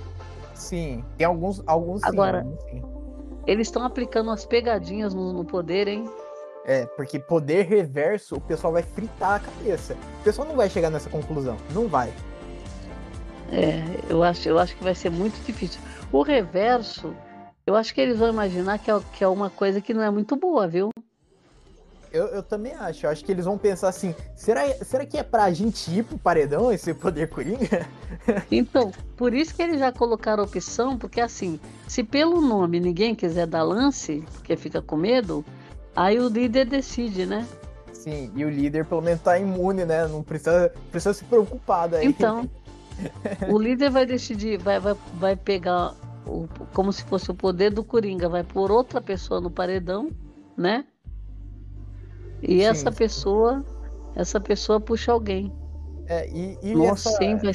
Sim, 0.55 1.03
tem 1.17 1.27
alguns, 1.27 1.63
alguns 1.67 2.05
Agora, 2.05 2.47
sim, 2.69 2.83
eles 3.47 3.69
estão 3.69 3.83
aplicando 3.83 4.29
umas 4.29 4.45
pegadinhas 4.45 5.15
no, 5.15 5.33
no, 5.33 5.45
poder, 5.45 5.89
hein? 5.89 6.05
É, 6.65 6.87
porque 6.87 7.19
poder 7.19 7.67
reverso, 7.67 8.37
o 8.37 8.41
pessoal 8.41 8.73
vai 8.73 8.83
fritar 8.83 9.37
a 9.37 9.41
cabeça. 9.41 9.97
O 10.21 10.25
pessoal 10.25 10.47
não 10.47 10.57
vai 10.57 10.69
chegar 10.69 10.91
nessa 10.91 11.09
conclusão, 11.09 11.57
não 11.73 11.89
vai. 11.89 12.13
É, 13.51 13.83
eu 14.09 14.23
acho, 14.23 14.49
eu 14.49 14.59
acho 14.59 14.77
que 14.77 14.85
vai 14.85 14.95
ser 14.95 15.11
muito 15.11 15.43
difícil. 15.45 15.81
O 16.13 16.23
reverso, 16.23 17.15
eu 17.67 17.75
acho 17.75 17.95
que 17.95 18.01
eles 18.01 18.19
vão 18.19 18.29
imaginar 18.29 18.79
que 18.79 18.91
é, 18.91 19.01
que 19.13 19.25
é 19.25 19.29
uma 19.29 19.51
coisa 19.51 19.81
que 19.81 19.95
não 19.95 20.03
é 20.03 20.11
muito 20.11 20.37
boa, 20.37 20.69
viu? 20.69 20.91
Eu, 22.13 22.27
eu 22.27 22.43
também 22.43 22.73
acho. 22.75 23.07
Eu 23.07 23.11
acho 23.11 23.25
que 23.25 23.31
eles 23.31 23.45
vão 23.45 23.57
pensar 23.57 23.89
assim: 23.89 24.15
será, 24.35 24.67
será 24.85 25.07
que 25.07 25.17
é 25.17 25.23
pra 25.23 25.53
gente 25.53 25.91
ir 25.91 26.05
pro 26.05 26.19
paredão 26.19 26.73
esse 26.73 26.93
poder 26.93 27.29
coringa? 27.29 27.87
Então, 28.51 28.93
por 29.17 29.33
isso 29.33 29.55
que 29.55 29.63
eles 29.63 29.79
já 29.79 29.91
colocaram 29.91 30.43
a 30.43 30.47
opção, 30.47 30.99
porque 30.99 31.21
assim, 31.21 31.59
se 31.89 32.03
pelo 32.03 32.41
nome 32.41 32.79
ninguém 32.79 33.15
quiser 33.15 33.47
dar 33.47 33.63
lance, 33.63 34.23
porque 34.35 34.57
fica 34.57 34.83
com 34.83 34.97
medo, 34.97 35.45
aí 35.95 36.19
o 36.19 36.29
líder 36.29 36.67
decide, 36.67 37.27
né? 37.27 37.47
Sim, 37.93 38.31
e 38.35 38.45
o 38.45 38.51
líder 38.51 38.87
pelo 38.87 39.03
menos 39.03 39.21
tá 39.21 39.39
imune, 39.39 39.85
né? 39.85 40.07
Não 40.07 40.23
precisa, 40.23 40.73
precisa 40.91 41.13
se 41.13 41.25
preocupar 41.25 41.89
daí. 41.89 42.07
Então, 42.07 42.49
o 43.51 43.59
líder 43.59 43.91
vai 43.91 44.07
decidir, 44.07 44.59
vai, 44.59 44.81
vai, 44.81 44.97
vai 45.15 45.37
pegar 45.37 45.95
o, 46.27 46.49
como 46.73 46.93
se 46.93 47.05
fosse 47.05 47.31
o 47.31 47.35
poder 47.35 47.71
do 47.71 47.85
Coringa, 47.85 48.29
vai 48.29 48.43
pôr 48.43 48.71
outra 48.71 49.01
pessoa 49.01 49.41
no 49.41 49.51
paredão, 49.51 50.11
né? 50.57 50.85
E 52.43 52.59
sim, 52.59 52.63
essa 52.63 52.91
pessoa, 52.91 53.65
essa 54.15 54.41
pessoa 54.41 54.81
puxa 54.81 55.13
alguém. 55.13 55.53
É, 56.07 56.29
e, 56.29 56.59
e 56.63 56.75
Nossa, 56.75 57.11
essa... 57.11 57.19
sim, 57.19 57.37
vai, 57.37 57.53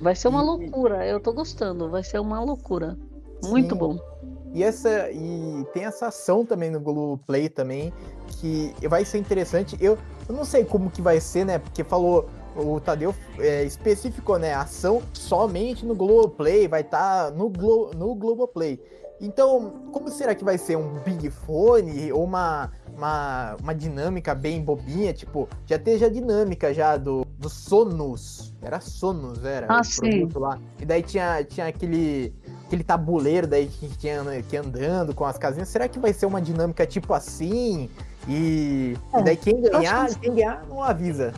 vai 0.00 0.14
ser 0.14 0.28
uma 0.28 0.42
e... 0.42 0.44
loucura. 0.44 1.06
Eu 1.06 1.18
tô 1.18 1.32
gostando, 1.32 1.88
vai 1.88 2.04
ser 2.04 2.20
uma 2.20 2.40
loucura. 2.42 2.96
Muito 3.42 3.74
sim. 3.74 3.78
bom. 3.78 4.09
E 4.52 4.62
essa 4.62 5.10
e 5.10 5.64
tem 5.72 5.84
essa 5.84 6.08
ação 6.08 6.44
também 6.44 6.70
no 6.70 6.80
Globo 6.80 7.22
Play 7.26 7.48
também 7.48 7.92
que 8.28 8.74
vai 8.88 9.04
ser 9.04 9.18
interessante. 9.18 9.76
Eu, 9.80 9.98
eu 10.28 10.34
não 10.34 10.44
sei 10.44 10.64
como 10.64 10.90
que 10.90 11.02
vai 11.02 11.20
ser, 11.20 11.44
né? 11.44 11.58
Porque 11.58 11.84
falou 11.84 12.28
o 12.56 12.80
Tadeu 12.80 13.14
é, 13.38 13.64
especificou, 13.64 14.38
né? 14.38 14.54
Ação 14.54 15.02
somente 15.12 15.84
no 15.86 15.94
Globoplay, 15.94 16.66
vai 16.66 16.80
estar 16.80 17.26
tá 17.26 17.30
no, 17.30 17.48
Glo 17.48 17.90
no 17.94 18.14
Globoplay. 18.14 18.80
Então, 19.20 19.90
como 19.92 20.08
será 20.08 20.34
que 20.34 20.42
vai 20.42 20.56
ser 20.56 20.76
um 20.76 20.94
Big 21.00 21.28
Fone 21.28 22.10
ou 22.10 22.24
uma, 22.24 22.72
uma, 22.96 23.54
uma 23.62 23.74
dinâmica 23.74 24.34
bem 24.34 24.62
bobinha? 24.62 25.12
Tipo, 25.12 25.46
já 25.66 25.78
teve 25.78 26.06
a 26.06 26.08
dinâmica 26.08 26.72
já 26.72 26.96
do, 26.96 27.26
do 27.38 27.50
Sonos. 27.50 28.54
Era 28.62 28.80
Sonos, 28.80 29.44
era 29.44 29.66
ah, 29.68 29.82
o 29.82 30.00
produto 30.00 30.38
lá. 30.38 30.58
E 30.80 30.86
daí 30.86 31.02
tinha, 31.02 31.44
tinha 31.44 31.66
aquele, 31.66 32.32
aquele 32.70 32.84
tabuleiro 32.84 33.48
daí 33.48 33.66
que 33.66 33.88
tinha 33.88 34.22
que 34.48 34.56
andando 34.56 35.12
com 35.12 35.24
as 35.24 35.36
casinhas. 35.36 35.68
Será 35.68 35.88
que 35.88 35.98
vai 35.98 36.12
ser 36.12 36.26
uma 36.26 36.40
dinâmica 36.40 36.86
tipo 36.86 37.12
assim? 37.12 37.90
E, 38.28 38.96
é, 39.12 39.20
e 39.20 39.24
daí 39.24 39.36
quem 39.36 39.60
ganhar, 39.60 40.08
que... 40.08 40.20
quem 40.20 40.34
ganhar 40.36 40.64
não 40.68 40.80
avisa. 40.80 41.34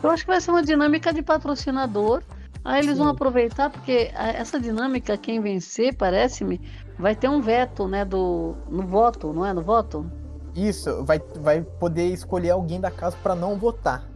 Eu 0.00 0.10
acho 0.10 0.22
que 0.22 0.30
vai 0.30 0.40
ser 0.40 0.52
uma 0.52 0.62
dinâmica 0.62 1.12
de 1.12 1.22
patrocinador. 1.22 2.22
Aí 2.64 2.80
eles 2.80 2.92
Sim. 2.92 3.02
vão 3.02 3.08
aproveitar, 3.08 3.68
porque 3.68 4.10
essa 4.14 4.58
dinâmica, 4.58 5.18
quem 5.18 5.40
vencer, 5.40 5.94
parece-me, 5.96 6.60
vai 6.98 7.14
ter 7.14 7.28
um 7.28 7.40
veto, 7.40 7.86
né, 7.86 8.04
do 8.04 8.54
no 8.70 8.86
voto, 8.86 9.32
não 9.34 9.44
é? 9.44 9.52
No 9.52 9.60
voto? 9.60 10.10
Isso, 10.54 11.04
vai, 11.04 11.20
vai 11.40 11.60
poder 11.60 12.06
escolher 12.06 12.50
alguém 12.50 12.80
da 12.80 12.90
casa 12.90 13.16
para 13.22 13.34
não 13.34 13.58
votar. 13.58 14.08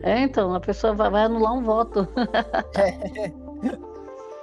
É, 0.00 0.20
então, 0.20 0.54
a 0.54 0.60
pessoa 0.60 0.94
vai, 0.94 1.10
vai 1.10 1.24
anular 1.24 1.52
um 1.52 1.62
voto. 1.62 2.06
É. 2.78 3.44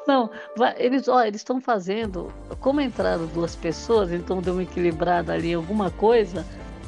Não, 0.07 0.29
eles 0.77 1.07
ó, 1.07 1.23
eles 1.23 1.41
estão 1.41 1.61
fazendo, 1.61 2.33
como 2.59 2.81
entraram 2.81 3.27
duas 3.27 3.55
pessoas, 3.55 4.11
então 4.11 4.41
deu 4.41 4.53
uma 4.53 4.63
equilibrada 4.63 5.33
ali 5.33 5.53
alguma 5.53 5.91
coisa, 5.91 6.45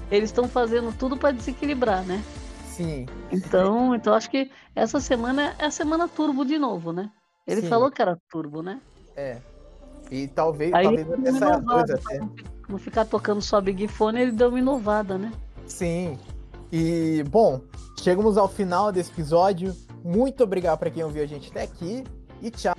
eles 0.09 0.29
estão 0.29 0.47
fazendo 0.47 0.95
tudo 0.97 1.15
para 1.15 1.31
desequilibrar, 1.31 2.03
né? 2.03 2.23
Sim. 2.65 3.05
Então, 3.31 3.93
então 3.93 4.13
acho 4.13 4.29
que 4.29 4.49
essa 4.75 4.99
semana 4.99 5.55
é 5.59 5.65
a 5.65 5.71
semana 5.71 6.07
turbo 6.07 6.43
de 6.43 6.57
novo, 6.57 6.91
né? 6.91 7.11
Ele 7.45 7.61
Sim. 7.61 7.67
falou 7.67 7.91
que 7.91 8.01
era 8.01 8.19
turbo, 8.31 8.63
né? 8.63 8.81
É. 9.15 9.37
E 10.09 10.27
talvez, 10.27 10.73
Aí, 10.73 10.83
talvez 11.05 11.35
essa 11.35 11.61
coisa 11.61 11.95
até. 11.95 12.19
Não 12.67 12.77
ficar 12.77 13.05
tocando 13.05 13.41
só 13.41 13.61
Big 13.61 13.87
Fone, 13.87 14.21
ele 14.21 14.31
deu 14.31 14.49
uma 14.49 14.59
inovada, 14.59 15.17
né? 15.17 15.31
Sim. 15.67 16.17
E, 16.71 17.23
bom, 17.29 17.61
chegamos 17.99 18.37
ao 18.37 18.47
final 18.47 18.91
desse 18.91 19.11
episódio. 19.11 19.75
Muito 20.03 20.43
obrigado 20.43 20.79
para 20.79 20.89
quem 20.89 21.03
ouviu 21.03 21.23
a 21.23 21.27
gente 21.27 21.51
até 21.51 21.63
aqui. 21.63 22.03
E 22.41 22.49
tchau. 22.49 22.75